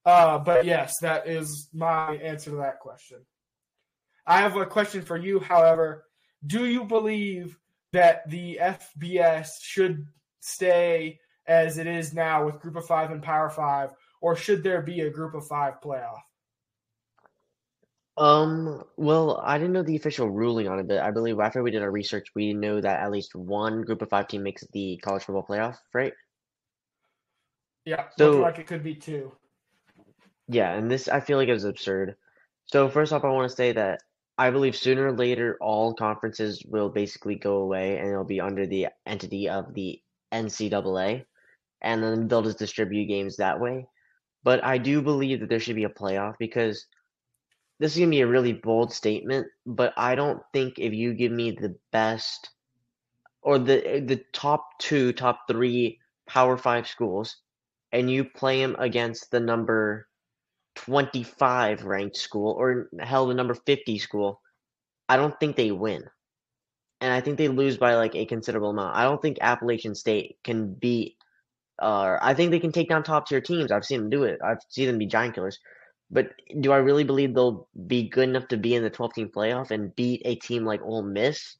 Uh, 0.06 0.40
but 0.40 0.66
yes, 0.66 1.00
that 1.02 1.28
is 1.28 1.70
my 1.74 2.16
answer 2.16 2.52
to 2.52 2.58
that 2.58 2.80
question. 2.80 3.20
I 4.26 4.40
have 4.42 4.56
a 4.56 4.66
question 4.66 5.02
for 5.02 5.18
you, 5.18 5.40
however. 5.40 6.06
Do 6.46 6.66
you 6.66 6.86
believe 6.86 7.58
that 7.92 8.30
the 8.30 8.60
FBS 8.62 9.50
should 9.62 10.08
stay 10.40 11.20
as 11.50 11.80
it 11.80 11.88
is 11.88 12.14
now 12.14 12.46
with 12.46 12.62
Group 12.62 12.78
of 12.78 12.86
Five 12.86 13.12
and 13.12 13.22
Power 13.22 13.50
Five, 13.50 13.90
or 14.22 14.36
should 14.36 14.64
there 14.64 14.82
be 14.82 15.02
a 15.02 15.10
Group 15.10 15.34
of 15.34 15.46
Five 15.46 15.82
playoff? 15.84 16.20
Um, 18.18 18.84
well, 18.98 19.42
I 19.44 19.58
didn't 19.58 19.74
know 19.74 19.82
the 19.82 19.96
official 19.96 20.30
ruling 20.30 20.68
on 20.68 20.78
it, 20.78 20.88
but 20.88 21.00
I 21.00 21.10
believe 21.10 21.40
after 21.40 21.64
we 21.64 21.72
did 21.72 21.82
our 21.82 21.92
research, 21.92 22.28
we 22.36 22.54
know 22.54 22.80
that 22.82 23.00
at 23.00 23.12
least 23.12 23.34
one 23.34 23.82
group 23.82 24.02
of 24.02 24.10
five 24.10 24.28
team 24.28 24.44
makes 24.44 24.66
the 24.74 24.98
college 25.02 25.24
football 25.24 25.46
playoff, 25.50 25.78
right? 25.94 26.12
Yeah, 27.86 28.08
so, 28.18 28.40
like 28.40 28.60
it 28.60 28.68
could 28.68 28.84
be 28.84 28.94
two. 28.94 29.32
Yeah, 30.50 30.74
and 30.74 30.92
this 30.92 31.08
I 31.08 31.22
feel 31.22 31.38
like 31.38 31.48
is 31.48 31.64
absurd. 31.64 32.16
So 32.66 32.90
first 32.90 33.14
off, 33.14 33.24
I 33.24 33.30
want 33.30 33.50
to 33.50 33.56
say 33.56 33.72
that 33.72 34.02
I 34.38 34.52
believe 34.52 34.76
sooner 34.76 35.08
or 35.08 35.14
later 35.14 35.58
all 35.62 35.94
conferences 35.94 36.62
will 36.68 36.90
basically 36.90 37.36
go 37.36 37.58
away 37.58 37.98
and 37.98 38.10
it'll 38.10 38.26
be 38.26 38.42
under 38.42 38.68
the 38.68 38.88
entity 39.06 39.48
of 39.48 39.74
the 39.74 40.02
NCAA, 40.34 41.26
and 41.82 42.04
then 42.04 42.28
they'll 42.28 42.42
just 42.42 42.60
distribute 42.60 43.06
games 43.06 43.38
that 43.38 43.60
way. 43.60 43.88
But 44.44 44.64
I 44.64 44.78
do 44.78 45.02
believe 45.02 45.40
that 45.40 45.50
there 45.50 45.60
should 45.60 45.76
be 45.76 45.84
a 45.84 45.90
playoff 45.90 46.36
because 46.40 46.86
this 47.80 47.94
is 47.94 48.00
gonna 48.00 48.10
be 48.10 48.22
a 48.22 48.28
really 48.28 48.54
bold 48.54 48.94
statement, 48.94 49.48
but 49.66 49.94
I 49.98 50.16
don't 50.16 50.42
think 50.54 50.80
if 50.80 50.94
you 50.94 51.14
give 51.14 51.32
me 51.32 51.52
the 51.52 51.76
best 51.92 52.50
or 53.42 53.58
the 53.58 54.04
the 54.06 54.24
top 54.34 54.80
two, 54.80 55.14
top 55.14 55.48
three 55.48 56.00
Power 56.28 56.58
Five 56.58 56.88
schools, 56.88 57.38
and 57.92 58.12
you 58.12 58.24
play 58.24 58.62
them 58.62 58.76
against 58.80 59.32
the 59.32 59.40
number 59.40 60.08
twenty 60.76 61.24
five 61.24 61.84
ranked 61.84 62.18
school 62.18 62.52
or 62.52 62.90
hell 63.00 63.28
the 63.28 63.34
number 63.34 63.54
fifty 63.54 63.98
school, 63.98 64.42
I 65.08 65.18
don't 65.18 65.38
think 65.40 65.56
they 65.56 65.72
win, 65.72 66.04
and 67.02 67.14
I 67.14 67.22
think 67.22 67.38
they 67.38 67.48
lose 67.48 67.78
by 67.78 67.96
like 67.96 68.16
a 68.16 68.26
considerable 68.26 68.72
amount. 68.72 68.96
I 68.96 69.04
don't 69.04 69.22
think 69.22 69.38
Appalachian 69.42 69.96
State 69.96 70.38
can 70.44 70.74
beat. 70.74 71.16
Uh, 71.82 72.18
I 72.22 72.34
think 72.34 72.52
they 72.52 72.60
can 72.60 72.72
take 72.72 72.90
down 72.90 73.04
top 73.04 73.28
tier 73.28 73.42
teams. 73.42 73.72
I've 73.72 73.86
seen 73.86 74.02
them 74.02 74.10
do 74.10 74.24
it. 74.24 74.40
I've 74.44 74.60
seen 74.70 74.88
them 74.88 74.98
be 74.98 75.06
giant 75.06 75.36
killers. 75.36 75.60
But 76.12 76.32
do 76.60 76.72
I 76.72 76.78
really 76.78 77.04
believe 77.04 77.34
they'll 77.34 77.68
be 77.88 78.10
good 78.10 78.30
enough 78.30 78.48
to 78.50 78.58
be 78.58 78.76
in 78.76 78.84
the 78.84 78.90
12 78.90 79.14
team 79.14 79.30
playoff 79.30 79.72
and 79.72 79.96
beat 79.96 80.22
a 80.26 80.36
team 80.36 80.66
like 80.66 80.82
Ole 80.82 81.04
Miss? 81.04 81.58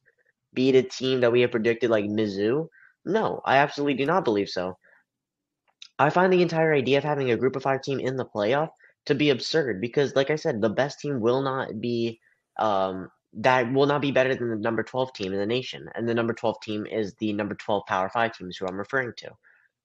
Beat 0.52 0.74
a 0.74 0.82
team 0.82 1.20
that 1.20 1.30
we 1.30 1.42
have 1.42 1.52
predicted 1.52 1.90
like 1.90 2.04
Mizzou? 2.04 2.68
No, 3.04 3.40
I 3.44 3.58
absolutely 3.58 3.94
do 3.94 4.06
not 4.06 4.24
believe 4.24 4.48
so. 4.48 4.76
I 5.98 6.10
find 6.10 6.32
the 6.32 6.42
entire 6.42 6.74
idea 6.74 6.98
of 6.98 7.04
having 7.04 7.30
a 7.30 7.36
group 7.36 7.56
of 7.56 7.62
five 7.62 7.82
team 7.82 8.00
in 8.00 8.16
the 8.16 8.24
playoff 8.24 8.70
to 9.06 9.14
be 9.14 9.30
absurd 9.30 9.80
because, 9.80 10.16
like 10.16 10.30
I 10.30 10.36
said, 10.36 10.60
the 10.60 10.68
best 10.68 10.98
team 10.98 11.20
will 11.20 11.42
not 11.42 11.80
be 11.80 12.20
um, 12.58 13.08
that 13.34 13.72
will 13.72 13.86
not 13.86 14.02
be 14.02 14.10
better 14.10 14.34
than 14.34 14.50
the 14.50 14.56
number 14.56 14.82
12 14.82 15.12
team 15.12 15.32
in 15.32 15.38
the 15.38 15.46
nation. 15.46 15.88
And 15.94 16.08
the 16.08 16.14
number 16.14 16.34
12 16.34 16.60
team 16.62 16.86
is 16.86 17.14
the 17.14 17.32
number 17.32 17.54
12 17.54 17.84
Power 17.86 18.08
5 18.08 18.36
teams 18.36 18.56
who 18.56 18.66
I'm 18.66 18.78
referring 18.78 19.12
to. 19.18 19.30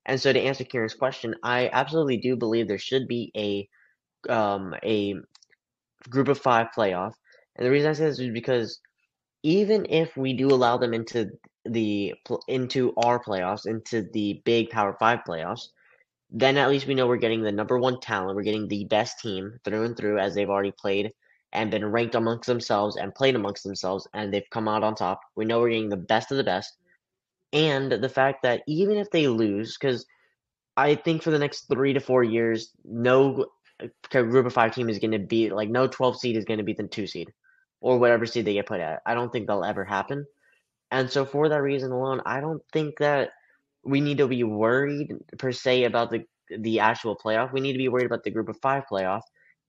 And 0.06 0.20
so 0.20 0.32
to 0.32 0.40
answer 0.40 0.64
Kieran's 0.64 0.94
question, 0.94 1.36
I 1.44 1.70
absolutely 1.74 2.18
do 2.18 2.36
believe 2.36 2.68
there 2.68 2.78
should 2.78 3.08
be 3.08 3.32
a 3.36 3.68
um, 4.32 4.76
a 4.84 5.16
group 6.10 6.28
of 6.28 6.40
five 6.40 6.68
playoff. 6.76 7.14
And 7.56 7.66
the 7.66 7.72
reason 7.72 7.90
I 7.90 7.94
say 7.94 8.06
this 8.06 8.20
is 8.20 8.30
because 8.32 8.80
even 9.44 9.86
if 9.90 10.16
we 10.18 10.34
do 10.34 10.48
allow 10.48 10.78
them 10.78 10.94
into 10.94 11.30
the 11.66 12.14
into 12.48 12.94
our 12.98 13.24
playoffs, 13.24 13.66
into 13.66 14.08
the 14.14 14.42
big 14.46 14.70
Power 14.70 14.96
Five 15.00 15.20
playoffs, 15.28 15.68
then 16.32 16.58
at 16.58 16.70
least 16.70 16.88
we 16.88 16.96
know 16.96 17.08
we're 17.08 17.18
getting 17.18 17.42
the 17.42 17.52
number 17.52 17.78
one 17.78 18.00
talent. 18.00 18.36
We're 18.36 18.44
getting 18.44 18.68
the 18.68 18.86
best 18.86 19.20
team 19.20 19.60
through 19.64 19.84
and 19.84 19.98
through, 19.98 20.20
as 20.20 20.36
they've 20.36 20.50
already 20.50 20.74
played 20.78 21.12
and 21.54 21.72
been 21.72 21.86
ranked 21.86 22.16
amongst 22.16 22.48
themselves 22.48 22.98
and 22.98 23.16
played 23.16 23.36
amongst 23.36 23.64
themselves, 23.64 24.08
and 24.14 24.34
they've 24.34 24.50
come 24.52 24.68
out 24.68 24.84
on 24.84 24.94
top. 24.96 25.22
We 25.36 25.46
know 25.46 25.60
we're 25.60 25.70
getting 25.70 25.90
the 25.90 25.98
best 25.98 26.32
of 26.32 26.38
the 26.38 26.44
best, 26.44 26.78
and 27.54 27.92
the 27.92 28.10
fact 28.10 28.44
that 28.44 28.64
even 28.68 28.98
if 28.98 29.10
they 29.12 29.28
lose, 29.28 29.78
because 29.78 30.06
I 30.78 30.96
think 30.96 31.24
for 31.24 31.32
the 31.32 31.40
next 31.40 31.68
three 31.68 31.94
to 31.94 32.00
four 32.00 32.24
years, 32.24 32.72
no 32.84 33.48
uh, 33.82 33.88
group 34.10 34.46
of 34.46 34.54
five 34.54 34.74
team 34.74 34.90
is 34.90 35.00
going 35.00 35.12
to 35.12 35.20
beat 35.20 35.54
like 35.54 35.70
no 35.70 35.88
12 35.88 36.20
seed 36.20 36.38
is 36.38 36.46
going 36.46 36.58
to 36.58 36.64
beat 36.64 36.78
the 36.78 36.88
two 36.88 37.08
seed 37.08 37.32
or 37.82 37.98
whatever 38.00 38.26
seed 38.26 38.46
they 38.46 38.54
get 38.54 38.66
put 38.66 38.80
at. 38.80 39.02
I 39.06 39.14
don't 39.14 39.32
think 39.32 39.48
that'll 39.48 39.66
ever 39.66 39.86
happen. 39.86 40.26
And 40.92 41.10
so 41.10 41.26
for 41.26 41.50
that 41.50 41.62
reason 41.62 41.92
alone, 41.92 42.22
I 42.26 42.42
don't 42.42 42.62
think 42.72 42.98
that 43.00 43.32
we 43.84 44.02
need 44.02 44.18
to 44.18 44.28
be 44.28 44.44
worried 44.44 45.14
per 45.38 45.52
se 45.52 45.84
about 45.86 46.12
the 46.12 46.26
the 46.50 46.80
actual 46.80 47.18
playoff. 47.18 47.54
We 47.54 47.62
need 47.62 47.74
to 47.74 47.80
be 47.80 47.90
worried 47.90 48.06
about 48.06 48.24
the 48.24 48.32
group 48.32 48.50
of 48.50 48.58
five 48.62 48.84
playoff. 48.92 49.22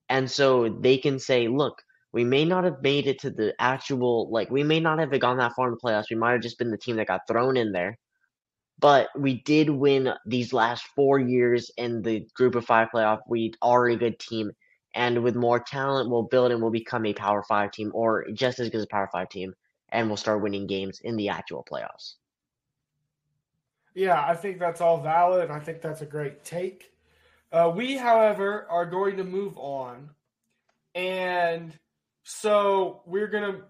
And 0.08 0.30
so 0.30 0.68
they 0.68 0.98
can 0.98 1.18
say, 1.18 1.48
look, 1.48 1.82
we 2.16 2.24
may 2.24 2.44
not 2.44 2.64
have 2.64 2.82
made 2.82 3.06
it 3.06 3.20
to 3.20 3.30
the 3.30 3.54
actual 3.60 4.28
like 4.30 4.50
we 4.50 4.64
may 4.64 4.80
not 4.80 4.98
have 4.98 5.18
gone 5.20 5.38
that 5.38 5.52
far 5.54 5.68
in 5.68 5.74
the 5.74 5.80
playoffs. 5.80 6.10
We 6.10 6.16
might 6.16 6.32
have 6.32 6.42
just 6.42 6.58
been 6.58 6.70
the 6.70 6.78
team 6.78 6.96
that 6.96 7.06
got 7.06 7.28
thrown 7.28 7.56
in 7.56 7.70
there 7.72 7.98
but 8.78 9.08
we 9.16 9.42
did 9.42 9.70
win 9.70 10.12
these 10.26 10.52
last 10.52 10.86
four 10.94 11.18
years 11.18 11.70
in 11.76 12.02
the 12.02 12.26
group 12.34 12.54
of 12.54 12.64
five 12.64 12.88
playoff. 12.94 13.20
We 13.28 13.54
are 13.62 13.88
a 13.88 13.96
good 13.96 14.18
team, 14.18 14.52
and 14.94 15.22
with 15.22 15.34
more 15.34 15.60
talent, 15.60 16.10
we'll 16.10 16.24
build 16.24 16.52
and 16.52 16.60
we'll 16.60 16.70
become 16.70 17.06
a 17.06 17.14
power 17.14 17.42
five 17.42 17.70
team 17.70 17.90
or 17.94 18.26
just 18.32 18.58
as 18.60 18.68
good 18.68 18.78
as 18.78 18.84
a 18.84 18.88
power 18.88 19.08
five 19.12 19.28
team, 19.28 19.54
and 19.90 20.08
we'll 20.08 20.16
start 20.16 20.42
winning 20.42 20.66
games 20.66 21.00
in 21.04 21.16
the 21.16 21.28
actual 21.28 21.66
playoffs. 21.70 22.14
Yeah, 23.94 24.22
I 24.26 24.34
think 24.34 24.58
that's 24.58 24.82
all 24.82 25.00
valid. 25.00 25.50
I 25.50 25.58
think 25.58 25.80
that's 25.80 26.02
a 26.02 26.06
great 26.06 26.44
take. 26.44 26.92
Uh, 27.50 27.72
we, 27.74 27.96
however, 27.96 28.66
are 28.68 28.84
going 28.84 29.16
to 29.16 29.24
move 29.24 29.56
on. 29.56 30.10
And 30.94 31.78
so 32.28 33.02
we're 33.06 33.28
to 33.30 33.60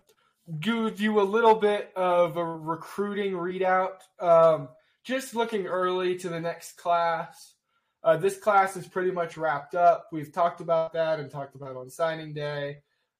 give 0.60 0.98
you 0.98 1.20
a 1.20 1.22
little 1.22 1.56
bit 1.56 1.92
of 1.94 2.38
a 2.38 2.44
recruiting 2.44 3.32
readout. 3.32 3.98
Um, 4.18 4.70
just 5.04 5.34
looking 5.34 5.66
early 5.66 6.16
to 6.16 6.30
the 6.30 6.40
next 6.40 6.78
class. 6.78 7.52
Uh, 8.02 8.16
this 8.16 8.38
class 8.38 8.74
is 8.78 8.86
pretty 8.88 9.10
much 9.10 9.36
wrapped 9.36 9.74
up. 9.74 10.06
We've 10.10 10.32
talked 10.32 10.62
about 10.62 10.94
that 10.94 11.20
and 11.20 11.30
talked 11.30 11.54
about 11.54 11.76
on 11.76 11.90
signing 11.90 12.32
day. 12.32 12.78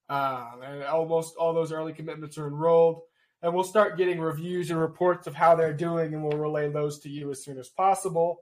Um, 0.09 0.61
and 0.65 0.83
almost 0.85 1.35
all 1.35 1.53
those 1.53 1.71
early 1.71 1.93
commitments 1.93 2.39
are 2.39 2.47
enrolled. 2.47 3.01
And 3.43 3.53
we'll 3.53 3.63
start 3.63 3.95
getting 3.95 4.19
reviews 4.19 4.71
and 4.71 4.79
reports 4.79 5.27
of 5.27 5.35
how 5.35 5.53
they're 5.53 5.71
doing, 5.71 6.15
and 6.15 6.23
we'll 6.23 6.39
relay 6.39 6.71
those 6.71 6.97
to 7.01 7.09
you 7.09 7.29
as 7.29 7.43
soon 7.43 7.59
as 7.59 7.69
possible. 7.69 8.39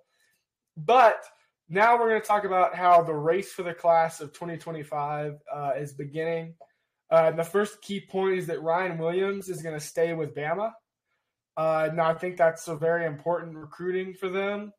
But 0.77 1.25
now 1.67 1.99
we're 1.99 2.07
going 2.07 2.21
to 2.21 2.27
talk 2.27 2.45
about 2.45 2.73
how 2.73 3.03
the 3.03 3.13
race 3.13 3.51
for 3.51 3.63
the 3.63 3.73
class 3.73 4.21
of 4.21 4.31
2025 4.31 5.39
uh, 5.53 5.71
is 5.77 5.91
beginning. 5.91 6.53
Uh, 7.11 7.25
and 7.29 7.39
the 7.39 7.43
first 7.43 7.81
key 7.81 7.99
point 7.99 8.37
is 8.37 8.47
that 8.47 8.61
Ryan 8.61 8.97
Williams 8.97 9.49
is 9.49 9.61
going 9.61 9.75
to 9.75 9.85
stay 9.85 10.13
with 10.13 10.35
Bama. 10.35 10.71
Uh, 11.57 11.89
now, 11.93 12.09
I 12.09 12.13
think 12.13 12.37
that's 12.37 12.67
a 12.67 12.75
very 12.75 13.05
important 13.05 13.55
recruiting 13.55 14.13
for 14.13 14.29
them 14.29 14.73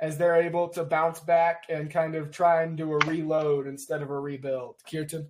as 0.00 0.16
they're 0.16 0.40
able 0.40 0.68
to 0.68 0.84
bounce 0.84 1.20
back 1.20 1.64
and 1.68 1.90
kind 1.90 2.14
of 2.14 2.30
try 2.30 2.62
and 2.62 2.76
do 2.76 2.92
a 2.92 2.98
reload 3.06 3.66
instead 3.66 4.02
of 4.02 4.10
a 4.10 4.18
rebuild. 4.18 4.76
Kirtan? 4.90 5.28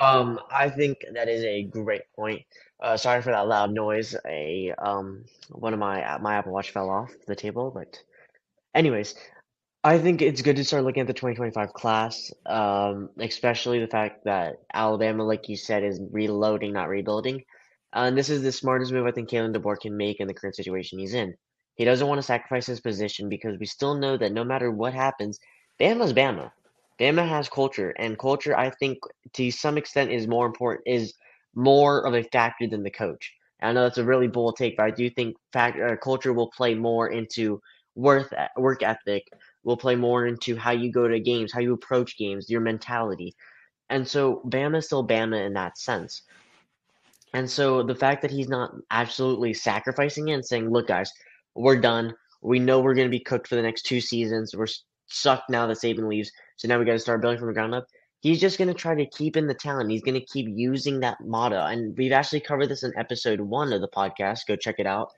Um, 0.00 0.38
I 0.50 0.70
think 0.70 0.98
that 1.12 1.28
is 1.28 1.42
a 1.44 1.64
great 1.64 2.02
point. 2.14 2.42
Uh, 2.80 2.96
sorry 2.96 3.20
for 3.22 3.30
that 3.30 3.48
loud 3.48 3.72
noise. 3.72 4.14
A 4.26 4.72
um, 4.78 5.24
one 5.50 5.72
of 5.72 5.80
my 5.80 6.18
my 6.18 6.36
Apple 6.36 6.52
Watch 6.52 6.70
fell 6.70 6.88
off 6.88 7.10
the 7.26 7.34
table, 7.34 7.72
but 7.74 8.00
anyways, 8.74 9.16
I 9.88 9.98
think 9.98 10.20
it's 10.20 10.42
good 10.42 10.56
to 10.56 10.64
start 10.66 10.84
looking 10.84 11.00
at 11.00 11.06
the 11.06 11.14
2025 11.14 11.72
class, 11.72 12.30
um, 12.44 13.08
especially 13.20 13.80
the 13.80 13.86
fact 13.86 14.22
that 14.24 14.56
Alabama, 14.74 15.24
like 15.24 15.48
you 15.48 15.56
said, 15.56 15.82
is 15.82 15.98
reloading, 16.10 16.74
not 16.74 16.90
rebuilding. 16.90 17.42
Uh, 17.96 18.00
and 18.00 18.18
this 18.18 18.28
is 18.28 18.42
the 18.42 18.52
smartest 18.52 18.92
move 18.92 19.06
I 19.06 19.12
think 19.12 19.30
Kalen 19.30 19.56
DeBoer 19.56 19.80
can 19.80 19.96
make 19.96 20.20
in 20.20 20.28
the 20.28 20.34
current 20.34 20.56
situation 20.56 20.98
he's 20.98 21.14
in. 21.14 21.34
He 21.76 21.86
doesn't 21.86 22.06
want 22.06 22.18
to 22.18 22.22
sacrifice 22.22 22.66
his 22.66 22.80
position 22.80 23.30
because 23.30 23.58
we 23.58 23.64
still 23.64 23.94
know 23.94 24.18
that 24.18 24.32
no 24.32 24.44
matter 24.44 24.70
what 24.70 24.92
happens, 24.92 25.40
Bama's 25.80 26.12
Bama. 26.12 26.50
Bama 27.00 27.26
has 27.26 27.48
culture, 27.48 27.94
and 27.98 28.18
culture, 28.18 28.54
I 28.58 28.68
think, 28.68 28.98
to 29.36 29.50
some 29.50 29.78
extent, 29.78 30.10
is 30.10 30.26
more 30.26 30.44
important, 30.44 30.82
is 30.86 31.14
more 31.54 32.06
of 32.06 32.12
a 32.12 32.24
factor 32.24 32.66
than 32.66 32.82
the 32.82 32.90
coach. 32.90 33.32
I 33.62 33.72
know 33.72 33.84
that's 33.84 33.96
a 33.96 34.04
really 34.04 34.28
bold 34.28 34.56
take, 34.56 34.76
but 34.76 34.84
I 34.84 34.90
do 34.90 35.08
think 35.08 35.34
fact, 35.54 35.80
uh, 35.80 35.96
culture 35.96 36.34
will 36.34 36.50
play 36.50 36.74
more 36.74 37.08
into 37.08 37.62
worth 37.98 38.32
work 38.56 38.82
ethic, 38.82 39.24
will 39.64 39.76
play 39.76 39.96
more 39.96 40.26
into 40.26 40.56
how 40.56 40.70
you 40.70 40.90
go 40.90 41.08
to 41.08 41.20
games, 41.20 41.52
how 41.52 41.60
you 41.60 41.74
approach 41.74 42.16
games, 42.16 42.48
your 42.48 42.60
mentality. 42.60 43.34
And 43.90 44.06
so 44.06 44.42
Bama 44.46 44.78
is 44.78 44.86
still 44.86 45.06
Bama 45.06 45.46
in 45.46 45.54
that 45.54 45.78
sense. 45.78 46.22
And 47.34 47.48
so 47.50 47.82
the 47.82 47.94
fact 47.94 48.22
that 48.22 48.30
he's 48.30 48.48
not 48.48 48.72
absolutely 48.90 49.52
sacrificing 49.54 50.28
it 50.28 50.34
and 50.34 50.44
saying, 50.44 50.70
look, 50.70 50.88
guys, 50.88 51.12
we're 51.54 51.80
done. 51.80 52.14
We 52.42 52.58
know 52.58 52.80
we're 52.80 52.94
going 52.94 53.08
to 53.08 53.16
be 53.16 53.22
cooked 53.22 53.48
for 53.48 53.56
the 53.56 53.62
next 53.62 53.82
two 53.82 54.00
seasons. 54.00 54.54
We're 54.56 54.66
sucked 55.08 55.50
now 55.50 55.66
that 55.66 55.78
Saban 55.78 56.08
leaves. 56.08 56.30
So 56.56 56.68
now 56.68 56.78
we 56.78 56.84
got 56.84 56.92
to 56.92 56.98
start 56.98 57.20
building 57.20 57.38
from 57.38 57.48
the 57.48 57.54
ground 57.54 57.74
up. 57.74 57.86
He's 58.20 58.40
just 58.40 58.58
going 58.58 58.68
to 58.68 58.74
try 58.74 58.94
to 58.94 59.06
keep 59.06 59.36
in 59.36 59.46
the 59.46 59.54
talent. 59.54 59.90
He's 59.90 60.02
going 60.02 60.18
to 60.18 60.26
keep 60.26 60.46
using 60.48 61.00
that 61.00 61.18
motto. 61.20 61.66
And 61.66 61.96
we've 61.96 62.12
actually 62.12 62.40
covered 62.40 62.68
this 62.68 62.82
in 62.82 62.92
episode 62.96 63.40
one 63.40 63.72
of 63.72 63.80
the 63.80 63.88
podcast. 63.88 64.46
Go 64.46 64.56
check 64.56 64.76
it 64.78 64.86
out. 64.86 65.12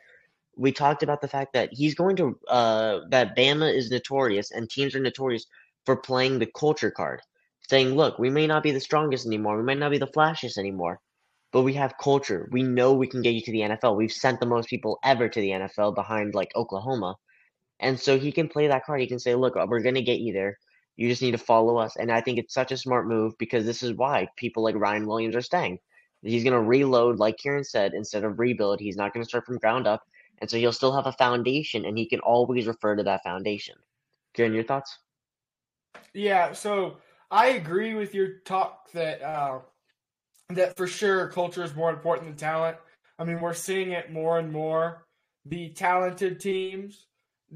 We 0.61 0.73
talked 0.73 1.03
about 1.03 1.23
the 1.23 1.29
fact 1.29 1.55
that 1.55 1.71
he's 1.73 1.95
going 1.95 2.17
to, 2.17 2.39
uh, 2.47 3.01
that 3.09 3.35
Bama 3.35 3.75
is 3.75 3.91
notorious 3.91 4.51
and 4.51 4.69
teams 4.69 4.95
are 4.95 5.01
notorious 5.01 5.47
for 5.87 5.97
playing 5.97 6.39
the 6.39 6.51
culture 6.55 6.91
card, 6.91 7.23
saying, 7.69 7.95
look, 7.95 8.19
we 8.19 8.29
may 8.29 8.47
not 8.47 8.63
be 8.63 8.71
the 8.71 8.81
strongest 8.81 9.27
anymore, 9.27 9.57
we 9.57 9.65
might 9.65 9.79
not 9.79 9.91
be 9.91 9.99
the 9.99 10.07
flashiest 10.07 10.59
anymore, 10.59 11.01
but 11.51 11.63
we 11.63 11.73
have 11.75 11.95
culture. 11.99 12.47
We 12.53 12.63
know 12.63 12.93
we 12.93 13.07
can 13.07 13.23
get 13.23 13.35
you 13.35 13.41
to 13.41 13.53
the 13.53 13.61
NFL. 13.61 13.97
We've 13.97 14.13
sent 14.13 14.39
the 14.39 14.47
most 14.47 14.69
people 14.69 14.99
ever 15.03 15.31
to 15.31 15.41
the 15.41 15.51
NFL 15.51 15.95
behind 15.95 16.35
like 16.35 16.53
Oklahoma. 16.55 17.17
And 17.81 17.99
so 17.99 18.19
he 18.19 18.31
can 18.31 18.49
play 18.49 18.69
that 18.69 18.85
card. 18.85 19.01
He 19.01 19.07
can 19.07 19.19
say, 19.19 19.35
look, 19.35 19.55
we're 19.57 19.81
going 19.81 19.95
to 19.95 20.03
get 20.03 20.21
you 20.21 20.35
there. 20.35 20.59
You 20.97 21.09
just 21.09 21.23
need 21.23 21.31
to 21.31 21.39
follow 21.39 21.79
us. 21.79 21.97
And 21.97 22.13
I 22.13 22.21
think 22.21 22.39
it's 22.39 22.53
such 22.53 22.71
a 22.71 22.77
smart 22.77 23.09
move 23.09 23.33
because 23.39 23.65
this 23.65 23.83
is 23.83 23.95
why 23.95 24.29
people 24.37 24.63
like 24.63 24.77
Ryan 24.77 25.07
Williams 25.07 25.35
are 25.35 25.41
staying. 25.41 25.79
He's 26.23 26.45
going 26.45 26.53
to 26.53 26.61
reload, 26.61 27.19
like 27.19 27.39
Kieran 27.39 27.65
said, 27.65 27.95
instead 27.95 28.25
of 28.25 28.39
rebuild. 28.39 28.79
He's 28.79 28.97
not 28.97 29.15
going 29.15 29.25
to 29.25 29.29
start 29.29 29.47
from 29.47 29.57
ground 29.57 29.87
up. 29.87 30.03
And 30.41 30.49
so 30.49 30.57
he'll 30.57 30.73
still 30.73 30.95
have 30.95 31.07
a 31.07 31.13
foundation 31.13 31.85
and 31.85 31.99
he 31.99 32.07
can 32.07 32.21
always 32.21 32.67
refer 32.67 32.97
to 32.97 33.03
that 33.05 33.23
foundation. 33.23 33.77
Kieran, 34.35 34.55
your 34.55 34.65
thoughts? 34.65 34.99
Yeah, 36.15 36.53
so 36.53 36.99
I 37.31 37.49
agree 37.49 37.95
with 37.95 38.15
your 38.15 38.39
talk 38.45 38.91
that 38.93 39.23
uh, 39.23 39.61
that 40.51 40.77
for 40.77 40.87
sure 40.87 41.29
culture 41.29 41.63
is 41.63 41.75
more 41.75 41.91
important 41.91 42.29
than 42.29 42.37
talent. 42.37 42.77
I 43.19 43.25
mean, 43.25 43.41
we're 43.41 43.55
seeing 43.55 43.93
it 43.93 44.13
more 44.13 44.39
and 44.39 44.53
more. 44.53 45.07
The 45.45 45.71
talented 45.71 46.41
teams 46.41 47.07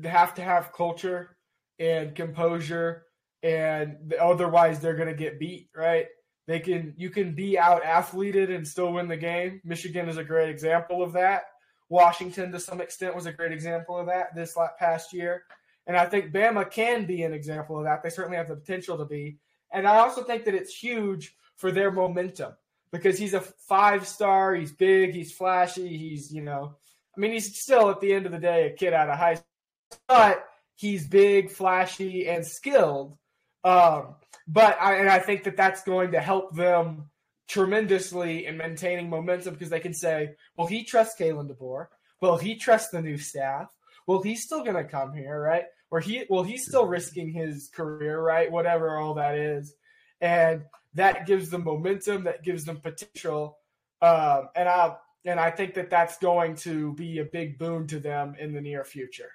have 0.02 0.34
to 0.34 0.42
have 0.42 0.72
culture 0.72 1.36
and 1.78 2.14
composure, 2.14 3.04
and 3.42 4.14
otherwise 4.20 4.80
they're 4.80 4.96
going 4.96 5.08
to 5.08 5.14
get 5.14 5.40
beat. 5.40 5.68
Right? 5.74 6.06
They 6.46 6.60
can 6.60 6.94
you 6.96 7.10
can 7.10 7.34
be 7.34 7.58
out 7.58 7.84
athleted 7.84 8.50
and 8.50 8.66
still 8.66 8.92
win 8.92 9.08
the 9.08 9.16
game. 9.16 9.60
Michigan 9.64 10.08
is 10.08 10.16
a 10.16 10.24
great 10.24 10.50
example 10.50 11.02
of 11.02 11.12
that. 11.14 11.44
Washington, 11.88 12.52
to 12.52 12.60
some 12.60 12.80
extent, 12.80 13.14
was 13.14 13.26
a 13.26 13.32
great 13.32 13.52
example 13.52 13.98
of 13.98 14.06
that 14.06 14.34
this 14.34 14.56
past 14.78 15.12
year. 15.12 15.44
And 15.86 15.96
I 15.96 16.06
think 16.06 16.32
Bama 16.32 16.70
can 16.70 17.04
be 17.04 17.22
an 17.22 17.34
example 17.34 17.78
of 17.78 17.84
that. 17.84 18.02
They 18.02 18.10
certainly 18.10 18.38
have 18.38 18.48
the 18.48 18.56
potential 18.56 18.96
to 18.98 19.04
be. 19.04 19.38
And 19.70 19.86
I 19.86 19.98
also 19.98 20.22
think 20.22 20.44
that 20.44 20.54
it's 20.54 20.74
huge 20.74 21.36
for 21.56 21.70
their 21.70 21.90
momentum 21.90 22.52
because 22.90 23.18
he's 23.18 23.34
a 23.34 23.40
five 23.40 24.06
star. 24.06 24.54
He's 24.54 24.72
big. 24.72 25.12
He's 25.12 25.32
flashy. 25.32 25.96
He's, 25.96 26.32
you 26.32 26.42
know, 26.42 26.76
I 27.16 27.20
mean, 27.20 27.32
he's 27.32 27.60
still 27.60 27.90
at 27.90 28.00
the 28.00 28.12
end 28.12 28.26
of 28.26 28.32
the 28.32 28.38
day 28.38 28.66
a 28.66 28.70
kid 28.70 28.92
out 28.92 29.10
of 29.10 29.18
high 29.18 29.34
school, 29.34 30.00
but 30.08 30.44
he's 30.74 31.06
big, 31.06 31.50
flashy, 31.50 32.28
and 32.28 32.46
skilled. 32.46 33.16
Um, 33.62 34.16
but 34.46 34.80
I, 34.80 34.96
and 34.96 35.08
I 35.08 35.18
think 35.18 35.44
that 35.44 35.56
that's 35.56 35.84
going 35.84 36.12
to 36.12 36.20
help 36.20 36.54
them 36.54 37.10
tremendously 37.48 38.46
in 38.46 38.56
maintaining 38.56 39.10
momentum 39.10 39.54
because 39.54 39.70
they 39.70 39.80
can 39.80 39.94
say, 39.94 40.34
well, 40.56 40.66
he 40.66 40.84
trusts 40.84 41.20
Kalen 41.20 41.50
DeBoer. 41.50 41.86
Well, 42.20 42.36
he 42.36 42.56
trusts 42.56 42.90
the 42.90 43.02
new 43.02 43.18
staff. 43.18 43.70
Well, 44.06 44.22
he's 44.22 44.44
still 44.44 44.62
going 44.62 44.76
to 44.76 44.84
come 44.84 45.12
here, 45.12 45.40
right? 45.40 45.64
Or 45.90 46.00
he, 46.00 46.24
well, 46.28 46.42
he's 46.42 46.66
still 46.66 46.86
risking 46.86 47.30
his 47.30 47.70
career, 47.74 48.20
right? 48.20 48.50
Whatever 48.50 48.98
all 48.98 49.14
that 49.14 49.36
is, 49.36 49.74
and 50.20 50.62
that 50.94 51.26
gives 51.26 51.50
them 51.50 51.64
momentum. 51.64 52.24
That 52.24 52.42
gives 52.42 52.64
them 52.64 52.80
potential, 52.80 53.58
um, 54.02 54.48
and 54.56 54.68
I 54.68 54.96
and 55.24 55.38
I 55.38 55.50
think 55.50 55.74
that 55.74 55.90
that's 55.90 56.18
going 56.18 56.56
to 56.56 56.94
be 56.94 57.18
a 57.18 57.24
big 57.24 57.58
boon 57.58 57.86
to 57.88 58.00
them 58.00 58.34
in 58.38 58.52
the 58.52 58.60
near 58.60 58.84
future. 58.84 59.30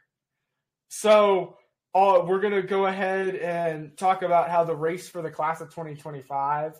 So 0.89 1.57
uh, 1.95 2.21
we're 2.25 2.41
going 2.41 2.53
to 2.53 2.61
go 2.61 2.85
ahead 2.85 3.35
and 3.35 3.97
talk 3.97 4.21
about 4.21 4.49
how 4.49 4.63
the 4.63 4.75
race 4.75 5.09
for 5.09 5.21
the 5.21 5.31
class 5.31 5.61
of 5.61 5.69
2025 5.69 6.79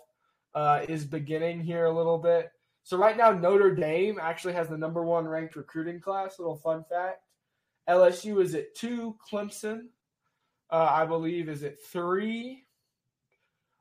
uh, 0.54 0.82
is 0.88 1.04
beginning 1.04 1.60
here 1.60 1.84
a 1.86 1.92
little 1.92 2.18
bit. 2.18 2.50
So 2.82 2.96
right 2.96 3.16
now, 3.16 3.30
Notre 3.32 3.74
Dame 3.74 4.18
actually 4.20 4.54
has 4.54 4.68
the 4.68 4.78
number 4.78 5.04
one 5.04 5.28
ranked 5.28 5.56
recruiting 5.56 6.00
class. 6.00 6.38
Little 6.38 6.56
fun 6.56 6.84
fact: 6.88 7.22
LSU 7.88 8.42
is 8.42 8.54
at 8.54 8.74
two, 8.74 9.16
Clemson, 9.30 9.88
uh, 10.70 10.88
I 10.90 11.06
believe, 11.06 11.48
is 11.48 11.62
at 11.62 11.82
three. 11.82 12.64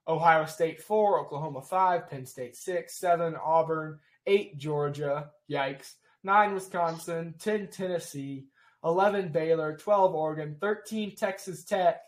Ohio 0.08 0.46
State 0.46 0.82
four, 0.82 1.20
Oklahoma 1.20 1.62
five, 1.62 2.10
Penn 2.10 2.26
State 2.26 2.56
six, 2.56 2.96
seven, 2.96 3.36
Auburn 3.36 4.00
eight, 4.26 4.58
Georgia, 4.58 5.30
yikes, 5.50 5.94
nine, 6.24 6.54
Wisconsin, 6.54 7.36
ten, 7.38 7.68
Tennessee, 7.68 8.48
eleven, 8.84 9.30
Baylor, 9.32 9.78
twelve, 9.78 10.16
Oregon, 10.16 10.58
thirteen, 10.60 11.16
Texas 11.16 11.64
Tech, 11.64 12.02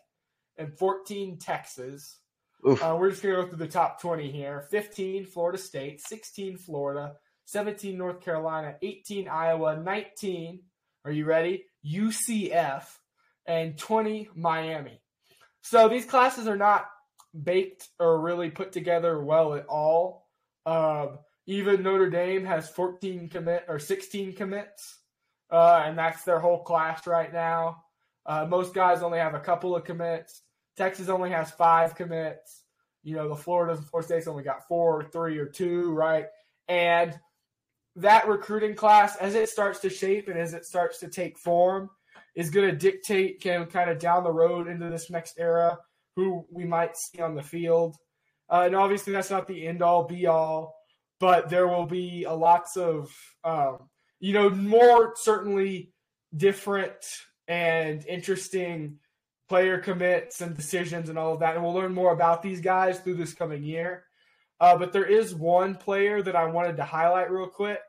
and 0.58 0.76
fourteen, 0.78 1.38
Texas. 1.38 2.21
Uh, 2.64 2.96
we're 3.00 3.10
just 3.10 3.24
going 3.24 3.36
to 3.36 3.42
go 3.42 3.48
through 3.48 3.58
the 3.58 3.68
top 3.68 4.00
20 4.02 4.32
here 4.32 4.68
15, 4.70 5.26
Florida 5.26 5.58
State, 5.58 6.02
16, 6.02 6.58
Florida, 6.58 7.14
17, 7.46 7.98
North 7.98 8.22
Carolina, 8.22 8.76
18, 8.82 9.28
Iowa, 9.28 9.78
19, 9.78 10.62
are 11.04 11.12
you 11.12 11.26
ready? 11.26 11.66
UCF, 11.86 12.86
and 13.48 13.78
20, 13.78 14.30
Miami. 14.36 15.02
So 15.62 15.90
these 15.90 16.06
classes 16.06 16.48
are 16.48 16.58
not 16.58 16.86
baked 17.44 17.90
or 18.00 18.22
really 18.22 18.50
put 18.50 18.72
together 18.72 19.22
well 19.22 19.56
at 19.56 19.66
all. 19.66 20.28
Um, 20.66 21.20
even 21.48 21.82
Notre 21.84 22.10
Dame 22.10 22.46
has 22.46 22.70
14 22.70 23.30
commit 23.30 23.66
or 23.68 23.80
16 23.80 24.36
commits, 24.36 25.00
uh, 25.52 25.82
and 25.86 25.98
that's 25.98 26.24
their 26.24 26.40
whole 26.40 26.64
class 26.64 27.08
right 27.08 27.34
now. 27.34 27.84
Uh, 28.26 28.46
most 28.48 28.74
guys 28.74 29.02
only 29.02 29.18
have 29.20 29.34
a 29.34 29.40
couple 29.40 29.76
of 29.76 29.84
commits. 29.84 30.42
Texas 30.82 31.10
only 31.10 31.30
has 31.30 31.52
five 31.52 31.94
commits. 31.94 32.64
You 33.04 33.16
know, 33.16 33.30
the 33.30 33.36
Florida's 33.36 33.78
and 33.78 33.88
Florida 33.88 34.08
State's 34.08 34.26
only 34.26 34.42
got 34.42 34.68
four, 34.68 35.02
or 35.02 35.04
three, 35.04 35.38
or 35.38 35.46
two, 35.46 35.92
right? 35.92 36.26
And 36.68 37.20
that 37.98 38.28
recruiting 38.28 38.74
class, 38.74 39.16
as 39.18 39.36
it 39.36 39.48
starts 39.48 39.80
to 39.82 39.92
shape 39.92 40.28
and 40.28 40.40
as 40.40 40.56
it 40.56 40.66
starts 40.66 41.00
to 41.02 41.08
take 41.08 41.38
form, 41.38 41.92
is 42.36 42.50
going 42.50 42.68
to 42.68 42.76
dictate 42.76 43.46
of, 43.46 43.70
kind 43.70 43.92
of 43.92 44.00
down 44.00 44.24
the 44.24 44.34
road 44.34 44.68
into 44.68 44.90
this 44.90 45.12
next 45.12 45.36
era 45.38 45.78
who 46.16 46.48
we 46.50 46.66
might 46.66 46.98
see 46.98 47.22
on 47.22 47.36
the 47.36 47.44
field. 47.44 47.96
Uh, 48.50 48.64
and 48.66 48.76
obviously, 48.76 49.14
that's 49.14 49.30
not 49.30 49.48
the 49.48 49.68
end 49.68 49.84
all 49.84 50.08
be 50.08 50.26
all, 50.26 50.74
but 51.20 51.48
there 51.48 51.68
will 51.68 51.86
be 51.86 52.24
a 52.24 52.34
lots 52.34 52.76
of, 52.76 53.16
um, 53.44 53.88
you 54.20 54.34
know, 54.34 54.50
more 54.50 55.14
certainly 55.16 55.92
different 56.36 57.06
and 57.48 58.04
interesting 58.08 58.98
player 59.52 59.80
commits 59.80 60.40
and 60.40 60.56
decisions 60.56 61.10
and 61.10 61.20
all 61.20 61.34
of 61.34 61.42
that. 61.42 61.56
And 61.56 61.64
we'll 61.66 61.74
learn 61.74 61.94
more 61.94 62.14
about 62.14 62.42
these 62.42 62.62
guys 62.62 63.02
through 63.02 63.16
this 63.16 63.34
coming 63.34 63.64
year. 63.64 64.06
Uh, 64.62 64.78
but 64.78 64.94
there 64.94 65.04
is 65.04 65.36
one 65.36 65.76
player 65.76 66.22
that 66.22 66.38
I 66.38 66.46
wanted 66.46 66.78
to 66.78 66.86
highlight 66.86 67.30
real 67.30 67.48
quick, 67.48 67.82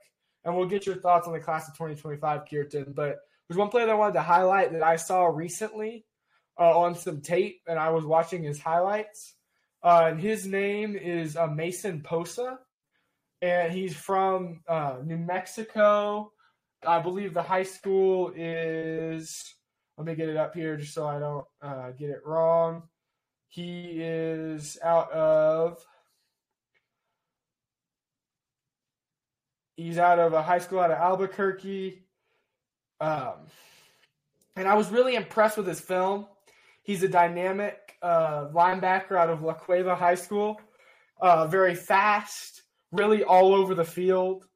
and 0.45 0.57
we'll 0.57 0.67
get 0.67 0.87
your 0.87 0.97
thoughts 0.97 1.29
on 1.29 1.33
the 1.33 1.39
class 1.39 1.69
of 1.69 1.75
2025, 1.75 2.41
Kirtan. 2.51 2.93
But 2.97 3.19
there's 3.47 3.59
one 3.59 3.69
player 3.69 3.87
that 3.87 3.93
I 3.93 3.97
wanted 3.97 4.15
to 4.15 4.23
highlight 4.23 4.73
that 4.73 4.83
I 4.83 4.97
saw 4.97 5.27
recently 5.27 6.05
uh, 6.59 6.81
on 6.81 6.97
some 6.97 7.21
tape, 7.21 7.61
and 7.69 7.79
I 7.79 7.91
was 7.91 8.05
watching 8.05 8.43
his 8.43 8.61
highlights. 8.61 9.37
Uh, 9.85 10.07
and 10.11 10.21
his 10.21 10.45
name 10.45 10.97
is 10.97 11.37
uh, 11.37 11.47
Mason 11.47 12.03
Posa, 12.03 12.59
and 13.41 13.73
he's 13.73 13.95
from 13.95 14.63
uh, 14.67 14.97
New 15.05 15.17
Mexico. 15.17 16.33
I 16.85 16.99
believe 16.99 17.35
the 17.35 17.43
high 17.45 17.63
school 17.63 18.33
is 18.35 19.55
let 19.99 20.07
me 20.07 20.15
get 20.15 20.29
it 20.29 20.37
up 20.37 20.55
here 20.55 20.77
just 20.77 20.95
so 20.95 21.07
I 21.07 21.19
don't 21.19 21.45
uh, 21.61 21.91
get 21.91 22.11
it 22.11 22.21
wrong. 22.25 22.85
He 23.49 24.01
is 24.01 24.79
out 24.83 25.13
of. 25.13 25.85
He's 29.77 29.99
out 29.99 30.19
of 30.19 30.33
a 30.33 30.43
high 30.43 30.59
school 30.59 30.81
out 30.81 30.91
of 30.91 30.99
Albuquerque. 30.99 32.07
Um, 33.01 33.47
and 34.57 34.69
I 34.69 34.75
was 34.75 34.91
really 34.91 35.15
impressed 35.17 35.57
with 35.57 35.67
his 35.67 35.81
film. 35.81 36.27
He's 36.83 37.03
a 37.03 37.09
dynamic 37.09 37.97
uh, 38.03 38.49
linebacker 38.53 39.17
out 39.17 39.31
of 39.31 39.43
La 39.43 39.55
Cueva 39.55 39.95
High 39.95 40.15
School. 40.15 40.61
Uh, 41.21 41.47
very 41.47 41.75
fast, 41.75 42.63
really 42.91 43.25
all 43.25 43.55
over 43.55 43.75
the 43.75 43.85
field. 43.85 44.47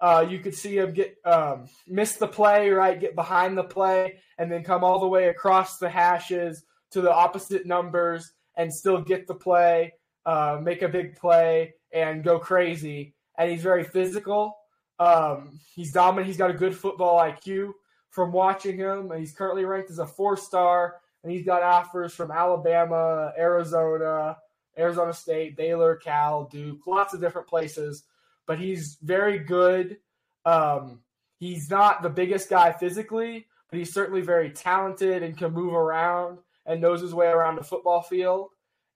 Uh, 0.00 0.26
you 0.28 0.38
could 0.38 0.54
see 0.54 0.76
him 0.76 0.92
get 0.92 1.16
um, 1.24 1.68
miss 1.86 2.16
the 2.16 2.28
play, 2.28 2.70
right? 2.70 3.00
Get 3.00 3.14
behind 3.14 3.56
the 3.56 3.64
play, 3.64 4.18
and 4.38 4.50
then 4.50 4.62
come 4.62 4.84
all 4.84 5.00
the 5.00 5.08
way 5.08 5.28
across 5.28 5.78
the 5.78 5.88
hashes 5.88 6.64
to 6.90 7.00
the 7.00 7.12
opposite 7.12 7.66
numbers, 7.66 8.32
and 8.56 8.72
still 8.72 9.00
get 9.00 9.26
the 9.26 9.34
play, 9.34 9.94
uh, 10.26 10.58
make 10.62 10.82
a 10.82 10.88
big 10.88 11.16
play, 11.16 11.74
and 11.92 12.22
go 12.22 12.38
crazy. 12.38 13.14
And 13.38 13.50
he's 13.50 13.62
very 13.62 13.84
physical. 13.84 14.56
Um, 14.98 15.60
he's 15.74 15.92
dominant. 15.92 16.26
He's 16.26 16.38
got 16.38 16.50
a 16.50 16.54
good 16.54 16.76
football 16.76 17.18
IQ. 17.18 17.72
From 18.10 18.32
watching 18.32 18.78
him, 18.78 19.10
And 19.10 19.20
he's 19.20 19.34
currently 19.34 19.66
ranked 19.66 19.90
as 19.90 19.98
a 19.98 20.06
four 20.06 20.38
star, 20.38 20.96
and 21.22 21.30
he's 21.30 21.44
got 21.44 21.62
offers 21.62 22.14
from 22.14 22.30
Alabama, 22.30 23.30
Arizona, 23.36 24.38
Arizona 24.78 25.12
State, 25.12 25.54
Baylor, 25.54 25.96
Cal, 25.96 26.44
Duke, 26.44 26.86
lots 26.86 27.12
of 27.12 27.20
different 27.20 27.46
places 27.46 28.04
but 28.46 28.58
he's 28.58 28.98
very 29.02 29.38
good. 29.38 29.98
Um, 30.44 31.00
he's 31.38 31.70
not 31.70 32.02
the 32.02 32.10
biggest 32.10 32.48
guy 32.48 32.72
physically, 32.72 33.46
but 33.70 33.78
he's 33.78 33.92
certainly 33.92 34.20
very 34.20 34.50
talented 34.50 35.22
and 35.22 35.36
can 35.36 35.52
move 35.52 35.74
around 35.74 36.38
and 36.64 36.80
knows 36.80 37.00
his 37.00 37.14
way 37.14 37.26
around 37.26 37.56
the 37.56 37.64
football 37.64 38.02
field. 38.02 38.48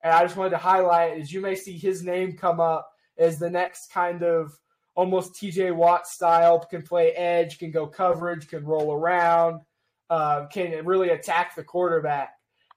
And 0.03 0.13
I 0.13 0.23
just 0.23 0.37
wanted 0.37 0.51
to 0.51 0.59
highlight 0.59 1.19
is 1.19 1.33
you 1.33 1.41
may 1.41 1.55
see 1.55 1.77
his 1.77 2.03
name 2.03 2.37
come 2.37 2.61
up 2.61 2.91
as 3.19 3.39
the 3.39 3.51
next 3.51 3.93
kind 3.93 4.23
of 4.23 4.59
almost 4.95 5.35
TJ 5.35 5.75
Watt 5.75 6.07
style, 6.07 6.59
can 6.61 6.83
play 6.83 7.13
edge, 7.13 7.59
can 7.59 7.71
go 7.71 7.87
coverage, 7.87 8.49
can 8.49 8.65
roll 8.65 8.93
around, 8.93 9.61
uh, 10.09 10.47
can 10.47 10.85
really 10.85 11.11
attack 11.11 11.55
the 11.55 11.65
quarterback. 11.65 12.31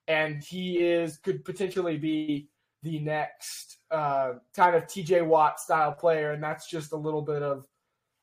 and 0.06 0.42
he 0.42 0.78
is 0.84 1.16
could 1.16 1.44
potentially 1.44 1.96
be 1.96 2.48
the 2.84 3.00
next 3.00 3.78
uh, 3.90 4.34
kind 4.54 4.76
of 4.76 4.84
TJ 4.84 5.26
Watt 5.26 5.58
style 5.58 5.92
player, 5.92 6.32
and 6.32 6.42
that's 6.42 6.68
just 6.68 6.92
a 6.92 6.96
little 6.96 7.22
bit 7.22 7.42
of 7.42 7.66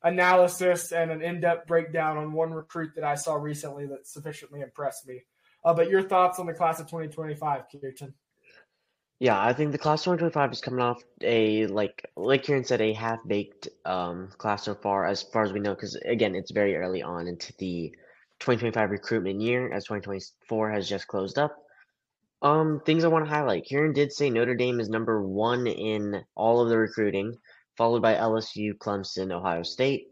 analysis 0.03 0.91
and 0.91 1.11
an 1.11 1.21
in-depth 1.21 1.67
breakdown 1.67 2.17
on 2.17 2.31
one 2.31 2.53
recruit 2.53 2.91
that 2.95 3.03
I 3.03 3.15
saw 3.15 3.35
recently 3.35 3.85
that 3.87 4.07
sufficiently 4.07 4.61
impressed 4.61 5.07
me. 5.07 5.23
Uh, 5.63 5.73
but 5.73 5.89
your 5.89 6.01
thoughts 6.01 6.39
on 6.39 6.45
the 6.45 6.53
class 6.53 6.79
of 6.79 6.87
2025, 6.87 7.63
Kirtan? 7.71 8.13
Yeah, 9.19 9.39
I 9.39 9.53
think 9.53 9.71
the 9.71 9.77
class 9.77 10.03
2025 10.03 10.51
is 10.51 10.61
coming 10.61 10.79
off 10.79 11.03
a 11.21 11.67
like 11.67 12.09
like 12.15 12.41
Kieran 12.41 12.63
said, 12.63 12.81
a 12.81 12.93
half 12.93 13.19
baked 13.27 13.67
um, 13.85 14.29
class 14.39 14.63
so 14.63 14.73
far, 14.73 15.05
as 15.05 15.21
far 15.21 15.43
as 15.43 15.53
we 15.53 15.59
know, 15.59 15.75
because 15.75 15.95
again, 16.05 16.33
it's 16.33 16.51
very 16.51 16.75
early 16.75 17.03
on 17.03 17.27
into 17.27 17.53
the 17.59 17.91
2025 18.39 18.89
recruitment 18.89 19.39
year, 19.39 19.71
as 19.71 19.83
2024 19.83 20.71
has 20.71 20.89
just 20.89 21.07
closed 21.07 21.37
up. 21.37 21.55
Um, 22.41 22.81
things 22.85 23.03
I 23.03 23.07
want 23.09 23.25
to 23.25 23.31
highlight. 23.31 23.65
Kieran 23.65 23.93
did 23.93 24.11
say 24.11 24.29
Notre 24.29 24.55
Dame 24.55 24.79
is 24.79 24.89
number 24.89 25.21
one 25.21 25.67
in 25.67 26.23
all 26.35 26.59
of 26.59 26.69
the 26.69 26.77
recruiting, 26.77 27.37
followed 27.77 28.01
by 28.01 28.15
LSU, 28.15 28.73
Clemson, 28.77 29.31
Ohio 29.31 29.61
State. 29.61 30.07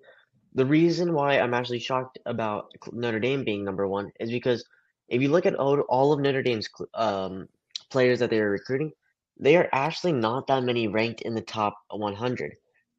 The 0.53 0.65
reason 0.65 1.13
why 1.13 1.39
I'm 1.39 1.53
actually 1.55 1.79
shocked 1.79 2.19
about 2.25 2.71
Notre 2.91 3.19
Dame 3.19 3.43
being 3.43 3.63
number 3.63 3.87
one 3.87 4.11
is 4.19 4.29
because 4.29 4.63
if 5.07 5.21
you 5.21 5.29
look 5.29 5.47
at 5.47 5.55
all, 5.55 6.13
of 6.13 6.19
Notre 6.19 6.43
Dame's 6.43 6.69
um, 6.93 7.47
players 7.89 8.19
that 8.19 8.29
they 8.29 8.39
are 8.39 8.51
recruiting, 8.51 8.91
they 9.39 9.55
are 9.57 9.69
actually 9.71 10.13
not 10.13 10.45
that 10.47 10.63
many 10.63 10.87
ranked 10.87 11.21
in 11.21 11.33
the 11.33 11.41
top 11.41 11.75
100. 11.89 12.53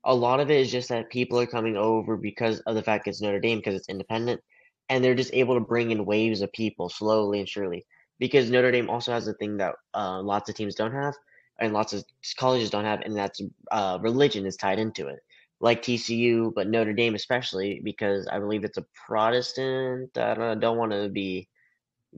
A 0.05 0.15
lot 0.15 0.41
of 0.41 0.51
it 0.51 0.61
is 0.61 0.73
just 0.73 0.89
that 0.89 1.11
people 1.11 1.39
are 1.39 1.47
coming 1.47 1.77
over 1.77 2.17
because 2.17 2.61
of 2.61 2.75
the 2.75 2.83
fact 2.83 3.07
it's 3.07 3.21
Notre 3.21 3.39
Dame 3.39 3.59
because 3.59 3.75
it's 3.75 3.89
independent, 3.89 4.41
and 4.89 5.05
they're 5.05 5.15
just 5.15 5.35
able 5.35 5.55
to 5.55 5.61
bring 5.61 5.93
in 5.93 6.05
waves 6.05 6.41
of 6.41 6.53
people 6.53 6.89
slowly 6.89 7.39
and 7.39 7.49
surely. 7.49 7.87
Because 8.21 8.51
Notre 8.51 8.71
Dame 8.71 8.89
also 8.89 9.11
has 9.13 9.27
a 9.27 9.35
thing 9.35 9.57
that 9.57 9.75
uh, 9.95 10.23
lots 10.23 10.49
of 10.49 10.55
teams 10.55 10.77
don't 10.77 10.93
have, 10.93 11.15
and 11.59 11.73
lots 11.73 11.93
of 11.93 12.05
colleges 12.37 12.71
don't 12.71 12.85
have, 12.85 13.01
and 13.01 13.17
that's 13.17 13.41
uh, 13.73 13.99
religion 14.01 14.47
is 14.47 14.57
tied 14.57 14.79
into 14.79 15.09
it. 15.09 15.19
Like 15.59 15.83
TCU, 15.83 16.55
but 16.55 16.69
Notre 16.69 16.93
Dame 16.93 17.17
especially 17.17 17.81
because 17.83 18.29
I 18.29 18.39
believe 18.39 18.63
it's 18.63 18.79
a 18.79 18.87
Protestant. 19.07 20.17
I 20.17 20.35
don't, 20.35 20.61
don't 20.61 20.79
want 20.79 20.93
to 20.93 21.09
be 21.09 21.49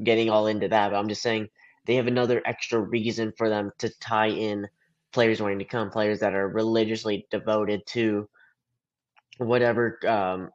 getting 0.02 0.28
all 0.28 0.46
into 0.48 0.68
that, 0.68 0.90
but 0.90 0.98
I'm 0.98 1.08
just 1.08 1.22
saying 1.22 1.48
they 1.86 1.96
have 1.96 2.06
another 2.06 2.42
extra 2.44 2.80
reason 2.80 3.32
for 3.36 3.48
them 3.48 3.72
to 3.78 3.88
tie 4.00 4.28
in 4.28 4.68
players 5.12 5.40
wanting 5.40 5.58
to 5.58 5.64
come, 5.64 5.90
players 5.90 6.20
that 6.20 6.34
are 6.34 6.48
religiously 6.48 7.26
devoted 7.30 7.84
to 7.86 8.28
whatever 9.38 9.98
um, 10.06 10.50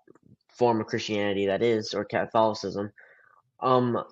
form 0.50 0.82
of 0.82 0.88
Christianity 0.88 1.46
that 1.48 1.62
is 1.62 1.94
or 1.94 2.06
Catholicism. 2.06 2.92
Um, 3.60 4.04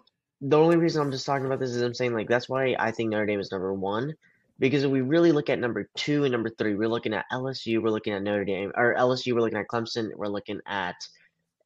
the 0.49 0.57
only 0.57 0.77
reason 0.77 1.01
I'm 1.01 1.11
just 1.11 1.25
talking 1.25 1.45
about 1.45 1.59
this 1.59 1.71
is 1.71 1.81
I'm 1.81 1.93
saying 1.93 2.13
like 2.13 2.29
that's 2.29 2.49
why 2.49 2.75
I 2.79 2.91
think 2.91 3.09
Notre 3.09 3.25
Dame 3.25 3.39
is 3.39 3.51
number 3.51 3.73
one. 3.73 4.13
Because 4.57 4.85
if 4.85 4.91
we 4.91 5.01
really 5.01 5.33
look 5.33 5.49
at 5.49 5.59
number 5.59 5.89
two 5.97 6.23
and 6.23 6.31
number 6.31 6.49
three, 6.49 6.75
we're 6.75 6.87
looking 6.87 7.13
at 7.13 7.25
LSU, 7.29 7.81
we're 7.81 7.89
looking 7.89 8.13
at 8.13 8.23
Notre 8.23 8.45
Dame, 8.45 8.71
or 8.75 8.95
LSU, 8.95 9.33
we're 9.33 9.41
looking 9.41 9.59
at 9.59 9.67
Clemson, 9.67 10.11
we're 10.15 10.27
looking 10.27 10.61
at 10.65 10.95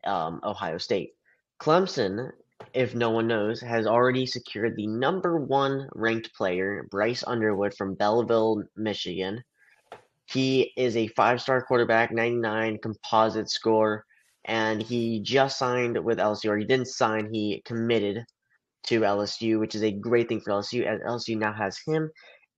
um, 0.05 0.41
Ohio 0.43 0.79
State. 0.79 1.11
Clemson 1.61 2.31
if 2.73 2.93
no 2.93 3.09
one 3.09 3.27
knows, 3.27 3.61
has 3.61 3.87
already 3.87 4.25
secured 4.25 4.75
the 4.75 4.87
number 4.87 5.37
one 5.37 5.89
ranked 5.95 6.33
player, 6.35 6.87
Bryce 6.91 7.23
Underwood 7.25 7.73
from 7.75 7.95
Belleville, 7.95 8.63
Michigan. 8.75 9.43
He 10.25 10.73
is 10.77 10.95
a 10.95 11.07
five 11.07 11.41
star 11.41 11.63
quarterback, 11.63 12.11
99 12.11 12.77
composite 12.81 13.49
score, 13.49 14.05
and 14.45 14.81
he 14.81 15.19
just 15.21 15.57
signed 15.57 16.03
with 16.03 16.19
LSU, 16.19 16.49
or 16.49 16.57
he 16.57 16.65
didn't 16.65 16.87
sign, 16.87 17.33
he 17.33 17.61
committed 17.65 18.25
to 18.87 19.01
LSU, 19.01 19.59
which 19.59 19.75
is 19.75 19.83
a 19.83 19.91
great 19.91 20.29
thing 20.29 20.41
for 20.41 20.51
LSU, 20.51 20.85
as 20.85 20.99
LSU 21.01 21.37
now 21.37 21.53
has 21.53 21.79
him, 21.85 22.09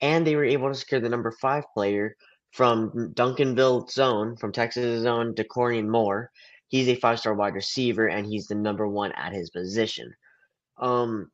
and 0.01 0.25
they 0.25 0.35
were 0.35 0.45
able 0.45 0.69
to 0.69 0.75
secure 0.75 1.01
the 1.01 1.09
number 1.09 1.31
five 1.41 1.63
player 1.73 2.15
from 2.51 2.91
Duncanville 3.13 3.89
zone, 3.89 4.35
from 4.37 4.51
Texas 4.51 5.01
zone, 5.03 5.33
Dakorien 5.33 5.87
Moore 5.87 6.31
he's 6.71 6.87
a 6.87 6.95
five 6.95 7.19
star 7.19 7.35
wide 7.35 7.53
receiver 7.53 8.07
and 8.07 8.25
he's 8.25 8.47
the 8.47 8.55
number 8.55 8.87
one 8.87 9.11
at 9.11 9.33
his 9.33 9.49
position. 9.51 10.11
Um, 10.79 11.29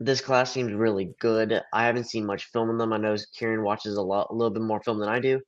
this 0.00 0.20
class 0.20 0.52
seems 0.52 0.72
really 0.72 1.14
good. 1.20 1.62
I 1.72 1.86
haven't 1.86 2.10
seen 2.10 2.26
much 2.26 2.44
film 2.46 2.68
on 2.68 2.78
them. 2.78 2.92
I 2.92 2.98
know 2.98 3.16
Kieran 3.34 3.62
watches 3.62 3.96
a 3.96 4.02
lot, 4.02 4.28
a 4.30 4.34
little 4.34 4.50
bit 4.50 4.62
more 4.62 4.82
film 4.82 4.98
than 4.98 5.08
I 5.08 5.20
do, 5.20 5.40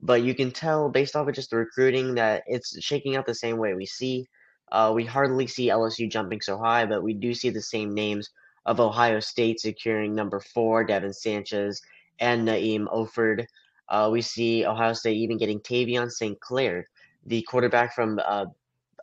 but 0.00 0.22
you 0.22 0.34
can 0.34 0.50
tell 0.50 0.88
based 0.88 1.14
off 1.14 1.28
of 1.28 1.34
just 1.34 1.50
the 1.50 1.56
recruiting 1.56 2.14
that 2.14 2.44
it's 2.46 2.82
shaking 2.82 3.16
out 3.16 3.26
the 3.26 3.34
same 3.34 3.58
way. 3.58 3.74
We 3.74 3.86
see, 3.86 4.26
uh, 4.72 4.92
we 4.94 5.04
hardly 5.04 5.46
see 5.46 5.68
LSU 5.68 6.10
jumping 6.10 6.40
so 6.40 6.58
high, 6.58 6.84
but 6.86 7.02
we 7.02 7.14
do 7.14 7.32
see 7.34 7.50
the 7.50 7.62
same 7.62 7.94
names 7.94 8.30
of 8.66 8.80
Ohio 8.80 9.20
State 9.20 9.60
securing 9.60 10.14
number 10.14 10.40
four, 10.40 10.82
Devin 10.82 11.12
Sanchez, 11.12 11.80
and 12.18 12.48
Na'eem 12.48 12.86
Offord. 12.86 13.46
Uh, 13.88 14.08
we 14.10 14.22
see 14.22 14.66
Ohio 14.66 14.94
State 14.94 15.18
even 15.18 15.38
getting 15.38 15.60
Tavien 15.60 16.10
St. 16.10 16.40
Clair 16.40 16.88
the 17.26 17.42
quarterback 17.42 17.94
from 17.94 18.20
uh, 18.24 18.46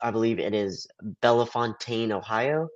I 0.01 0.11
believe 0.11 0.39
it 0.39 0.53
is 0.53 0.87
Bellefontaine, 1.21 2.11
Ohio. 2.11 2.69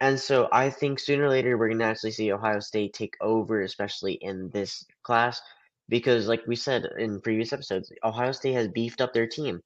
And 0.00 0.18
so 0.18 0.48
I 0.52 0.70
think 0.70 0.98
sooner 0.98 1.24
or 1.24 1.30
later 1.30 1.56
we're 1.56 1.68
going 1.68 1.78
to 1.78 1.84
actually 1.86 2.10
see 2.10 2.32
Ohio 2.32 2.60
State 2.60 2.92
take 2.92 3.14
over, 3.20 3.62
especially 3.62 4.14
in 4.14 4.50
this 4.50 4.84
class, 5.02 5.40
because 5.88 6.28
like 6.28 6.46
we 6.46 6.56
said 6.56 6.86
in 6.98 7.20
previous 7.20 7.52
episodes, 7.52 7.90
Ohio 8.04 8.32
State 8.32 8.54
has 8.54 8.68
beefed 8.68 9.00
up 9.00 9.14
their 9.14 9.26
team, 9.26 9.62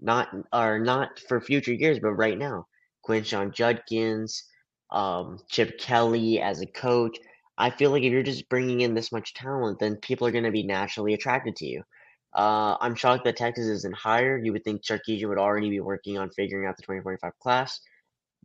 not 0.00 0.28
are 0.52 0.78
not 0.78 1.18
for 1.28 1.40
future 1.40 1.72
years, 1.72 1.98
but 2.00 2.12
right 2.12 2.38
now. 2.38 2.66
Quinshon 3.06 3.52
Judkins, 3.52 4.44
um, 4.90 5.38
Chip 5.50 5.78
Kelly 5.78 6.40
as 6.40 6.60
a 6.60 6.66
coach. 6.66 7.18
I 7.58 7.70
feel 7.70 7.90
like 7.90 8.02
if 8.02 8.12
you're 8.12 8.22
just 8.22 8.48
bringing 8.48 8.80
in 8.80 8.94
this 8.94 9.12
much 9.12 9.34
talent, 9.34 9.78
then 9.78 9.96
people 9.96 10.26
are 10.26 10.32
going 10.32 10.44
to 10.44 10.50
be 10.50 10.64
naturally 10.64 11.14
attracted 11.14 11.54
to 11.56 11.66
you. 11.66 11.82
Uh, 12.34 12.76
I'm 12.80 12.96
shocked 12.96 13.24
that 13.24 13.36
Texas 13.36 13.66
isn't 13.66 13.94
higher. 13.94 14.38
You 14.38 14.52
would 14.52 14.64
think 14.64 14.82
Sarkisian 14.82 15.28
would 15.28 15.38
already 15.38 15.70
be 15.70 15.80
working 15.80 16.18
on 16.18 16.30
figuring 16.30 16.66
out 16.66 16.76
the 16.76 16.82
2025 16.82 17.32
class, 17.40 17.80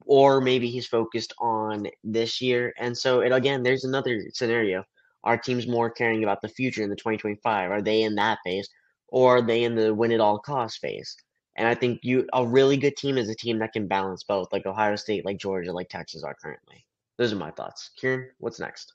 or 0.05 0.41
maybe 0.41 0.69
he's 0.69 0.85
focused 0.85 1.33
on 1.39 1.87
this 2.03 2.39
year. 2.39 2.73
And 2.77 2.95
so, 2.95 3.21
it, 3.21 3.31
again, 3.31 3.63
there's 3.63 3.85
another 3.85 4.21
scenario. 4.33 4.83
Are 5.23 5.37
teams 5.37 5.67
more 5.67 5.89
caring 5.89 6.23
about 6.23 6.41
the 6.41 6.49
future 6.49 6.83
in 6.83 6.89
the 6.89 6.95
2025? 6.95 7.71
Are 7.71 7.81
they 7.81 8.03
in 8.03 8.15
that 8.15 8.37
phase, 8.45 8.69
or 9.07 9.37
are 9.37 9.41
they 9.41 9.63
in 9.63 9.75
the 9.75 9.93
win 9.93 10.11
at 10.11 10.19
all 10.19 10.37
cost 10.37 10.79
phase? 10.79 11.15
And 11.59 11.67
I 11.67 11.75
think 11.75 11.99
you 12.03 12.25
a 12.31 12.47
really 12.47 12.77
good 12.77 12.95
team 12.95 13.17
is 13.17 13.27
a 13.27 13.35
team 13.35 13.59
that 13.59 13.73
can 13.73 13.85
balance 13.85 14.23
both, 14.23 14.47
like 14.53 14.65
Ohio 14.65 14.95
State, 14.95 15.25
like 15.25 15.37
Georgia, 15.37 15.73
like 15.73 15.89
Texas 15.89 16.23
are 16.23 16.33
currently. 16.41 16.85
Those 17.17 17.33
are 17.33 17.35
my 17.35 17.51
thoughts. 17.51 17.91
Kieran, 17.99 18.29
what's 18.37 18.61
next? 18.61 18.93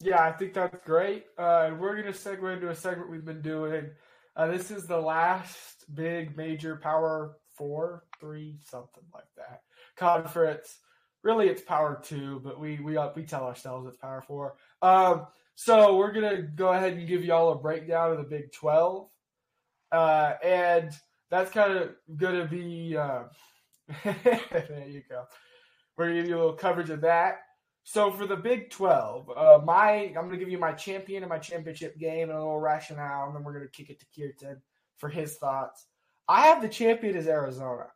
Yeah, 0.00 0.22
I 0.22 0.32
think 0.32 0.52
that's 0.52 0.76
great. 0.84 1.24
Uh, 1.38 1.68
and 1.68 1.80
we're 1.80 1.98
going 1.98 2.12
to 2.12 2.18
segue 2.18 2.52
into 2.52 2.68
a 2.68 2.74
segment 2.74 3.10
we've 3.10 3.24
been 3.24 3.40
doing. 3.40 3.88
Uh, 4.36 4.48
this 4.48 4.70
is 4.70 4.86
the 4.86 5.00
last 5.00 5.86
big 5.94 6.36
major 6.36 6.76
Power 6.76 7.38
Four, 7.54 8.04
three, 8.20 8.58
something 8.62 9.04
like 9.14 9.24
that 9.38 9.62
conference. 9.96 10.80
Really, 11.22 11.48
it's 11.48 11.62
Power 11.62 11.98
Two, 12.04 12.42
but 12.44 12.60
we 12.60 12.78
we 12.80 12.98
uh, 12.98 13.08
we 13.16 13.22
tell 13.22 13.44
ourselves 13.44 13.88
it's 13.88 13.96
Power 13.96 14.20
Four. 14.20 14.56
Um, 14.82 15.28
so 15.54 15.96
we're 15.96 16.12
gonna 16.12 16.42
go 16.42 16.74
ahead 16.74 16.92
and 16.92 17.08
give 17.08 17.24
y'all 17.24 17.52
a 17.52 17.58
breakdown 17.58 18.10
of 18.10 18.18
the 18.18 18.24
Big 18.24 18.52
Twelve, 18.52 19.08
uh, 19.92 20.34
and 20.42 20.92
that's 21.34 21.50
kind 21.50 21.76
of 21.76 21.90
gonna 22.16 22.46
be. 22.46 22.96
Uh, 22.96 23.24
there 24.04 24.86
you 24.88 25.02
go. 25.08 25.24
We're 25.96 26.06
gonna 26.06 26.20
give 26.20 26.28
you 26.28 26.36
a 26.36 26.38
little 26.38 26.52
coverage 26.52 26.90
of 26.90 27.00
that. 27.00 27.38
So 27.82 28.10
for 28.12 28.26
the 28.26 28.36
Big 28.36 28.70
Twelve, 28.70 29.28
uh, 29.30 29.60
my 29.64 29.90
I'm 29.90 30.14
gonna 30.26 30.36
give 30.36 30.48
you 30.48 30.58
my 30.58 30.72
champion 30.72 31.22
and 31.22 31.30
my 31.30 31.38
championship 31.38 31.98
game 31.98 32.30
and 32.30 32.38
a 32.38 32.40
little 32.40 32.60
rationale, 32.60 33.26
and 33.26 33.34
then 33.34 33.42
we're 33.42 33.52
gonna 33.52 33.68
kick 33.68 33.90
it 33.90 33.98
to 33.98 34.06
Kirtan 34.16 34.62
for 34.96 35.08
his 35.08 35.36
thoughts. 35.36 35.86
I 36.28 36.46
have 36.46 36.62
the 36.62 36.68
champion 36.68 37.16
as 37.16 37.26
Arizona. 37.26 37.86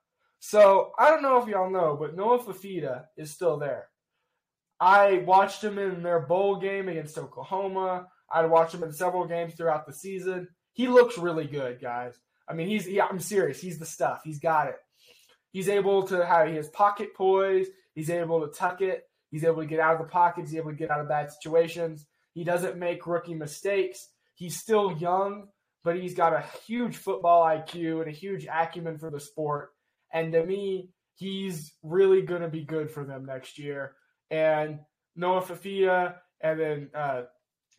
So 0.40 0.92
I 0.98 1.08
don't 1.10 1.22
know 1.22 1.40
if 1.40 1.48
y'all 1.48 1.70
know, 1.70 1.96
but 1.98 2.16
Noah 2.16 2.42
Fifita 2.42 3.04
is 3.16 3.30
still 3.30 3.56
there. 3.56 3.88
I 4.80 5.24
watched 5.26 5.62
him 5.62 5.78
in 5.78 6.02
their 6.02 6.20
bowl 6.20 6.56
game 6.56 6.88
against 6.88 7.18
Oklahoma. 7.18 8.06
I 8.30 8.44
watched 8.46 8.74
him 8.74 8.84
in 8.84 8.92
several 8.92 9.26
games 9.26 9.54
throughout 9.54 9.86
the 9.86 9.92
season. 9.92 10.48
He 10.72 10.86
looks 10.86 11.18
really 11.18 11.46
good, 11.46 11.80
guys. 11.80 12.14
I 12.48 12.54
mean, 12.54 12.68
he's 12.68 12.88
yeah, 12.88 13.06
I'm 13.06 13.20
serious. 13.20 13.60
He's 13.60 13.78
the 13.78 13.86
stuff. 13.86 14.22
He's 14.24 14.38
got 14.38 14.68
it. 14.68 14.76
He's 15.50 15.68
able 15.68 16.04
to 16.08 16.24
have 16.24 16.48
he 16.48 16.56
has 16.56 16.68
pocket 16.68 17.14
poise. 17.14 17.66
He's 17.94 18.10
able 18.10 18.46
to 18.46 18.52
tuck 18.52 18.80
it. 18.80 19.04
He's 19.30 19.44
able 19.44 19.62
to 19.62 19.66
get 19.66 19.80
out 19.80 19.94
of 19.94 20.00
the 20.00 20.10
pocket. 20.12 20.44
He's 20.46 20.56
able 20.56 20.70
to 20.70 20.76
get 20.76 20.90
out 20.90 21.00
of 21.00 21.08
bad 21.08 21.30
situations. 21.30 22.06
He 22.32 22.44
doesn't 22.44 22.78
make 22.78 23.06
rookie 23.06 23.34
mistakes. 23.34 24.08
He's 24.34 24.58
still 24.58 24.92
young, 24.92 25.48
but 25.84 25.96
he's 25.96 26.14
got 26.14 26.32
a 26.32 26.44
huge 26.66 26.96
football 26.96 27.44
IQ 27.44 28.02
and 28.02 28.08
a 28.08 28.16
huge 28.16 28.46
acumen 28.46 28.98
for 28.98 29.10
the 29.10 29.20
sport. 29.20 29.70
And 30.12 30.32
to 30.32 30.44
me, 30.44 30.90
he's 31.16 31.72
really 31.82 32.22
going 32.22 32.42
to 32.42 32.48
be 32.48 32.64
good 32.64 32.90
for 32.90 33.04
them 33.04 33.26
next 33.26 33.58
year. 33.58 33.94
And 34.30 34.78
Noah 35.16 35.42
Fifita 35.42 36.14
and 36.40 36.60
then 36.60 36.90
uh, 36.94 37.22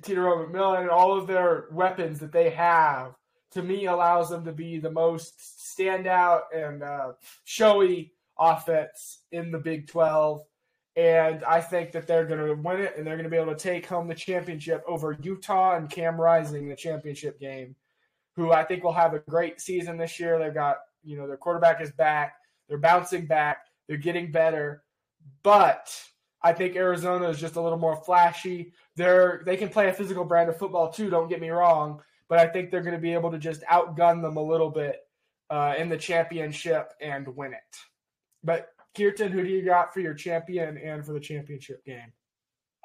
Tetairoa 0.04 0.48
McMillan 0.48 0.82
and 0.82 0.90
all 0.90 1.18
of 1.18 1.28
their 1.28 1.68
weapons 1.72 2.20
that 2.20 2.32
they 2.32 2.50
have, 2.52 3.14
to 3.52 3.64
me, 3.64 3.86
allows 3.86 4.30
them 4.30 4.46
to 4.46 4.52
be 4.52 4.80
the 4.80 4.92
most 4.92 5.40
standout 5.40 6.42
and 6.56 6.84
uh, 6.84 7.14
showy 7.44 8.14
offense 8.38 9.20
in 9.32 9.52
the 9.52 9.60
Big 9.60 9.88
12 9.88 10.44
and 11.00 11.46
I 11.46 11.62
think 11.62 11.94
that 11.94 12.08
they're 12.08 12.26
going 12.26 12.46
to 12.46 12.54
win 12.56 12.82
it 12.82 12.96
and 12.98 13.08
they're 13.08 13.16
going 13.16 13.24
to 13.24 13.30
be 13.30 13.38
able 13.38 13.54
to 13.54 13.60
take 13.60 13.86
home 13.86 14.10
the 14.10 14.16
championship 14.16 14.84
over 14.86 15.18
Utah 15.22 15.78
and 15.78 15.90
Cam 15.90 16.20
Rising, 16.20 16.64
in 16.64 16.70
the 16.70 16.76
championship 16.76 17.40
game, 17.40 17.74
who 18.36 18.52
I 18.52 18.66
think 18.66 18.84
will 18.84 18.92
have 18.92 19.14
a 19.14 19.20
great 19.20 19.62
season 19.62 19.98
this 19.98 20.20
year. 20.20 20.38
They've 20.38 20.54
got, 20.54 20.78
you 21.02 21.16
know, 21.16 21.26
their 21.26 21.38
quarterback 21.38 21.80
is 21.80 21.92
back, 21.92 22.34
they're 22.68 22.78
bouncing 22.78 23.28
back, 23.28 23.60
they're 23.88 23.96
getting 23.96 24.30
better, 24.30 24.84
but 25.42 25.90
I 26.42 26.52
think 26.52 26.76
Arizona 26.76 27.30
is 27.30 27.40
just 27.40 27.56
a 27.56 27.62
little 27.62 27.80
more 27.80 27.96
flashy. 27.96 28.74
They're 28.98 29.42
they 29.46 29.56
can 29.56 29.70
play 29.70 29.88
a 29.88 29.94
physical 29.94 30.26
brand 30.26 30.50
of 30.50 30.58
football 30.58 30.92
too. 30.92 31.10
Don't 31.10 31.30
get 31.30 31.40
me 31.40 31.50
wrong, 31.50 32.02
but 32.30 32.40
I 32.40 32.48
think 32.48 32.72
they're 32.72 32.82
going 32.82 32.96
to 32.96 33.02
be 33.02 33.14
able 33.14 33.32
to 33.32 33.40
just 33.40 33.64
outgun 33.64 34.22
them 34.22 34.38
a 34.38 34.44
little 34.44 34.70
bit 34.70 35.02
uh, 35.50 35.74
in 35.78 35.90
the 35.90 35.98
championship 35.98 36.94
and 37.02 37.28
win 37.36 37.54
it. 37.54 37.78
But 38.44 38.70
Kirtan, 38.96 39.32
who 39.32 39.44
do 39.44 39.50
you 39.50 39.66
got 39.66 39.94
for 39.94 40.00
your 40.00 40.14
champion 40.14 40.78
and 40.78 41.06
for 41.06 41.14
the 41.14 41.20
championship 41.20 41.84
game? 41.84 42.14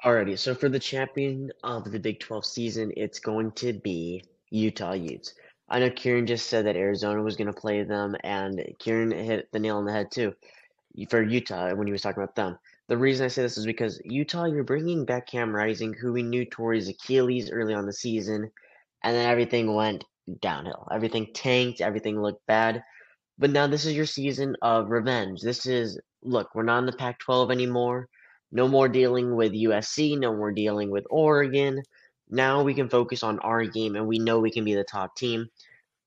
Alrighty, 0.03 0.37
so 0.37 0.53
for 0.53 0.67
the 0.67 0.79
champion 0.79 1.51
of 1.63 1.89
the 1.91 1.99
Big 1.99 2.19
12 2.19 2.45
season, 2.45 2.91
it's 2.97 3.19
going 3.19 3.51
to 3.53 3.73
be 3.73 4.23
Utah 4.49 4.93
Utes. 4.93 5.33
I 5.69 5.79
know 5.79 5.89
Kieran 5.89 6.27
just 6.27 6.47
said 6.47 6.65
that 6.65 6.75
Arizona 6.75 7.23
was 7.23 7.35
going 7.35 7.47
to 7.47 7.53
play 7.53 7.83
them, 7.83 8.15
and 8.23 8.61
Kieran 8.77 9.11
hit 9.11 9.51
the 9.51 9.59
nail 9.59 9.77
on 9.77 9.85
the 9.85 9.93
head 9.93 10.11
too 10.11 10.35
for 11.09 11.21
Utah 11.21 11.73
when 11.73 11.87
he 11.87 11.91
was 11.91 12.01
talking 12.01 12.23
about 12.23 12.35
them. 12.35 12.57
The 12.87 12.97
reason 12.97 13.25
I 13.25 13.29
say 13.29 13.41
this 13.41 13.57
is 13.57 13.65
because 13.65 13.99
Utah, 14.05 14.45
you're 14.45 14.63
bringing 14.63 15.05
back 15.05 15.27
Cam 15.27 15.53
Rising, 15.53 15.93
who 15.93 16.13
we 16.13 16.23
knew 16.23 16.45
tore 16.45 16.73
his 16.73 16.87
Achilles 16.87 17.51
early 17.51 17.73
on 17.73 17.85
the 17.85 17.93
season, 17.93 18.51
and 19.05 19.15
then 19.15 19.29
everything 19.29 19.73
went 19.73 20.03
downhill. 20.41 20.87
Everything 20.91 21.27
tanked, 21.33 21.79
everything 21.79 22.19
looked 22.19 22.45
bad. 22.47 22.83
But 23.37 23.51
now 23.51 23.67
this 23.67 23.85
is 23.85 23.93
your 23.93 24.07
season 24.07 24.55
of 24.61 24.89
revenge. 24.89 25.41
This 25.41 25.67
is 25.67 25.99
look, 26.23 26.49
we're 26.55 26.63
not 26.63 26.79
in 26.79 26.87
the 26.87 26.91
Pac 26.91 27.19
12 27.19 27.51
anymore. 27.51 28.09
No 28.51 28.67
more 28.67 28.89
dealing 28.89 29.35
with 29.35 29.53
USC, 29.53 30.17
no 30.17 30.35
more 30.35 30.51
dealing 30.51 30.89
with 30.89 31.05
Oregon. 31.11 31.83
Now 32.29 32.63
we 32.63 32.73
can 32.73 32.89
focus 32.89 33.21
on 33.21 33.37
our 33.39 33.63
game 33.63 33.95
and 33.95 34.07
we 34.07 34.17
know 34.17 34.39
we 34.39 34.51
can 34.51 34.65
be 34.65 34.73
the 34.73 34.83
top 34.83 35.15
team. 35.15 35.45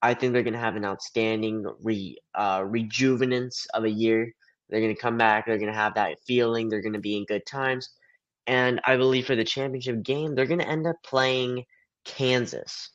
I 0.03 0.14
think 0.14 0.32
they're 0.32 0.42
going 0.42 0.55
to 0.55 0.59
have 0.59 0.76
an 0.76 0.84
outstanding 0.84 1.64
re, 1.82 2.16
uh, 2.34 2.61
rejuvenance 2.62 3.66
of 3.74 3.84
a 3.84 3.90
year. 3.90 4.32
They're 4.68 4.80
going 4.80 4.94
to 4.94 5.01
come 5.01 5.18
back. 5.18 5.46
They're 5.46 5.59
going 5.59 5.72
to 5.72 5.78
have 5.78 5.94
that 5.94 6.18
feeling. 6.26 6.68
They're 6.68 6.82
going 6.82 6.92
to 6.94 6.99
be 6.99 7.16
in 7.16 7.26
good 7.26 7.46
times. 7.46 7.90
And 8.49 8.80
I 8.86 8.96
believe 8.96 9.26
for 9.26 9.36
the 9.36 9.44
championship 9.44 10.03
game, 10.03 10.34
they're 10.34 10.46
going 10.46 10.61
to 10.61 10.68
end 10.68 10.86
up 10.86 10.96
playing 11.05 11.64
Kansas. 12.09 12.90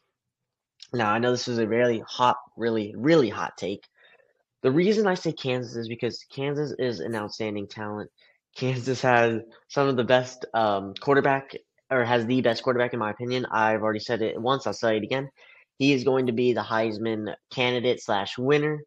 Now, 0.94 1.12
I 1.12 1.20
know 1.20 1.32
this 1.32 1.48
is 1.48 1.60
a 1.60 1.68
really 1.68 2.04
hot, 2.08 2.38
really, 2.58 2.94
really 2.98 3.30
hot 3.30 3.54
take. 3.58 3.88
The 4.62 4.72
reason 4.72 5.08
I 5.08 5.14
say 5.14 5.32
Kansas 5.32 5.76
is 5.76 5.88
because 5.88 6.26
Kansas 6.32 6.74
is 6.80 7.00
an 7.00 7.16
outstanding 7.16 7.68
talent. 7.68 8.10
Kansas 8.56 9.02
has 9.02 9.42
some 9.68 9.88
of 9.88 9.98
the 9.98 10.04
best 10.04 10.46
um, 10.54 10.94
quarterback, 11.00 11.56
or 11.90 12.04
has 12.04 12.26
the 12.26 12.42
best 12.42 12.64
quarterback, 12.64 12.94
in 12.94 13.00
my 13.00 13.12
opinion. 13.12 13.46
I've 13.52 13.82
already 13.82 14.00
said 14.00 14.22
it 14.22 14.40
once, 14.40 14.68
I'll 14.68 14.74
say 14.74 14.98
it 14.98 15.04
again. 15.04 15.30
He 15.80 15.94
is 15.94 16.04
going 16.04 16.28
to 16.28 16.32
be 16.32 16.54
the 16.54 16.62
Heisman 16.62 17.34
candidate 17.52 18.02
slash 18.02 18.38
winner. 18.38 18.84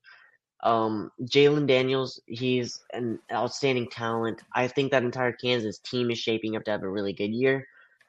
Um, 0.62 1.11
Jalon 1.22 1.66
Daniels, 1.66 2.20
he's 2.27 2.81
an 2.93 3.18
outstanding 3.33 3.89
talent. 3.91 4.43
I 4.55 4.68
think 4.68 4.91
that 4.91 5.03
entire 5.03 5.33
Kansas 5.33 5.79
team 5.79 6.11
is 6.11 6.18
shaping 6.18 6.57
up 6.57 6.64
to 6.64 6.70
have 6.70 6.83
a 6.83 6.89
really 6.89 7.12
good 7.12 7.33
year. 7.33 7.66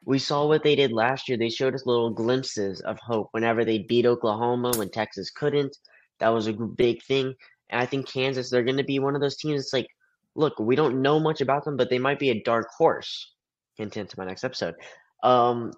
We 0.08 0.18
saw 0.18 0.46
what 0.46 0.62
they 0.62 0.74
did 0.74 0.90
last 0.90 1.28
year. 1.28 1.36
They 1.36 1.50
showed 1.50 1.74
us 1.74 1.84
little 1.84 2.08
glimpses 2.08 2.80
of 2.80 2.98
hope 2.98 3.28
whenever 3.32 3.62
they 3.62 3.80
beat 3.80 4.06
Oklahoma 4.06 4.72
when 4.74 4.88
Texas 4.88 5.30
couldn't. 5.30 5.76
That 6.18 6.30
was 6.30 6.46
a 6.46 6.54
big 6.54 7.02
thing. 7.02 7.34
And 7.68 7.78
I 7.78 7.84
think 7.84 8.08
Kansas, 8.08 8.48
they're 8.48 8.64
going 8.64 8.78
to 8.78 8.84
be 8.84 9.00
one 9.00 9.14
of 9.14 9.20
those 9.20 9.36
teams 9.36 9.60
It's 9.60 9.74
like, 9.74 9.86
look, 10.34 10.58
we 10.58 10.76
don't 10.76 11.02
know 11.02 11.20
much 11.20 11.42
about 11.42 11.66
them, 11.66 11.76
but 11.76 11.90
they 11.90 11.98
might 11.98 12.18
be 12.18 12.30
a 12.30 12.42
dark 12.42 12.68
horse. 12.78 13.34
Hint 13.76 13.98
into 13.98 14.18
my 14.18 14.24
next 14.24 14.44
episode. 14.44 14.76
Um, 15.22 15.74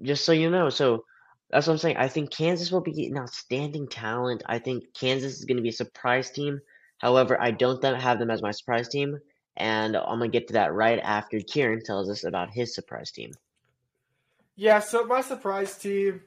just 0.00 0.24
so 0.24 0.30
you 0.30 0.48
know. 0.48 0.70
So 0.70 1.02
that's 1.50 1.66
what 1.66 1.72
I'm 1.72 1.78
saying. 1.78 1.96
I 1.96 2.06
think 2.06 2.30
Kansas 2.30 2.70
will 2.70 2.82
be 2.82 3.06
an 3.06 3.18
outstanding 3.18 3.88
talent. 3.88 4.44
I 4.46 4.60
think 4.60 4.84
Kansas 4.94 5.40
is 5.40 5.44
going 5.44 5.56
to 5.56 5.62
be 5.62 5.70
a 5.70 5.72
surprise 5.72 6.30
team. 6.30 6.60
However, 6.98 7.36
I 7.42 7.50
don't 7.50 7.82
have 7.82 8.20
them 8.20 8.30
as 8.30 8.42
my 8.42 8.52
surprise 8.52 8.88
team, 8.88 9.18
and 9.56 9.96
I'm 9.96 10.20
going 10.20 10.30
to 10.30 10.38
get 10.38 10.46
to 10.46 10.54
that 10.54 10.72
right 10.72 11.00
after 11.00 11.40
Kieran 11.40 11.82
tells 11.84 12.08
us 12.08 12.22
about 12.22 12.52
his 12.52 12.76
surprise 12.76 13.10
team. 13.10 13.32
Yeah, 14.56 14.80
so 14.80 15.04
my 15.06 15.22
surprise 15.22 15.76
team, 15.78 16.20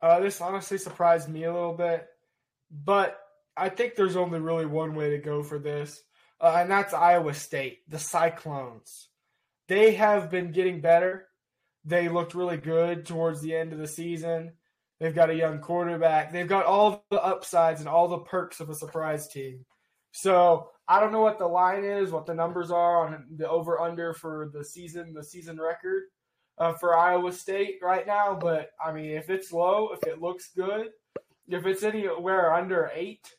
uh, 0.00 0.20
this 0.20 0.40
honestly 0.40 0.78
surprised 0.78 1.28
me 1.28 1.44
a 1.44 1.52
little 1.52 1.74
bit, 1.74 2.06
but 2.70 3.18
I 3.56 3.68
think 3.68 3.94
there's 3.94 4.16
only 4.16 4.40
really 4.40 4.66
one 4.66 4.94
way 4.94 5.10
to 5.10 5.18
go 5.18 5.42
for 5.42 5.58
this, 5.58 6.02
uh, 6.40 6.56
and 6.58 6.70
that's 6.70 6.94
Iowa 6.94 7.34
State, 7.34 7.80
the 7.88 7.98
Cyclones. 7.98 9.08
They 9.68 9.94
have 9.94 10.30
been 10.30 10.50
getting 10.50 10.80
better. 10.80 11.26
They 11.84 12.08
looked 12.08 12.34
really 12.34 12.56
good 12.56 13.04
towards 13.04 13.42
the 13.42 13.54
end 13.54 13.72
of 13.72 13.78
the 13.78 13.88
season. 13.88 14.52
They've 14.98 15.14
got 15.14 15.30
a 15.30 15.34
young 15.34 15.60
quarterback. 15.60 16.32
They've 16.32 16.48
got 16.48 16.64
all 16.64 17.04
the 17.10 17.22
upsides 17.22 17.80
and 17.80 17.88
all 17.88 18.08
the 18.08 18.18
perks 18.18 18.60
of 18.60 18.70
a 18.70 18.74
surprise 18.74 19.28
team. 19.28 19.64
So 20.12 20.70
I 20.88 21.00
don't 21.00 21.12
know 21.12 21.20
what 21.20 21.38
the 21.38 21.46
line 21.46 21.84
is, 21.84 22.10
what 22.10 22.26
the 22.26 22.34
numbers 22.34 22.70
are 22.70 23.06
on 23.06 23.26
the 23.36 23.48
over 23.48 23.78
under 23.80 24.14
for 24.14 24.50
the 24.52 24.64
season, 24.64 25.12
the 25.12 25.22
season 25.22 25.60
record 25.60 26.04
uh, 26.58 26.74
for 26.74 26.96
Iowa 26.96 27.32
State 27.32 27.78
right 27.82 28.06
now. 28.06 28.36
But 28.40 28.70
I 28.84 28.92
mean, 28.92 29.12
if 29.12 29.30
it's 29.30 29.52
low, 29.52 29.90
if 29.92 30.06
it 30.06 30.20
looks 30.20 30.50
good, 30.54 30.90
if 31.48 31.66
it's 31.66 31.82
anywhere 31.82 32.54
under 32.54 32.90
eight, 32.94 33.32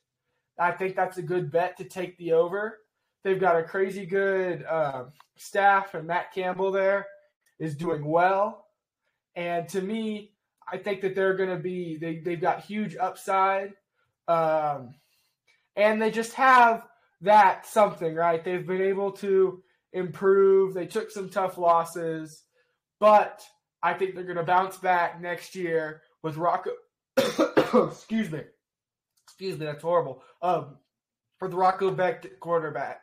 I 0.57 0.72
think 0.72 0.95
that's 0.95 1.17
a 1.17 1.24
good 1.24 1.51
bet 1.51 1.78
to 1.78 1.84
take 1.84 2.17
the 2.17 2.34
over. 2.34 2.80
They've 3.24 3.39
got 3.39 3.57
a 3.57 3.63
crazy 3.63 4.05
good 4.05 4.63
uh, 4.63 5.05
staff, 5.38 5.93
and 5.93 6.07
Matt 6.07 6.34
Campbell 6.34 6.72
there 6.72 7.07
is 7.59 7.76
doing 7.76 8.05
well. 8.05 8.67
And 9.36 9.67
to 9.70 9.82
me, 9.82 10.34
I 10.72 10.78
think 10.78 11.01
that 11.01 11.15
they're 11.15 11.36
going 11.36 11.49
to 11.49 11.57
be 11.57 11.97
they 11.97 12.20
they've 12.20 12.41
got 12.41 12.63
huge 12.63 12.95
upside, 12.95 13.74
um, 14.28 14.95
and 15.76 16.01
they 16.01 16.11
just 16.11 16.34
have 16.34 16.88
that 17.22 17.65
something 17.65 18.15
right. 18.15 18.43
They've 18.43 18.65
been 18.65 18.82
able 18.82 19.11
to 19.13 19.63
improve. 19.93 20.74
They 20.74 20.86
took 20.86 21.11
some 21.11 21.30
tough 21.30 21.57
losses, 21.57 22.43
but 23.00 23.43
I 23.82 23.93
think 23.93 24.16
they're 24.16 24.24
going 24.24 24.38
to 24.38 24.43
bounce 24.43 24.78
back 24.78 25.22
next 25.22 25.56
year 25.56 26.02
with 26.22 26.38
Rocco. 26.38 26.72
excuse 27.18 28.32
me, 28.32 28.41
excuse 29.26 29.58
me, 29.58 29.66
that's 29.66 29.84
horrible. 29.84 30.22
Um, 30.41 30.78
for 31.38 31.47
the 31.47 31.56
Rocco 31.56 31.91
Becht 31.91 32.39
quarterback, 32.39 33.02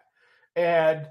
and 0.54 1.06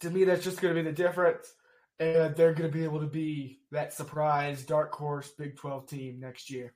to 0.00 0.10
me, 0.10 0.24
that's 0.24 0.44
just 0.44 0.60
going 0.60 0.74
to 0.74 0.82
be 0.82 0.88
the 0.88 0.94
difference 0.94 1.52
and 2.00 2.36
they're 2.36 2.54
going 2.54 2.70
to 2.70 2.76
be 2.76 2.84
able 2.84 3.00
to 3.00 3.06
be 3.06 3.60
that 3.72 3.92
surprise 3.92 4.62
dark 4.64 4.94
horse 4.94 5.30
Big 5.36 5.56
12 5.56 5.86
team 5.88 6.20
next 6.20 6.50
year. 6.50 6.74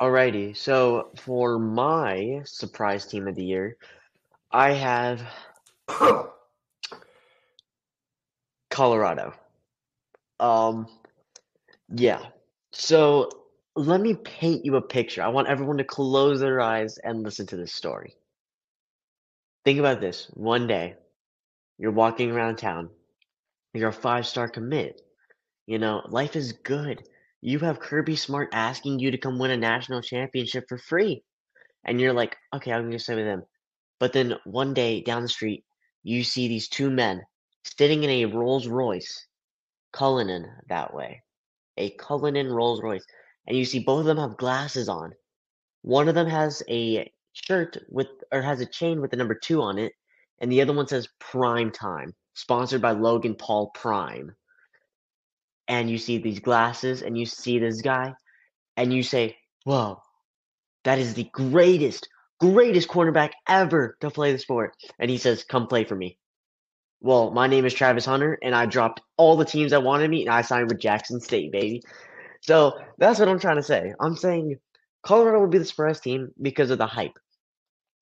Alrighty, 0.00 0.56
so 0.56 1.10
for 1.16 1.58
my 1.58 2.42
surprise 2.44 3.06
team 3.06 3.28
of 3.28 3.36
the 3.36 3.44
year, 3.44 3.76
I 4.50 4.72
have 4.72 5.22
Colorado. 8.74 9.32
Um, 10.40 10.88
yeah. 11.94 12.20
So 12.72 13.30
let 13.76 14.00
me 14.00 14.14
paint 14.14 14.64
you 14.64 14.74
a 14.74 14.82
picture. 14.82 15.22
I 15.22 15.28
want 15.28 15.46
everyone 15.46 15.78
to 15.78 15.84
close 15.84 16.40
their 16.40 16.60
eyes 16.60 16.98
and 16.98 17.22
listen 17.22 17.46
to 17.46 17.56
this 17.56 17.72
story. 17.72 18.16
Think 19.64 19.78
about 19.78 20.00
this. 20.00 20.28
One 20.34 20.66
day, 20.66 20.96
you're 21.78 21.92
walking 21.92 22.32
around 22.32 22.56
town. 22.56 22.90
You're 23.74 23.90
a 23.90 23.92
five 23.92 24.26
star 24.26 24.48
commit. 24.48 25.00
You 25.66 25.78
know, 25.78 26.02
life 26.08 26.34
is 26.34 26.50
good. 26.52 27.04
You 27.40 27.60
have 27.60 27.78
Kirby 27.78 28.16
Smart 28.16 28.48
asking 28.52 28.98
you 28.98 29.12
to 29.12 29.18
come 29.18 29.38
win 29.38 29.52
a 29.52 29.56
national 29.56 30.02
championship 30.02 30.64
for 30.68 30.78
free. 30.78 31.22
And 31.84 32.00
you're 32.00 32.12
like, 32.12 32.34
okay, 32.52 32.72
I'm 32.72 32.82
going 32.82 32.92
to 32.92 32.98
stay 32.98 33.14
with 33.14 33.24
him. 33.24 33.44
But 34.00 34.12
then 34.12 34.34
one 34.42 34.74
day 34.74 35.00
down 35.00 35.22
the 35.22 35.28
street, 35.28 35.64
you 36.02 36.24
see 36.24 36.48
these 36.48 36.68
two 36.68 36.90
men 36.90 37.22
sitting 37.64 38.04
in 38.04 38.10
a 38.10 38.24
Rolls 38.26 38.66
Royce, 38.66 39.26
Cullinan 39.92 40.50
that 40.68 40.94
way. 40.94 41.22
A 41.76 41.90
Cullinan 41.90 42.48
Rolls 42.52 42.82
Royce. 42.82 43.04
And 43.46 43.56
you 43.56 43.64
see 43.64 43.80
both 43.80 44.00
of 44.00 44.06
them 44.06 44.18
have 44.18 44.36
glasses 44.36 44.88
on. 44.88 45.12
One 45.82 46.08
of 46.08 46.14
them 46.14 46.28
has 46.28 46.62
a 46.68 47.10
shirt 47.32 47.76
with, 47.88 48.08
or 48.32 48.42
has 48.42 48.60
a 48.60 48.66
chain 48.66 49.00
with 49.00 49.10
the 49.10 49.16
number 49.16 49.34
two 49.34 49.60
on 49.60 49.78
it 49.78 49.92
and 50.40 50.50
the 50.50 50.60
other 50.60 50.72
one 50.72 50.86
says 50.86 51.08
Prime 51.18 51.70
Time, 51.70 52.14
sponsored 52.34 52.82
by 52.82 52.92
Logan 52.92 53.34
Paul 53.34 53.70
Prime. 53.74 54.34
And 55.68 55.88
you 55.88 55.98
see 55.98 56.18
these 56.18 56.40
glasses, 56.40 57.02
and 57.02 57.16
you 57.16 57.24
see 57.24 57.58
this 57.58 57.80
guy, 57.80 58.14
and 58.76 58.92
you 58.92 59.02
say, 59.02 59.36
Whoa, 59.64 60.02
that 60.84 60.98
is 60.98 61.14
the 61.14 61.30
greatest, 61.32 62.08
greatest 62.40 62.88
cornerback 62.88 63.30
ever 63.48 63.96
to 64.00 64.10
play 64.10 64.32
the 64.32 64.38
sport. 64.38 64.74
And 64.98 65.10
he 65.10 65.16
says, 65.16 65.44
Come 65.44 65.66
play 65.66 65.84
for 65.84 65.94
me. 65.94 66.18
Well, 67.04 67.32
my 67.32 67.48
name 67.48 67.66
is 67.66 67.74
Travis 67.74 68.06
Hunter, 68.06 68.38
and 68.42 68.54
I 68.54 68.64
dropped 68.64 69.02
all 69.18 69.36
the 69.36 69.44
teams 69.44 69.72
that 69.72 69.82
wanted 69.82 70.08
me, 70.08 70.22
and 70.22 70.34
I 70.34 70.40
signed 70.40 70.70
with 70.70 70.80
Jackson 70.80 71.20
State, 71.20 71.52
baby. 71.52 71.82
So 72.40 72.78
that's 72.96 73.18
what 73.18 73.28
I'm 73.28 73.38
trying 73.38 73.56
to 73.56 73.62
say. 73.62 73.92
I'm 74.00 74.16
saying 74.16 74.56
Colorado 75.02 75.42
would 75.42 75.50
be 75.50 75.58
the 75.58 75.66
surprise 75.66 76.00
team 76.00 76.32
because 76.40 76.70
of 76.70 76.78
the 76.78 76.86
hype. 76.86 77.18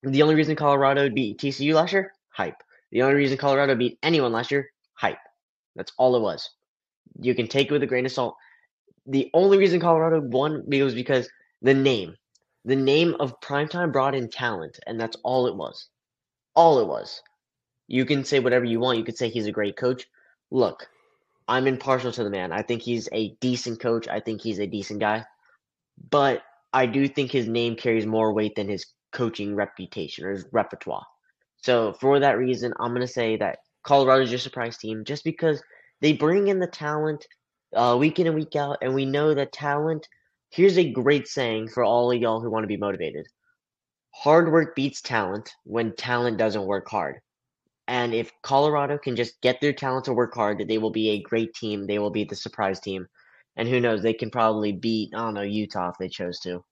The 0.04 0.22
only 0.22 0.36
reason 0.36 0.54
Colorado 0.54 1.10
beat 1.10 1.38
TCU 1.38 1.74
last 1.74 1.92
year, 1.92 2.12
hype. 2.28 2.62
The 2.92 3.02
only 3.02 3.16
reason 3.16 3.38
Colorado 3.38 3.74
beat 3.74 3.98
anyone 4.04 4.30
last 4.30 4.52
year, 4.52 4.70
hype. 4.94 5.18
That's 5.74 5.92
all 5.98 6.14
it 6.14 6.22
was. 6.22 6.48
You 7.20 7.34
can 7.34 7.48
take 7.48 7.70
it 7.70 7.72
with 7.72 7.82
a 7.82 7.88
grain 7.88 8.06
of 8.06 8.12
salt. 8.12 8.36
The 9.06 9.28
only 9.34 9.58
reason 9.58 9.80
Colorado 9.80 10.20
won 10.20 10.62
was 10.68 10.94
because 10.94 11.28
the 11.60 11.74
name. 11.74 12.14
The 12.66 12.76
name 12.76 13.16
of 13.18 13.40
primetime 13.40 13.92
brought 13.92 14.14
in 14.14 14.30
talent, 14.30 14.78
and 14.86 15.00
that's 15.00 15.16
all 15.24 15.48
it 15.48 15.56
was. 15.56 15.88
All 16.54 16.78
it 16.78 16.86
was. 16.86 17.20
You 17.92 18.06
can 18.06 18.24
say 18.24 18.40
whatever 18.40 18.64
you 18.64 18.80
want. 18.80 18.96
You 18.96 19.04
could 19.04 19.18
say 19.18 19.28
he's 19.28 19.46
a 19.46 19.52
great 19.52 19.76
coach. 19.76 20.06
Look, 20.50 20.88
I'm 21.46 21.66
impartial 21.66 22.10
to 22.10 22.24
the 22.24 22.30
man. 22.30 22.50
I 22.50 22.62
think 22.62 22.80
he's 22.80 23.06
a 23.12 23.36
decent 23.42 23.80
coach. 23.80 24.08
I 24.08 24.18
think 24.18 24.40
he's 24.40 24.60
a 24.60 24.66
decent 24.66 24.98
guy. 24.98 25.26
But 26.10 26.40
I 26.72 26.86
do 26.86 27.06
think 27.06 27.30
his 27.30 27.46
name 27.46 27.76
carries 27.76 28.06
more 28.06 28.32
weight 28.32 28.54
than 28.56 28.66
his 28.66 28.86
coaching 29.12 29.54
reputation 29.54 30.24
or 30.24 30.30
his 30.30 30.46
repertoire. 30.52 31.04
So 31.58 31.92
for 31.92 32.18
that 32.18 32.38
reason, 32.38 32.72
I'm 32.80 32.94
gonna 32.94 33.06
say 33.06 33.36
that 33.36 33.58
Colorado's 33.82 34.30
your 34.30 34.38
surprise 34.38 34.78
team 34.78 35.04
just 35.04 35.22
because 35.22 35.62
they 36.00 36.14
bring 36.14 36.48
in 36.48 36.60
the 36.60 36.68
talent 36.68 37.26
uh, 37.76 37.94
week 38.00 38.18
in 38.18 38.26
and 38.26 38.34
week 38.34 38.56
out, 38.56 38.78
and 38.80 38.94
we 38.94 39.04
know 39.04 39.34
that 39.34 39.52
talent. 39.52 40.08
Here's 40.48 40.78
a 40.78 40.90
great 40.90 41.28
saying 41.28 41.68
for 41.68 41.84
all 41.84 42.10
of 42.10 42.18
y'all 42.18 42.40
who 42.40 42.50
want 42.50 42.64
to 42.64 42.68
be 42.68 42.78
motivated: 42.78 43.26
hard 44.14 44.50
work 44.50 44.74
beats 44.74 45.02
talent 45.02 45.52
when 45.64 45.94
talent 45.94 46.38
doesn't 46.38 46.64
work 46.64 46.88
hard. 46.88 47.20
And 47.88 48.14
if 48.14 48.32
Colorado 48.42 48.98
can 48.98 49.16
just 49.16 49.40
get 49.40 49.60
their 49.60 49.72
talent 49.72 50.04
to 50.04 50.12
work 50.12 50.34
hard, 50.34 50.66
they 50.66 50.78
will 50.78 50.90
be 50.90 51.10
a 51.10 51.22
great 51.22 51.54
team. 51.54 51.86
They 51.86 51.98
will 51.98 52.10
be 52.10 52.24
the 52.24 52.36
surprise 52.36 52.80
team. 52.80 53.06
And 53.56 53.68
who 53.68 53.80
knows, 53.80 54.02
they 54.02 54.14
can 54.14 54.30
probably 54.30 54.72
beat, 54.72 55.10
I 55.14 55.18
don't 55.18 55.34
know, 55.34 55.42
Utah 55.42 55.90
if 55.90 55.98
they 55.98 56.08
chose 56.08 56.38
to. 56.40 56.64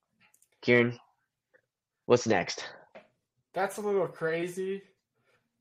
Kieran, 0.62 0.98
what's 2.06 2.26
next? 2.26 2.64
That's 3.52 3.78
a 3.78 3.82
little 3.82 4.06
crazy. 4.06 4.82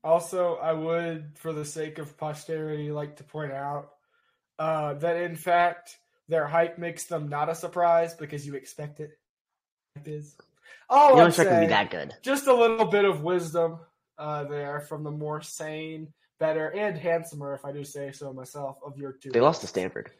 Also, 0.02 0.54
I 0.56 0.72
would, 0.72 1.32
for 1.34 1.52
the 1.52 1.64
sake 1.64 1.98
of 1.98 2.16
posterity, 2.16 2.90
like 2.90 3.16
to 3.16 3.24
point 3.24 3.52
out 3.52 3.90
uh, 4.58 4.94
that 4.94 5.16
in 5.16 5.36
fact 5.36 5.98
their 6.28 6.46
hype 6.46 6.78
makes 6.78 7.04
them 7.04 7.28
not 7.28 7.48
a 7.48 7.54
surprise 7.54 8.14
because 8.14 8.46
you 8.46 8.54
expect 8.54 9.00
it. 9.00 9.18
it. 9.96 10.08
Is 10.08 10.36
all 10.88 11.10
you 11.10 11.16
don't 11.16 11.28
expect 11.28 11.50
to 11.50 11.60
be 11.60 11.66
that 11.66 11.90
good. 11.90 12.14
Just 12.22 12.46
a 12.46 12.54
little 12.54 12.86
bit 12.86 13.04
of 13.04 13.22
wisdom 13.22 13.80
uh, 14.20 14.44
there 14.44 14.80
from 14.80 15.02
the 15.02 15.10
more 15.10 15.40
sane, 15.40 16.12
better, 16.38 16.68
and 16.68 16.96
handsomer, 16.96 17.54
if 17.54 17.64
I 17.64 17.72
do 17.72 17.82
say 17.82 18.12
so 18.12 18.32
myself, 18.32 18.78
of 18.84 18.96
your 18.96 19.12
two. 19.12 19.30
They 19.30 19.40
lost 19.40 19.62
to 19.62 19.66
Stanford. 19.66 20.10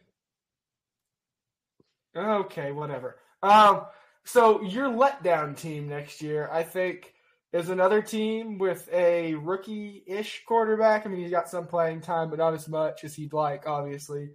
Okay, 2.16 2.72
whatever. 2.72 3.18
Um, 3.42 3.82
so 4.24 4.62
your 4.62 4.88
letdown 4.88 5.57
team 5.57 5.88
next 5.88 6.22
year, 6.22 6.48
I 6.51 6.62
think, 6.62 7.14
is 7.53 7.68
another 7.68 8.01
team 8.01 8.59
with 8.59 8.88
a 8.92 9.34
rookie-ish 9.34 10.44
quarterback. 10.46 11.05
I 11.05 11.09
mean, 11.09 11.20
he's 11.20 11.30
got 11.30 11.48
some 11.48 11.66
playing 11.66 12.01
time, 12.01 12.30
but 12.30 12.38
not 12.38 12.55
as 12.55 12.68
much 12.68 13.05
as 13.05 13.14
he'd 13.14 13.32
like, 13.32 13.66
obviously. 13.66 14.30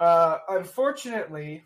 Uh, 0.00 0.38
unfortunately, 0.48 1.62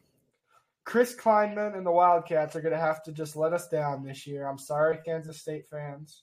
Chris 0.85 1.15
Klieman 1.15 1.77
and 1.77 1.87
the 1.87 1.93
Wildcats 1.93 2.57
are 2.57 2.63
going 2.63 2.75
to 2.75 2.81
have 2.81 3.03
to 3.05 3.13
just 3.13 3.37
let 3.37 3.53
us 3.53 3.69
down 3.69 4.03
this 4.03 4.27
year. 4.27 4.47
I'm 4.49 4.59
sorry, 4.59 4.99
Kansas 5.05 5.41
State 5.41 5.67
fans. 5.71 6.23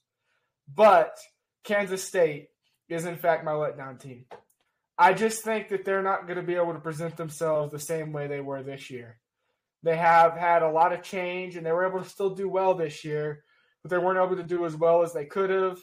But 0.73 1.17
Kansas 1.63 2.03
State 2.03 2.47
is, 2.89 3.05
in 3.05 3.17
fact, 3.17 3.43
my 3.43 3.51
letdown 3.51 3.99
team. 3.99 4.25
I 4.97 5.13
just 5.13 5.43
think 5.43 5.69
that 5.69 5.83
they're 5.83 6.03
not 6.03 6.25
going 6.25 6.37
to 6.37 6.43
be 6.43 6.55
able 6.55 6.73
to 6.73 6.79
present 6.79 7.17
themselves 7.17 7.71
the 7.71 7.79
same 7.79 8.13
way 8.13 8.27
they 8.27 8.39
were 8.39 8.63
this 8.63 8.89
year. 8.89 9.19
They 9.83 9.97
have 9.97 10.33
had 10.33 10.63
a 10.63 10.71
lot 10.71 10.93
of 10.93 11.03
change 11.03 11.55
and 11.55 11.65
they 11.65 11.71
were 11.71 11.85
able 11.85 12.01
to 12.01 12.09
still 12.09 12.33
do 12.33 12.47
well 12.47 12.73
this 12.73 13.03
year, 13.03 13.43
but 13.83 13.91
they 13.91 13.97
weren't 13.97 14.23
able 14.23 14.37
to 14.37 14.47
do 14.47 14.65
as 14.65 14.75
well 14.75 15.03
as 15.03 15.13
they 15.13 15.25
could 15.25 15.49
have, 15.49 15.79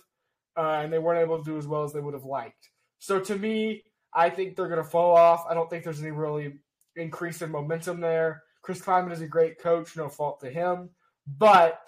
uh, 0.56 0.80
and 0.82 0.92
they 0.92 0.98
weren't 0.98 1.20
able 1.20 1.38
to 1.38 1.44
do 1.44 1.58
as 1.58 1.66
well 1.66 1.84
as 1.84 1.92
they 1.92 2.00
would 2.00 2.14
have 2.14 2.24
liked. 2.24 2.70
So 2.98 3.20
to 3.20 3.36
me, 3.36 3.84
I 4.14 4.30
think 4.30 4.56
they're 4.56 4.68
going 4.68 4.82
to 4.82 4.88
fall 4.88 5.16
off. 5.16 5.44
I 5.48 5.54
don't 5.54 5.68
think 5.68 5.84
there's 5.84 6.00
any 6.00 6.10
really 6.10 6.54
increase 6.96 7.42
in 7.42 7.50
momentum 7.50 8.00
there. 8.00 8.42
Chris 8.62 8.80
Klieman 8.80 9.12
is 9.12 9.20
a 9.20 9.26
great 9.26 9.58
coach, 9.60 9.96
no 9.96 10.08
fault 10.08 10.40
to 10.40 10.50
him. 10.50 10.90
But 11.26 11.80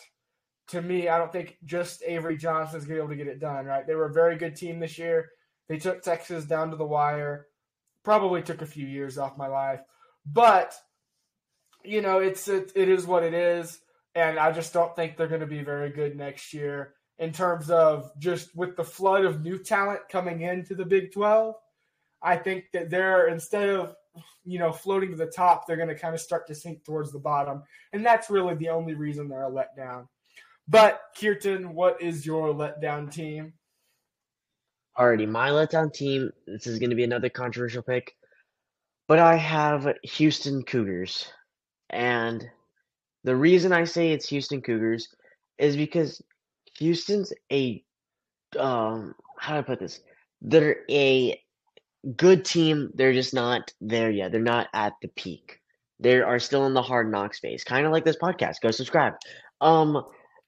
to 0.69 0.81
me, 0.81 1.09
I 1.09 1.19
don't 1.19 1.33
think 1.33 1.59
just 1.65 2.03
Avery 2.07 2.37
Johnson 2.37 2.79
is 2.79 2.87
going 2.87 2.99
to 2.99 3.03
be 3.03 3.05
able 3.05 3.17
to 3.17 3.25
get 3.25 3.33
it 3.33 3.41
done, 3.41 3.67
right? 3.67 3.87
They 3.87 3.95
were 3.95 4.07
a 4.07 4.13
very 4.13 4.37
good 4.37 4.57
team 4.57 4.81
this 4.81 4.99
year. 4.99 5.31
They 5.69 5.79
took 5.79 6.03
Texas 6.03 6.45
down 6.45 6.71
to 6.71 6.77
the 6.77 6.85
wire. 6.85 7.47
Probably 8.03 8.43
took 8.43 8.63
a 8.63 8.67
few 8.67 8.87
years 8.87 9.19
off 9.19 9.39
my 9.39 9.47
life. 9.47 9.81
But, 10.27 10.75
you 11.85 12.01
know, 12.01 12.19
it's 12.19 12.49
it, 12.49 12.73
it 12.75 12.89
is 12.89 13.07
what 13.07 13.23
it 13.25 13.35
is. 13.35 13.81
And 14.15 14.39
I 14.39 14.53
just 14.53 14.73
don't 14.73 14.95
think 14.95 15.17
they're 15.17 15.27
going 15.27 15.41
to 15.41 15.47
be 15.47 15.63
very 15.63 15.91
good 15.91 16.17
next 16.17 16.55
year 16.55 16.95
in 17.19 17.33
terms 17.33 17.71
of 17.71 18.11
just 18.19 18.55
with 18.55 18.77
the 18.77 18.85
flood 18.85 19.25
of 19.25 19.43
new 19.43 19.59
talent 19.59 20.01
coming 20.11 20.43
into 20.43 20.75
the 20.75 20.85
Big 20.85 21.13
12. 21.13 21.55
I 22.23 22.37
think 22.37 22.67
that 22.73 22.91
they're, 22.91 23.29
instead 23.29 23.69
of, 23.69 23.95
you 24.45 24.59
know, 24.59 24.73
floating 24.73 25.11
to 25.11 25.17
the 25.17 25.27
top, 25.27 25.67
they're 25.67 25.77
going 25.77 25.89
to 25.89 25.99
kind 25.99 26.15
of 26.15 26.21
start 26.21 26.47
to 26.47 26.55
sink 26.55 26.85
towards 26.85 27.13
the 27.13 27.19
bottom. 27.19 27.63
And 27.93 28.05
that's 28.05 28.31
really 28.31 28.55
the 28.55 28.71
only 28.71 28.95
reason 28.95 29.29
they're 29.29 29.49
a 29.49 29.51
letdown. 29.51 30.07
But 30.67 31.01
Kirtan, 31.21 31.75
what 31.75 32.01
is 32.01 32.25
your 32.25 32.55
letdown 32.55 33.13
team? 33.13 33.53
Alrighty, 34.99 35.29
my 35.29 35.51
letdown 35.51 35.93
team. 35.93 36.31
This 36.47 36.67
is 36.67 36.79
going 36.79 36.91
to 36.91 36.97
be 36.97 37.05
another 37.05 37.29
controversial 37.29 37.83
pick, 37.83 38.15
but 39.09 39.19
I 39.19 39.37
have 39.37 39.93
Houston 40.05 40.63
Cougars, 40.63 41.29
and 41.91 42.47
the 43.25 43.35
reason 43.35 43.73
I 43.73 43.85
say 43.85 44.13
it's 44.13 44.29
Houston 44.29 44.63
Cougars 44.63 45.09
is 45.59 45.77
because 45.77 46.23
Houston's 46.79 47.33
a 47.53 47.83
um 48.59 49.15
how 49.39 49.55
do 49.55 49.59
I 49.59 49.63
put 49.63 49.81
this? 49.81 50.01
They're 50.41 50.79
a 50.91 51.41
good 52.17 52.45
team. 52.45 52.91
They're 52.95 53.13
just 53.13 53.35
not 53.35 53.73
there 53.81 54.11
yet. 54.11 54.31
They're 54.33 54.41
not 54.41 54.69
at 54.73 54.95
the 55.03 55.09
peak. 55.09 55.61
They 56.01 56.21
are 56.21 56.39
still 56.39 56.67
in 56.67 56.75
the 56.75 56.83
hard 56.83 57.11
knock 57.11 57.35
space, 57.35 57.65
kind 57.65 57.87
of 57.87 57.93
like 57.93 58.05
this 58.05 58.17
podcast. 58.17 58.61
Go 58.63 58.71
subscribe. 58.71 59.15
Um, 59.61 60.05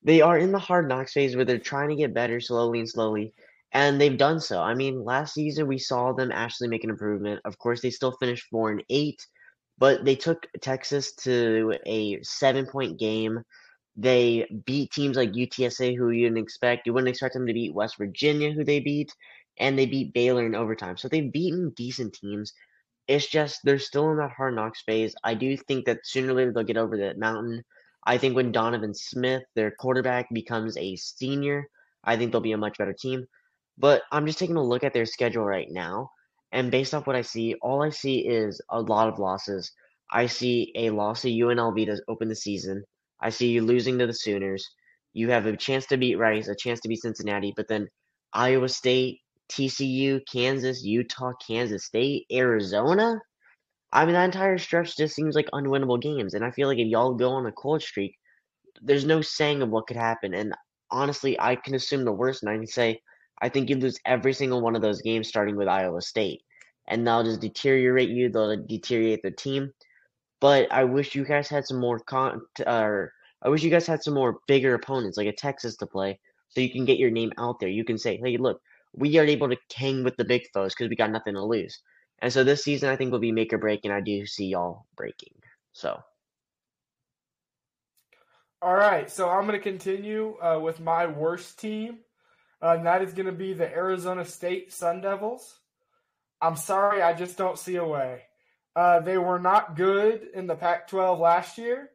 they 0.07 0.21
are 0.23 0.39
in 0.39 0.53
the 0.53 0.59
hard 0.61 0.89
knocks 0.89 1.13
phase 1.13 1.35
where 1.35 1.45
they're 1.45 1.59
trying 1.59 1.89
to 1.89 1.97
get 1.97 2.15
better 2.15 2.41
slowly 2.41 2.79
and 2.79 2.89
slowly, 2.89 3.35
and 3.73 4.01
they've 4.01 4.17
done 4.17 4.41
so. 4.41 4.63
I 4.63 4.73
mean, 4.75 5.05
last 5.05 5.35
season 5.35 5.67
we 5.67 5.79
saw 5.79 6.13
them 6.13 6.31
actually 6.33 6.69
make 6.69 6.85
an 6.85 6.91
improvement. 6.91 7.41
Of 7.45 7.59
course, 7.59 7.83
they 7.83 7.91
still 7.91 8.13
finished 8.13 8.47
four 8.49 8.71
and 8.71 8.85
eight, 8.89 9.27
but 9.79 10.05
they 10.05 10.15
took 10.15 10.47
Texas 10.63 11.13
to 11.17 11.75
a 11.87 12.23
seven 12.23 12.67
point 12.67 13.01
game. 13.01 13.43
They 13.97 14.47
beat 14.65 14.93
teams 14.93 15.17
like 15.17 15.33
UTSA, 15.33 15.97
who 15.97 16.11
you 16.11 16.27
didn't 16.29 16.45
expect. 16.45 16.87
You 16.87 16.93
wouldn't 16.93 17.09
expect 17.09 17.35
them 17.35 17.47
to 17.47 17.53
beat 17.53 17.75
West 17.75 17.99
Virginia, 17.99 18.53
who 18.53 18.63
they 18.63 18.79
beat, 18.79 19.13
and 19.59 19.77
they 19.77 19.87
beat 19.87 20.15
Baylor 20.15 20.47
in 20.47 20.55
overtime. 20.55 20.97
So 20.97 21.09
they've 21.09 21.33
beaten 21.33 21.73
decent 21.77 22.15
teams. 22.15 22.53
It's 23.09 23.27
just 23.27 23.61
they're 23.65 23.81
still 23.81 24.11
in 24.13 24.19
that 24.19 24.31
hard 24.31 24.55
knocks 24.55 24.83
phase. 24.83 25.17
I 25.25 25.35
do 25.35 25.57
think 25.57 25.87
that 25.87 26.07
sooner 26.07 26.33
or 26.33 26.37
later 26.37 26.53
they'll 26.53 26.63
get 26.63 26.77
over 26.77 26.97
that 26.99 27.19
mountain. 27.19 27.65
I 28.07 28.19
think 28.19 28.37
when 28.37 28.53
Donovan 28.53 28.95
Smith, 28.95 29.43
their 29.57 29.73
quarterback, 29.73 30.29
becomes 30.33 30.77
a 30.77 30.95
senior, 30.97 31.69
I 32.05 32.17
think 32.17 32.31
they'll 32.31 32.41
be 32.41 32.53
a 32.53 32.59
much 32.59 32.79
better 32.79 32.95
team. 32.95 33.27
But 33.77 34.03
I'm 34.13 34.27
just 34.27 34.39
taking 34.39 34.57
a 34.57 34.65
look 34.65 34.85
at 34.85 34.95
their 34.95 35.07
schedule 35.07 35.45
right 35.45 35.69
now, 35.69 36.11
and 36.53 36.71
based 36.71 36.95
off 36.95 37.07
what 37.07 37.17
I 37.17 37.23
see, 37.23 37.57
all 37.61 37.83
I 37.83 37.91
see 37.91 38.21
is 38.21 38.61
a 38.71 38.81
lot 38.81 39.09
of 39.09 39.19
losses. 39.19 39.73
I 40.11 40.27
see 40.27 40.73
a 40.77 40.91
loss 40.91 41.23
to 41.23 41.29
UNLV 41.29 41.85
to 41.87 42.01
open 42.09 42.29
the 42.29 42.37
season. 42.37 42.85
I 43.21 43.31
see 43.31 43.49
you 43.49 43.63
losing 43.63 43.99
to 43.99 44.07
the 44.07 44.15
Sooners. 44.15 44.67
You 45.13 45.31
have 45.31 45.47
a 45.47 45.57
chance 45.57 45.87
to 45.87 45.97
beat 45.97 46.17
Rice, 46.17 46.49
a 46.49 46.55
chance 46.55 46.81
to 46.81 46.89
beat 46.89 47.03
Cincinnati, 47.03 47.53
but 47.57 47.67
then 47.69 47.89
Iowa 48.33 48.69
State, 48.69 49.21
TCU, 49.51 50.21
Kansas, 50.31 50.85
Utah, 50.85 51.33
Kansas 51.47 51.85
State, 51.85 52.27
Arizona. 52.33 53.21
I 53.97 54.05
mean, 54.05 54.12
that 54.12 54.26
entire 54.26 54.59
stretch 54.59 54.94
just 54.99 55.14
seems 55.14 55.34
like 55.34 55.49
unwinnable 55.55 56.03
games. 56.03 56.34
And 56.34 56.44
I 56.44 56.51
feel 56.51 56.68
like 56.68 56.78
if 56.78 56.86
y'all 56.86 57.14
go 57.14 57.30
on 57.30 57.47
a 57.47 57.53
cold 57.53 57.82
streak, 57.82 58.14
there's 58.82 59.07
no 59.07 59.22
saying 59.22 59.62
of 59.62 59.70
what 59.70 59.86
could 59.86 59.97
happen. 59.97 60.34
And 60.34 60.53
honestly, 60.90 61.40
I 61.40 61.57
can 61.57 61.74
assume 61.74 62.05
the 62.05 62.12
worst, 62.12 62.42
and 62.42 62.51
I 62.51 62.57
can 62.57 62.66
say 62.66 63.01
I 63.40 63.49
think 63.49 63.70
you 63.70 63.76
lose 63.76 63.99
every 64.05 64.34
single 64.34 64.61
one 64.61 64.76
of 64.76 64.82
those 64.82 65.01
games, 65.01 65.28
starting 65.28 65.57
with 65.57 65.66
Iowa 65.66 66.03
State, 66.03 66.42
and 66.88 67.07
they'll 67.07 67.24
just 67.24 67.40
deteriorate 67.40 68.11
you. 68.11 68.30
They'll 68.30 68.62
deteriorate 68.66 69.22
the 69.22 69.30
team. 69.30 69.72
But 70.40 70.70
I 70.70 70.84
wish 70.84 71.14
you 71.14 71.24
guys 71.24 71.49
had 71.49 71.66
some 71.66 71.80
more 71.80 71.99
con. 72.01 72.42
Or 72.66 73.12
I 73.42 73.49
wish 73.49 73.62
you 73.62 73.70
guys 73.70 73.86
had 73.86 74.03
some 74.03 74.14
more 74.14 74.40
bigger 74.47 74.74
opponents, 74.74 75.16
like 75.16 75.26
a 75.26 75.32
Texas, 75.32 75.74
to 75.78 75.86
play, 75.86 76.20
so 76.51 76.61
you 76.61 76.70
can 76.70 76.84
get 76.84 76.99
your 76.99 77.11
name 77.11 77.32
out 77.38 77.61
there. 77.61 77.70
You 77.70 77.84
can 77.84 77.97
say, 77.97 78.18
"Hey, 78.22 78.36
look, 78.36 78.61
we 78.92 79.16
are 79.16 79.24
able 79.24 79.49
to 79.49 79.57
hang 79.74 80.05
with 80.05 80.18
the 80.18 80.24
big 80.26 80.42
foes 80.53 80.74
because 80.74 80.90
we 80.90 80.97
got 80.97 81.11
nothing 81.11 81.32
to 81.32 81.42
lose." 81.42 81.80
And 82.21 82.33
so 82.33 82.45
this 82.45 82.64
season, 82.64 82.89
I 82.89 82.97
think 82.97 83.12
will 83.12 83.19
be 83.19 83.33
make 83.33 83.53
or 83.53 83.59
break, 83.59 83.85
and 83.85 83.93
I 83.93 84.01
do 84.01 84.27
see 84.27 84.47
y'all 84.47 84.87
breaking. 84.97 85.35
So. 85.73 86.03
All 88.62 88.75
right, 88.75 89.11
so 89.11 89.29
I'm 89.29 89.47
going 89.47 89.59
to 89.59 89.62
continue 89.62 90.37
uh, 90.41 90.59
with 90.59 90.81
my 90.81 91.07
worst 91.07 91.61
team, 91.61 91.99
uh, 92.62 92.77
and 92.79 92.87
that 92.87 93.03
is 93.03 93.12
going 93.12 93.27
to 93.27 93.33
be 93.33 93.53
the 93.53 93.71
Arizona 93.71 94.25
State 94.25 94.73
Sun 94.73 95.03
Devils. 95.03 95.61
I'm 96.41 96.57
sorry, 96.57 97.03
I 97.03 97.12
just 97.12 97.37
don't 97.37 97.59
see 97.59 97.77
a 97.77 97.87
way. 97.87 98.23
Uh, 98.75 99.01
they 99.01 99.19
were 99.19 99.39
not 99.39 99.77
good 99.77 100.29
in 100.35 100.47
the 100.47 100.55
Pac 100.55 100.89
12 100.89 101.19
last 101.19 101.59
year, 101.59 101.91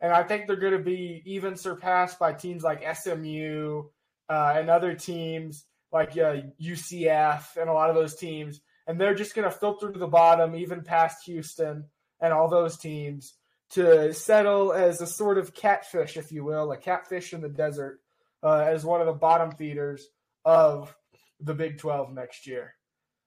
and 0.00 0.12
I 0.12 0.22
think 0.22 0.46
they're 0.46 0.56
going 0.56 0.72
to 0.72 0.78
be 0.78 1.22
even 1.26 1.56
surpassed 1.56 2.18
by 2.18 2.32
teams 2.32 2.62
like 2.62 2.84
SMU 2.96 3.82
uh, 4.28 4.54
and 4.56 4.70
other 4.70 4.94
teams 4.94 5.64
like 5.92 6.10
uh, 6.18 6.42
UCF 6.60 7.56
and 7.56 7.68
a 7.68 7.72
lot 7.72 7.88
of 7.88 7.96
those 7.96 8.16
teams, 8.16 8.60
and 8.86 9.00
they're 9.00 9.14
just 9.14 9.34
going 9.34 9.50
to 9.50 9.56
filter 9.56 9.90
to 9.90 9.98
the 9.98 10.06
bottom, 10.06 10.54
even 10.54 10.82
past 10.82 11.24
Houston 11.26 11.84
and 12.20 12.32
all 12.32 12.48
those 12.48 12.76
teams, 12.76 13.34
to 13.70 14.12
settle 14.12 14.72
as 14.72 15.00
a 15.00 15.06
sort 15.06 15.38
of 15.38 15.54
catfish, 15.54 16.16
if 16.16 16.30
you 16.30 16.44
will, 16.44 16.70
a 16.72 16.76
catfish 16.76 17.32
in 17.32 17.40
the 17.40 17.48
desert, 17.48 18.00
uh, 18.42 18.58
as 18.58 18.84
one 18.84 19.00
of 19.00 19.06
the 19.06 19.12
bottom 19.12 19.50
feeders 19.52 20.06
of 20.44 20.94
the 21.40 21.54
Big 21.54 21.78
12 21.78 22.12
next 22.12 22.46
year. 22.46 22.74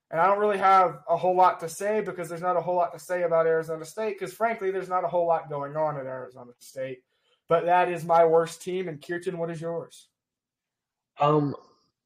And 0.10 0.22
I 0.22 0.28
don't 0.28 0.40
really 0.40 0.58
have 0.58 1.00
a 1.10 1.18
whole 1.18 1.36
lot 1.36 1.60
to 1.60 1.70
say 1.70 2.00
because 2.02 2.30
there's 2.30 2.42
not 2.42 2.56
a 2.56 2.62
whole 2.62 2.76
lot 2.76 2.94
to 2.94 3.00
say 3.00 3.24
about 3.24 3.46
Arizona 3.46 3.84
State 3.84 4.18
because, 4.18 4.34
frankly, 4.34 4.72
there's 4.72 4.88
not 4.88 5.04
a 5.04 5.08
whole 5.10 5.28
lot 5.28 5.50
going 5.50 5.76
on 5.76 5.98
at 5.98 6.06
Arizona 6.06 6.52
State. 6.60 7.00
But 7.50 7.66
that 7.66 7.90
is 7.90 8.06
my 8.06 8.26
worst 8.26 8.62
team. 8.62 8.88
And 8.88 9.06
Kirtan, 9.06 9.38
what 9.38 9.52
is 9.52 9.60
yours? 9.60 10.08
Um, 11.20 11.56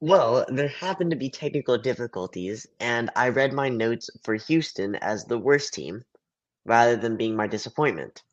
well, 0.02 0.44
there 0.48 0.66
happened 0.66 1.12
to 1.12 1.16
be 1.16 1.30
technical 1.30 1.78
difficulties, 1.78 2.66
and 2.80 3.08
I 3.14 3.28
read 3.28 3.52
my 3.52 3.68
notes 3.68 4.10
for 4.24 4.34
Houston 4.34 4.96
as 4.96 5.24
the 5.24 5.38
worst 5.38 5.74
team 5.74 6.02
rather 6.64 6.96
than 6.96 7.16
being 7.16 7.36
my 7.36 7.46
disappointment. 7.46 8.24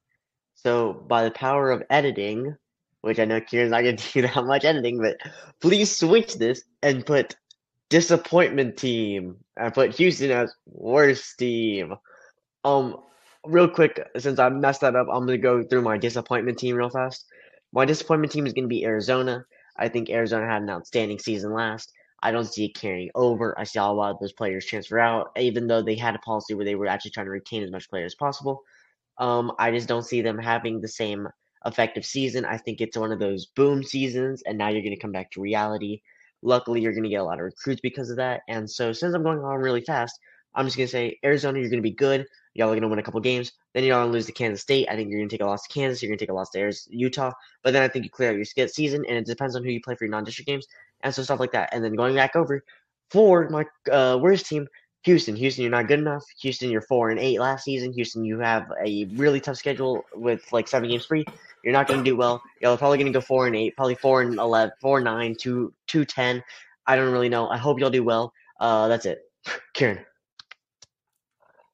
So, 0.56 0.94
by 0.94 1.24
the 1.24 1.30
power 1.30 1.70
of 1.70 1.84
editing, 1.92 2.58
which 3.02 3.20
I 3.20 3.26
know 3.26 3.40
Kieran's 3.40 3.70
not 3.70 3.84
going 3.84 3.98
to 3.98 4.12
do 4.14 4.22
that 4.24 4.46
much 4.46 4.66
editing, 4.66 5.00
but 5.00 5.18
please 5.62 5.96
switch 5.96 6.34
this 6.40 6.64
and 6.82 7.06
put 7.06 7.36
disappointment 7.92 8.76
team. 8.76 9.36
I 9.56 9.70
put 9.70 9.96
Houston 9.96 10.32
as 10.32 10.52
worst 10.66 11.38
team. 11.38 11.94
Um, 12.64 12.98
real 13.46 13.70
quick, 13.70 14.04
since 14.18 14.40
I 14.40 14.50
messed 14.50 14.82
that 14.82 14.96
up, 14.96 15.06
I'm 15.14 15.28
gonna 15.28 15.38
go 15.38 15.62
through 15.62 15.84
my 15.84 16.00
disappointment 16.00 16.58
team 16.58 16.78
real 16.78 16.90
fast. 16.90 17.28
My 17.72 17.86
disappointment 17.86 18.32
team 18.32 18.48
is 18.48 18.54
gonna 18.54 18.66
be 18.66 18.86
Arizona. 18.86 19.46
I 19.80 19.88
think 19.88 20.10
Arizona 20.10 20.46
had 20.46 20.62
an 20.62 20.70
outstanding 20.70 21.20
season 21.20 21.54
last. 21.54 21.92
I 22.22 22.32
don't 22.32 22.46
see 22.46 22.66
it 22.66 22.76
carrying 22.76 23.10
over. 23.16 23.58
I 23.58 23.64
see 23.64 23.80
a 23.80 23.86
lot 23.86 24.12
of 24.12 24.20
those 24.20 24.34
players 24.34 24.66
transfer 24.66 25.00
out, 25.00 25.32
even 25.38 25.68
though 25.68 25.82
they 25.82 25.96
had 25.96 26.16
a 26.16 26.20
policy 26.20 26.54
where 26.54 26.66
they 26.66 26.76
were 26.76 26.88
actually 26.88 27.12
trying 27.12 27.28
to 27.28 27.32
retain 27.32 27.64
as 27.64 27.72
much 27.72 27.90
players 27.90 28.12
as 28.12 28.16
possible. 28.16 28.62
Um, 29.18 29.54
I 29.58 29.72
just 29.72 29.88
don't 29.88 30.06
see 30.06 30.22
them 30.22 30.38
having 30.38 30.82
the 30.82 30.88
same 30.88 31.28
effective 31.66 32.06
season. 32.06 32.46
I 32.46 32.58
think 32.58 32.82
it's 32.82 32.98
one 32.98 33.12
of 33.12 33.20
those 33.20 33.48
boom 33.48 33.84
seasons, 33.84 34.44
and 34.46 34.58
now 34.58 34.70
you're 34.70 34.82
going 34.82 34.96
to 34.96 35.02
come 35.02 35.12
back 35.12 35.32
to 35.32 35.42
reality. 35.42 36.02
Luckily, 36.42 36.82
you're 36.82 36.94
going 36.94 37.04
to 37.04 37.10
get 37.10 37.22
a 37.22 37.24
lot 37.24 37.40
of 37.40 37.46
recruits 37.46 37.82
because 37.82 38.10
of 38.10 38.18
that. 38.18 38.42
And 38.48 38.70
so, 38.70 38.92
since 38.92 39.14
I'm 39.14 39.24
going 39.24 39.40
on 39.40 39.58
really 39.60 39.82
fast, 39.82 40.18
I'm 40.56 40.66
just 40.66 40.78
going 40.78 40.88
to 40.88 40.92
say 40.92 41.20
Arizona, 41.24 41.60
you're 41.60 41.70
going 41.70 41.84
to 41.84 41.90
be 41.90 41.96
good. 41.96 42.26
Y'all 42.56 42.68
are 42.68 42.72
going 42.72 42.82
to 42.82 42.88
win 42.88 43.00
a 43.00 43.04
couple 43.04 43.20
games. 43.20 43.52
Then 43.74 43.84
you're 43.84 43.96
going 43.96 44.08
to 44.08 44.12
lose 44.12 44.26
to 44.26 44.32
Kansas 44.32 44.62
State. 44.62 44.88
I 44.90 44.96
think 44.96 45.10
you're 45.10 45.20
going 45.20 45.30
to 45.30 45.38
take 45.38 45.44
a 45.44 45.48
loss 45.48 45.68
to 45.68 45.74
Kansas. 45.74 46.02
You're 46.02 46.10
going 46.10 46.18
to 46.18 46.26
take 46.26 46.32
a 46.32 46.34
loss 46.34 46.50
to 46.52 46.60
Arizona, 46.60 46.98
Utah. 46.98 47.32
But 47.64 47.74
then 47.74 47.84
I 47.84 47.88
think 47.88 48.06
you 48.06 48.12
clear 48.12 48.32
out 48.32 48.36
your 48.36 48.68
season, 48.68 49.06
and 49.08 49.18
it 49.18 49.26
depends 49.26 49.56
on 49.56 49.64
who 49.64 49.70
you 49.70 49.82
play 49.82 49.96
for 49.96 50.06
your 50.06 50.12
non-district 50.12 50.48
games 50.48 50.68
and 51.02 51.14
so 51.14 51.24
stuff 51.24 51.40
like 51.40 51.52
that. 51.52 51.70
And 51.72 51.84
then 51.84 51.94
going 51.94 52.16
back 52.16 52.36
over 52.36 52.64
for 53.10 53.50
my 53.50 53.66
uh, 53.92 54.18
worst 54.22 54.48
team, 54.48 54.68
Houston. 55.04 55.36
Houston, 55.36 55.64
you're 55.64 55.72
not 55.72 55.88
good 55.88 56.00
enough. 56.00 56.24
Houston, 56.42 56.70
you're 56.70 56.82
four 56.82 57.10
and 57.10 57.20
eight 57.20 57.40
last 57.40 57.64
season. 57.64 57.94
Houston, 57.94 58.26
you 58.26 58.40
have 58.40 58.70
a 58.84 59.06
really 59.14 59.40
tough 59.40 59.58
schedule 59.58 60.04
with 60.14 60.42
like 60.52 60.68
seven 60.68 60.90
games 60.90 61.06
free. 61.06 61.26
You're 61.64 61.74
not 61.74 61.88
going 61.88 62.04
to 62.04 62.10
do 62.10 62.18
well. 62.18 62.42
Y'all 62.62 62.74
are 62.74 62.78
probably 62.78 62.98
going 62.98 63.12
to 63.12 63.18
go 63.18 63.22
four 63.22 63.48
and 63.48 63.56
eight, 63.56 63.76
probably 63.76 63.96
four 63.96 64.22
and 64.22 64.38
eleven, 64.38 64.72
four 64.82 64.98
and 64.98 65.06
nine, 65.06 65.36
two 65.40 65.74
two 65.88 66.04
ten. 66.04 66.44
I 66.86 66.96
don't 66.96 67.12
really 67.12 67.30
know. 67.30 67.48
I 67.48 67.58
hope 67.58 67.80
y'all 67.80 67.90
do 67.90 68.04
well. 68.04 68.34
Uh, 68.60 68.88
that's 68.88 69.06
it. 69.06 69.22
Kieran. 69.74 70.00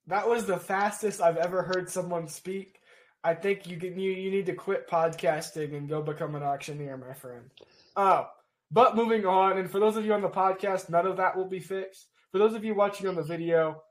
That 0.07 0.27
was 0.27 0.45
the 0.45 0.57
fastest 0.57 1.21
I've 1.21 1.37
ever 1.37 1.63
heard 1.63 1.89
someone 1.89 2.27
speak. 2.27 2.79
I 3.23 3.33
think 3.33 3.67
you 3.67 3.77
can, 3.77 3.97
you 3.99 4.11
you 4.11 4.29
need 4.29 4.45
to 4.45 4.53
quit 4.53 4.87
podcasting 4.87 5.75
and 5.75 5.89
go 5.89 6.01
become 6.01 6.35
an 6.35 6.43
auctioneer, 6.43 6.95
my 6.95 7.13
friend. 7.13 7.49
Oh, 7.95 8.27
but 8.71 8.95
moving 8.95 9.25
on, 9.25 9.57
and 9.57 9.69
for 9.69 9.79
those 9.79 9.97
of 9.97 10.05
you 10.05 10.13
on 10.13 10.21
the 10.21 10.29
podcast, 10.29 10.89
none 10.89 11.07
of 11.07 11.17
that 11.17 11.35
will 11.35 11.47
be 11.47 11.59
fixed. 11.59 12.07
For 12.31 12.37
those 12.37 12.53
of 12.53 12.63
you 12.63 12.75
watching 12.75 13.07
on 13.07 13.15
the 13.15 13.23
video, 13.23 13.81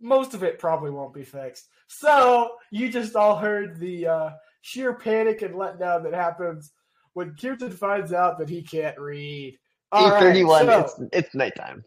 most 0.00 0.34
of 0.34 0.44
it 0.44 0.58
probably 0.58 0.90
won't 0.90 1.14
be 1.14 1.24
fixed. 1.24 1.68
So 1.88 2.56
you 2.70 2.88
just 2.90 3.16
all 3.16 3.36
heard 3.36 3.80
the 3.80 4.06
uh, 4.06 4.30
sheer 4.60 4.94
panic 4.94 5.42
and 5.42 5.54
letdown 5.54 6.04
that 6.04 6.14
happens 6.14 6.72
when 7.14 7.34
Kirtan 7.34 7.70
finds 7.72 8.12
out 8.12 8.38
that 8.38 8.48
he 8.48 8.62
can't 8.62 8.98
read. 8.98 9.58
All 9.90 10.10
right, 10.10 10.20
31, 10.20 10.66
so, 10.66 10.80
it's, 10.80 11.00
it's 11.12 11.34
nighttime. 11.34 11.84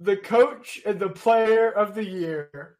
The 0.00 0.16
coach 0.16 0.80
and 0.86 0.98
the 0.98 1.08
player 1.08 1.70
of 1.70 1.94
the 1.94 2.04
year 2.04 2.76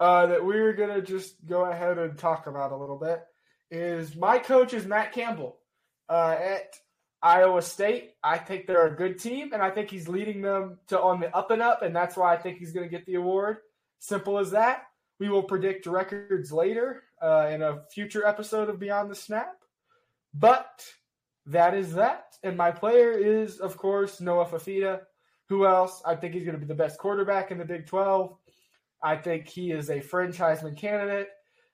uh, 0.00 0.26
that 0.26 0.44
we're 0.44 0.72
going 0.72 0.94
to 0.94 1.02
just 1.02 1.34
go 1.46 1.64
ahead 1.64 1.98
and 1.98 2.18
talk 2.18 2.46
about 2.46 2.72
a 2.72 2.76
little 2.76 2.98
bit 2.98 3.22
is 3.70 4.14
my 4.14 4.38
coach 4.38 4.74
is 4.74 4.86
Matt 4.86 5.12
Campbell 5.12 5.58
uh, 6.08 6.36
at 6.38 6.76
Iowa 7.22 7.62
State. 7.62 8.12
I 8.22 8.38
think 8.38 8.66
they're 8.66 8.86
a 8.86 8.96
good 8.96 9.18
team, 9.18 9.52
and 9.52 9.62
I 9.62 9.70
think 9.70 9.90
he's 9.90 10.08
leading 10.08 10.42
them 10.42 10.78
to 10.88 11.00
on 11.00 11.20
the 11.20 11.34
up 11.34 11.50
and 11.50 11.62
up, 11.62 11.82
and 11.82 11.94
that's 11.94 12.16
why 12.16 12.32
I 12.32 12.36
think 12.36 12.58
he's 12.58 12.72
going 12.72 12.86
to 12.86 12.90
get 12.90 13.06
the 13.06 13.14
award. 13.14 13.58
Simple 13.98 14.38
as 14.38 14.50
that. 14.52 14.84
We 15.18 15.30
will 15.30 15.42
predict 15.42 15.86
records 15.86 16.52
later 16.52 17.02
uh, 17.22 17.48
in 17.50 17.62
a 17.62 17.82
future 17.90 18.26
episode 18.26 18.68
of 18.68 18.78
Beyond 18.78 19.10
the 19.10 19.14
Snap. 19.14 19.56
But 20.34 20.84
that 21.46 21.74
is 21.74 21.94
that. 21.94 22.36
And 22.42 22.56
my 22.56 22.70
player 22.70 23.12
is, 23.12 23.58
of 23.58 23.76
course, 23.78 24.20
Noah 24.20 24.46
Fifita. 24.46 25.00
Who 25.48 25.66
else? 25.66 26.02
I 26.04 26.16
think 26.16 26.34
he's 26.34 26.44
going 26.44 26.56
to 26.56 26.60
be 26.60 26.66
the 26.66 26.74
best 26.74 26.98
quarterback 26.98 27.50
in 27.50 27.58
the 27.58 27.64
Big 27.64 27.86
12. 27.86 28.36
I 29.02 29.16
think 29.16 29.48
he 29.48 29.72
is 29.72 29.90
a 29.90 30.00
French 30.00 30.38
Heisman 30.38 30.76
candidate. 30.76 31.28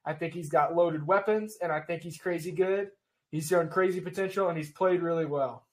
I 0.04 0.12
think 0.12 0.34
he's 0.34 0.48
got 0.48 0.74
loaded 0.74 1.06
weapons, 1.06 1.58
and 1.62 1.70
I 1.70 1.80
think 1.80 2.02
he's 2.02 2.18
crazy 2.18 2.50
good. 2.50 2.88
He's 3.30 3.48
shown 3.48 3.68
crazy 3.68 4.00
potential, 4.00 4.48
and 4.48 4.56
he's 4.56 4.72
played 4.72 5.02
really 5.02 5.26
well. 5.26 5.66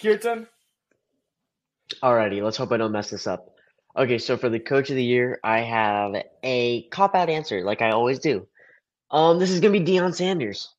Kirtan? 0.00 0.46
Alrighty, 2.02 2.42
let's 2.42 2.56
hope 2.56 2.72
I 2.72 2.76
don't 2.76 2.92
mess 2.92 3.10
this 3.10 3.26
up. 3.26 3.56
Okay, 3.96 4.18
so 4.18 4.36
for 4.36 4.48
the 4.48 4.58
coach 4.60 4.90
of 4.90 4.96
the 4.96 5.04
year, 5.04 5.38
I 5.44 5.60
have 5.60 6.14
a 6.42 6.82
cop 6.88 7.14
out 7.14 7.28
answer, 7.28 7.62
like 7.62 7.80
I 7.80 7.90
always 7.90 8.18
do. 8.18 8.46
Um, 9.10 9.38
this 9.38 9.50
is 9.50 9.60
gonna 9.60 9.78
be 9.78 9.84
Deion 9.84 10.14
Sanders. 10.14 10.74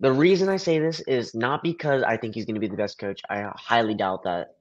The 0.00 0.12
reason 0.12 0.48
I 0.48 0.56
say 0.56 0.78
this 0.78 1.00
is 1.00 1.34
not 1.34 1.62
because 1.62 2.02
I 2.02 2.16
think 2.16 2.34
he's 2.34 2.44
gonna 2.44 2.60
be 2.60 2.68
the 2.68 2.76
best 2.76 2.98
coach. 2.98 3.20
I 3.30 3.50
highly 3.54 3.94
doubt 3.94 4.24
that. 4.24 4.56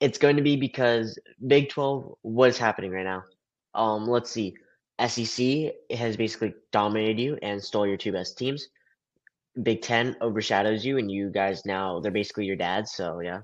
It's 0.00 0.18
going 0.18 0.34
to 0.34 0.42
be 0.42 0.56
because 0.56 1.16
Big 1.46 1.68
Twelve, 1.68 2.16
what 2.22 2.48
is 2.48 2.58
happening 2.58 2.90
right 2.90 3.04
now? 3.04 3.22
Um, 3.74 4.06
let's 4.06 4.30
see. 4.30 4.54
SEC 5.06 5.72
has 5.90 6.16
basically 6.16 6.54
dominated 6.70 7.20
you 7.20 7.38
and 7.42 7.62
stole 7.62 7.86
your 7.86 7.96
two 7.96 8.12
best 8.12 8.38
teams. 8.38 8.68
Big 9.62 9.82
Ten 9.82 10.16
overshadows 10.20 10.84
you, 10.84 10.98
and 10.98 11.10
you 11.10 11.30
guys 11.30 11.66
now 11.66 12.00
they're 12.00 12.10
basically 12.12 12.46
your 12.46 12.56
dad. 12.56 12.88
So 12.88 13.20
yeah, 13.20 13.40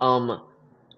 um, 0.00 0.42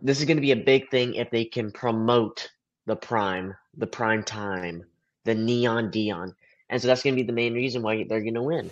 this 0.03 0.19
is 0.19 0.25
going 0.25 0.37
to 0.37 0.43
be 0.43 0.53
a 0.53 0.57
big 0.57 0.91
thing 0.91 1.15
if 1.15 1.31
they 1.31 1.45
can 1.45 1.71
promote 1.71 2.51
the 2.87 2.97
prime, 2.97 3.55
the 3.77 3.87
prime 3.87 4.23
time, 4.23 4.85
the 5.25 5.35
neon 5.35 5.91
Deion, 5.91 6.35
and 6.69 6.81
so 6.81 6.89
that's 6.89 7.03
going 7.03 7.15
to 7.15 7.23
be 7.23 7.27
the 7.27 7.33
main 7.33 7.55
reason 7.55 7.83
why 7.83 8.05
they're 8.05 8.21
going 8.21 8.35
to 8.35 8.43
win, 8.43 8.71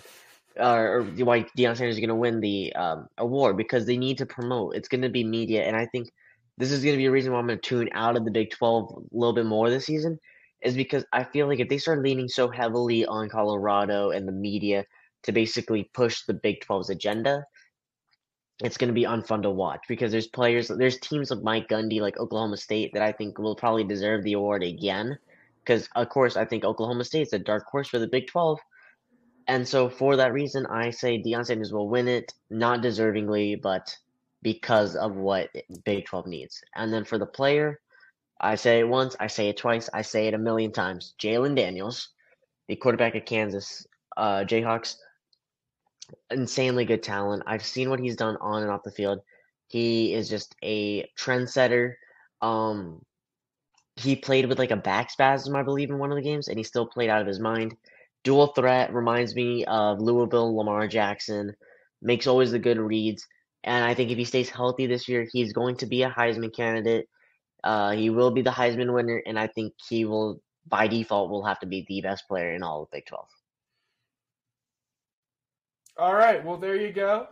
uh, 0.59 0.75
or 0.75 1.03
why 1.03 1.41
Deion 1.57 1.75
Sanders 1.75 1.95
is 1.95 1.99
going 1.99 2.09
to 2.09 2.15
win 2.15 2.39
the 2.39 2.73
um, 2.75 3.07
award 3.17 3.57
because 3.57 3.85
they 3.85 3.97
need 3.97 4.17
to 4.19 4.25
promote. 4.25 4.75
It's 4.75 4.87
going 4.87 5.01
to 5.01 5.09
be 5.09 5.23
media, 5.23 5.63
and 5.63 5.75
I 5.75 5.87
think 5.87 6.11
this 6.57 6.71
is 6.71 6.83
going 6.83 6.93
to 6.93 6.97
be 6.97 7.07
a 7.07 7.11
reason 7.11 7.31
why 7.31 7.39
I'm 7.39 7.47
going 7.47 7.59
to 7.59 7.67
tune 7.67 7.89
out 7.93 8.15
of 8.15 8.25
the 8.25 8.31
Big 8.31 8.51
12 8.51 8.91
a 8.91 9.17
little 9.17 9.33
bit 9.33 9.45
more 9.45 9.69
this 9.69 9.85
season, 9.85 10.19
is 10.61 10.75
because 10.75 11.03
I 11.11 11.23
feel 11.23 11.47
like 11.47 11.59
if 11.59 11.69
they 11.69 11.77
start 11.77 12.03
leaning 12.03 12.27
so 12.27 12.49
heavily 12.49 13.05
on 13.05 13.29
Colorado 13.29 14.11
and 14.11 14.27
the 14.27 14.31
media 14.31 14.85
to 15.23 15.31
basically 15.31 15.89
push 15.93 16.23
the 16.23 16.33
Big 16.33 16.61
12's 16.61 16.89
agenda, 16.89 17.45
it's 18.63 18.77
going 18.77 18.87
to 18.87 18.93
be 18.93 19.03
unfun 19.05 19.41
to 19.41 19.49
watch 19.49 19.81
because 19.87 20.11
there's 20.11 20.27
players, 20.27 20.67
there's 20.67 20.99
teams 20.99 21.31
like 21.31 21.41
Mike 21.41 21.67
Gundy, 21.69 21.99
like 21.99 22.19
Oklahoma 22.19 22.57
State, 22.57 22.91
that 22.93 23.01
I 23.01 23.11
think 23.11 23.37
will 23.37 23.55
probably 23.55 23.83
deserve 23.83 24.23
the 24.23 24.33
award 24.33 24.63
again. 24.63 25.17
Because, 25.63 25.89
of 25.95 26.09
course, 26.09 26.37
I 26.37 26.45
think 26.45 26.63
Oklahoma 26.63 27.03
State's 27.03 27.33
a 27.33 27.39
dark 27.39 27.65
horse 27.65 27.87
for 27.87 27.99
the 27.99 28.07
Big 28.07 28.27
12. 28.27 28.59
And 29.47 29.67
so, 29.67 29.89
for 29.89 30.15
that 30.15 30.33
reason, 30.33 30.65
I 30.67 30.91
say 30.91 31.21
Deion 31.21 31.45
Sanders 31.45 31.73
will 31.73 31.89
win 31.89 32.07
it, 32.07 32.33
not 32.49 32.81
deservingly, 32.81 33.61
but 33.61 33.97
because 34.43 34.95
of 34.95 35.15
what 35.15 35.49
Big 35.85 36.05
12 36.05 36.27
needs. 36.27 36.61
And 36.75 36.93
then 36.93 37.05
for 37.05 37.17
the 37.17 37.25
player, 37.25 37.79
I 38.39 38.55
say 38.55 38.79
it 38.79 38.87
once, 38.87 39.15
I 39.19 39.27
say 39.27 39.49
it 39.49 39.57
twice, 39.57 39.89
I 39.93 40.01
say 40.01 40.27
it 40.27 40.33
a 40.33 40.37
million 40.37 40.71
times. 40.71 41.13
Jalon 41.19 41.55
Daniels, 41.55 42.09
the 42.67 42.75
quarterback 42.75 43.15
of 43.15 43.25
Kansas 43.25 43.87
uh, 44.17 44.43
Jayhawks, 44.43 44.97
insanely 46.29 46.85
good 46.85 47.01
talent. 47.01 47.43
I've 47.47 47.65
seen 47.65 47.89
what 47.89 47.99
he's 47.99 48.17
done 48.17 48.37
on 48.41 48.61
and 48.61 48.71
off 48.71 48.83
the 48.83 48.91
field. 48.91 49.19
He 49.69 50.13
is 50.13 50.29
just 50.29 50.55
a 50.63 51.09
trendsetter. 51.17 51.93
Um, 52.41 53.01
he 53.95 54.15
played 54.15 54.47
with 54.47 54.59
like 54.59 54.71
a 54.71 54.75
back 54.75 55.09
spasm, 55.09 55.55
I 55.55 55.63
believe, 55.63 55.89
in 55.89 55.97
one 55.97 56.11
of 56.11 56.15
the 56.15 56.21
games, 56.23 56.47
and 56.47 56.57
he 56.57 56.63
still 56.63 56.85
played 56.85 57.09
out 57.09 57.21
of 57.21 57.27
his 57.27 57.39
mind. 57.39 57.75
Dual 58.23 58.47
threat 58.47 58.93
reminds 58.93 59.35
me 59.35 59.65
of 59.65 59.99
Louisville 59.99 60.55
Lamar 60.55 60.87
Jackson. 60.87 61.55
Makes 62.01 62.27
always 62.27 62.51
the 62.51 62.59
good 62.59 62.77
reads. 62.77 63.25
And 63.63 63.83
I 63.83 63.93
think 63.93 64.11
if 64.11 64.17
he 64.17 64.25
stays 64.25 64.49
healthy 64.49 64.87
this 64.87 65.07
year, 65.07 65.27
he's 65.31 65.53
going 65.53 65.77
to 65.77 65.85
be 65.85 66.03
a 66.03 66.09
Heisman 66.09 66.53
candidate. 66.53 67.07
Uh, 67.63 67.91
he 67.91 68.09
will 68.09 68.31
be 68.31 68.41
the 68.41 68.49
Heisman 68.49 68.93
winner, 68.93 69.21
and 69.25 69.39
I 69.39 69.47
think 69.47 69.73
he 69.87 70.03
will, 70.03 70.41
by 70.67 70.87
default, 70.87 71.29
will 71.29 71.45
have 71.45 71.59
to 71.61 71.65
be 71.65 71.85
the 71.87 72.01
best 72.01 72.27
player 72.27 72.53
in 72.53 72.63
all 72.63 72.83
of 72.83 72.91
Big 72.91 73.05
12. 73.05 73.25
All 75.97 76.15
right. 76.15 76.43
Well, 76.43 76.57
there 76.57 76.75
you 76.75 76.91
go. 76.91 77.27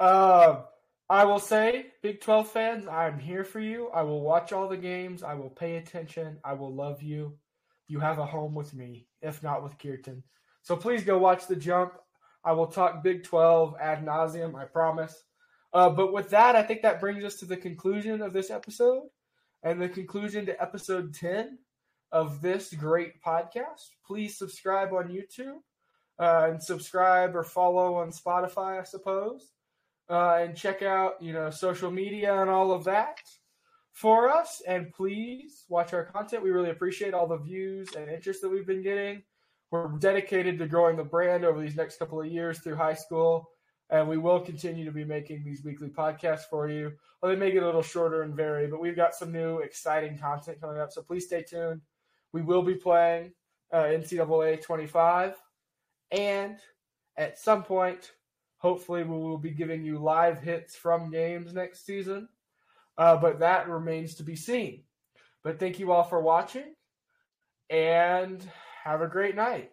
Uh, 0.00 0.62
I 1.08 1.24
will 1.24 1.38
say, 1.38 1.86
Big 2.02 2.20
12 2.20 2.48
fans, 2.48 2.88
I'm 2.88 3.18
here 3.18 3.44
for 3.44 3.60
you. 3.60 3.90
I 3.94 4.02
will 4.02 4.22
watch 4.22 4.52
all 4.52 4.68
the 4.68 4.76
games. 4.76 5.22
I 5.22 5.34
will 5.34 5.50
pay 5.50 5.76
attention. 5.76 6.38
I 6.42 6.54
will 6.54 6.74
love 6.74 7.02
you. 7.02 7.36
You 7.86 8.00
have 8.00 8.18
a 8.18 8.26
home 8.26 8.54
with 8.54 8.74
me, 8.74 9.06
if 9.20 9.42
not 9.42 9.62
with 9.62 9.78
Kirtan. 9.78 10.24
So 10.62 10.76
please 10.76 11.04
go 11.04 11.18
watch 11.18 11.46
the 11.46 11.56
jump. 11.56 11.92
I 12.42 12.52
will 12.52 12.66
talk 12.66 13.04
Big 13.04 13.22
12 13.22 13.76
ad 13.80 14.04
nauseum, 14.04 14.54
I 14.54 14.64
promise. 14.64 15.22
Uh, 15.74 15.90
but 15.90 16.12
with 16.12 16.30
that, 16.30 16.54
I 16.54 16.62
think 16.62 16.82
that 16.82 17.00
brings 17.00 17.24
us 17.24 17.34
to 17.36 17.46
the 17.46 17.56
conclusion 17.56 18.22
of 18.22 18.32
this 18.32 18.48
episode 18.48 19.08
and 19.64 19.82
the 19.82 19.88
conclusion 19.88 20.46
to 20.46 20.62
episode 20.62 21.12
10 21.12 21.58
of 22.12 22.40
this 22.40 22.72
great 22.72 23.20
podcast. 23.20 23.90
Please 24.06 24.38
subscribe 24.38 24.92
on 24.92 25.08
YouTube 25.08 25.58
uh, 26.20 26.50
and 26.50 26.62
subscribe 26.62 27.34
or 27.34 27.42
follow 27.42 27.96
on 27.96 28.12
Spotify, 28.12 28.80
I 28.80 28.84
suppose. 28.84 29.50
Uh, 30.08 30.38
and 30.42 30.56
check 30.56 30.82
out, 30.82 31.14
you 31.20 31.32
know, 31.32 31.50
social 31.50 31.90
media 31.90 32.40
and 32.40 32.50
all 32.50 32.70
of 32.70 32.84
that 32.84 33.20
for 33.92 34.30
us. 34.30 34.62
And 34.68 34.92
please 34.92 35.64
watch 35.68 35.92
our 35.92 36.04
content. 36.04 36.44
We 36.44 36.50
really 36.50 36.70
appreciate 36.70 37.14
all 37.14 37.26
the 37.26 37.38
views 37.38 37.88
and 37.96 38.08
interest 38.08 38.42
that 38.42 38.50
we've 38.50 38.66
been 38.66 38.82
getting. 38.82 39.22
We're 39.72 39.88
dedicated 39.98 40.58
to 40.58 40.68
growing 40.68 40.96
the 40.96 41.04
brand 41.04 41.44
over 41.44 41.60
these 41.60 41.74
next 41.74 41.98
couple 41.98 42.20
of 42.20 42.28
years 42.28 42.60
through 42.60 42.76
high 42.76 42.94
school 42.94 43.48
and 43.94 44.08
we 44.08 44.18
will 44.18 44.40
continue 44.40 44.84
to 44.84 44.90
be 44.90 45.04
making 45.04 45.44
these 45.44 45.62
weekly 45.62 45.88
podcasts 45.88 46.48
for 46.50 46.68
you. 46.68 46.92
Well, 47.22 47.30
they 47.30 47.38
may 47.38 47.52
get 47.52 47.62
a 47.62 47.66
little 47.66 47.80
shorter 47.80 48.22
and 48.22 48.34
vary, 48.34 48.66
but 48.66 48.80
we've 48.80 48.96
got 48.96 49.14
some 49.14 49.30
new 49.30 49.58
exciting 49.58 50.18
content 50.18 50.60
coming 50.60 50.80
up. 50.80 50.90
So 50.90 51.00
please 51.00 51.26
stay 51.26 51.44
tuned. 51.44 51.80
We 52.32 52.42
will 52.42 52.62
be 52.62 52.74
playing 52.74 53.34
uh, 53.72 53.84
NCAA 53.84 54.60
25, 54.62 55.36
and 56.10 56.56
at 57.16 57.38
some 57.38 57.62
point, 57.62 58.10
hopefully, 58.58 59.04
we 59.04 59.16
will 59.16 59.38
be 59.38 59.52
giving 59.52 59.84
you 59.84 60.00
live 60.00 60.40
hits 60.40 60.74
from 60.74 61.12
games 61.12 61.54
next 61.54 61.86
season. 61.86 62.28
Uh, 62.98 63.16
but 63.16 63.38
that 63.38 63.68
remains 63.68 64.16
to 64.16 64.24
be 64.24 64.34
seen. 64.34 64.82
But 65.44 65.60
thank 65.60 65.78
you 65.78 65.92
all 65.92 66.02
for 66.02 66.20
watching, 66.20 66.74
and 67.70 68.44
have 68.82 69.02
a 69.02 69.06
great 69.06 69.36
night. 69.36 69.70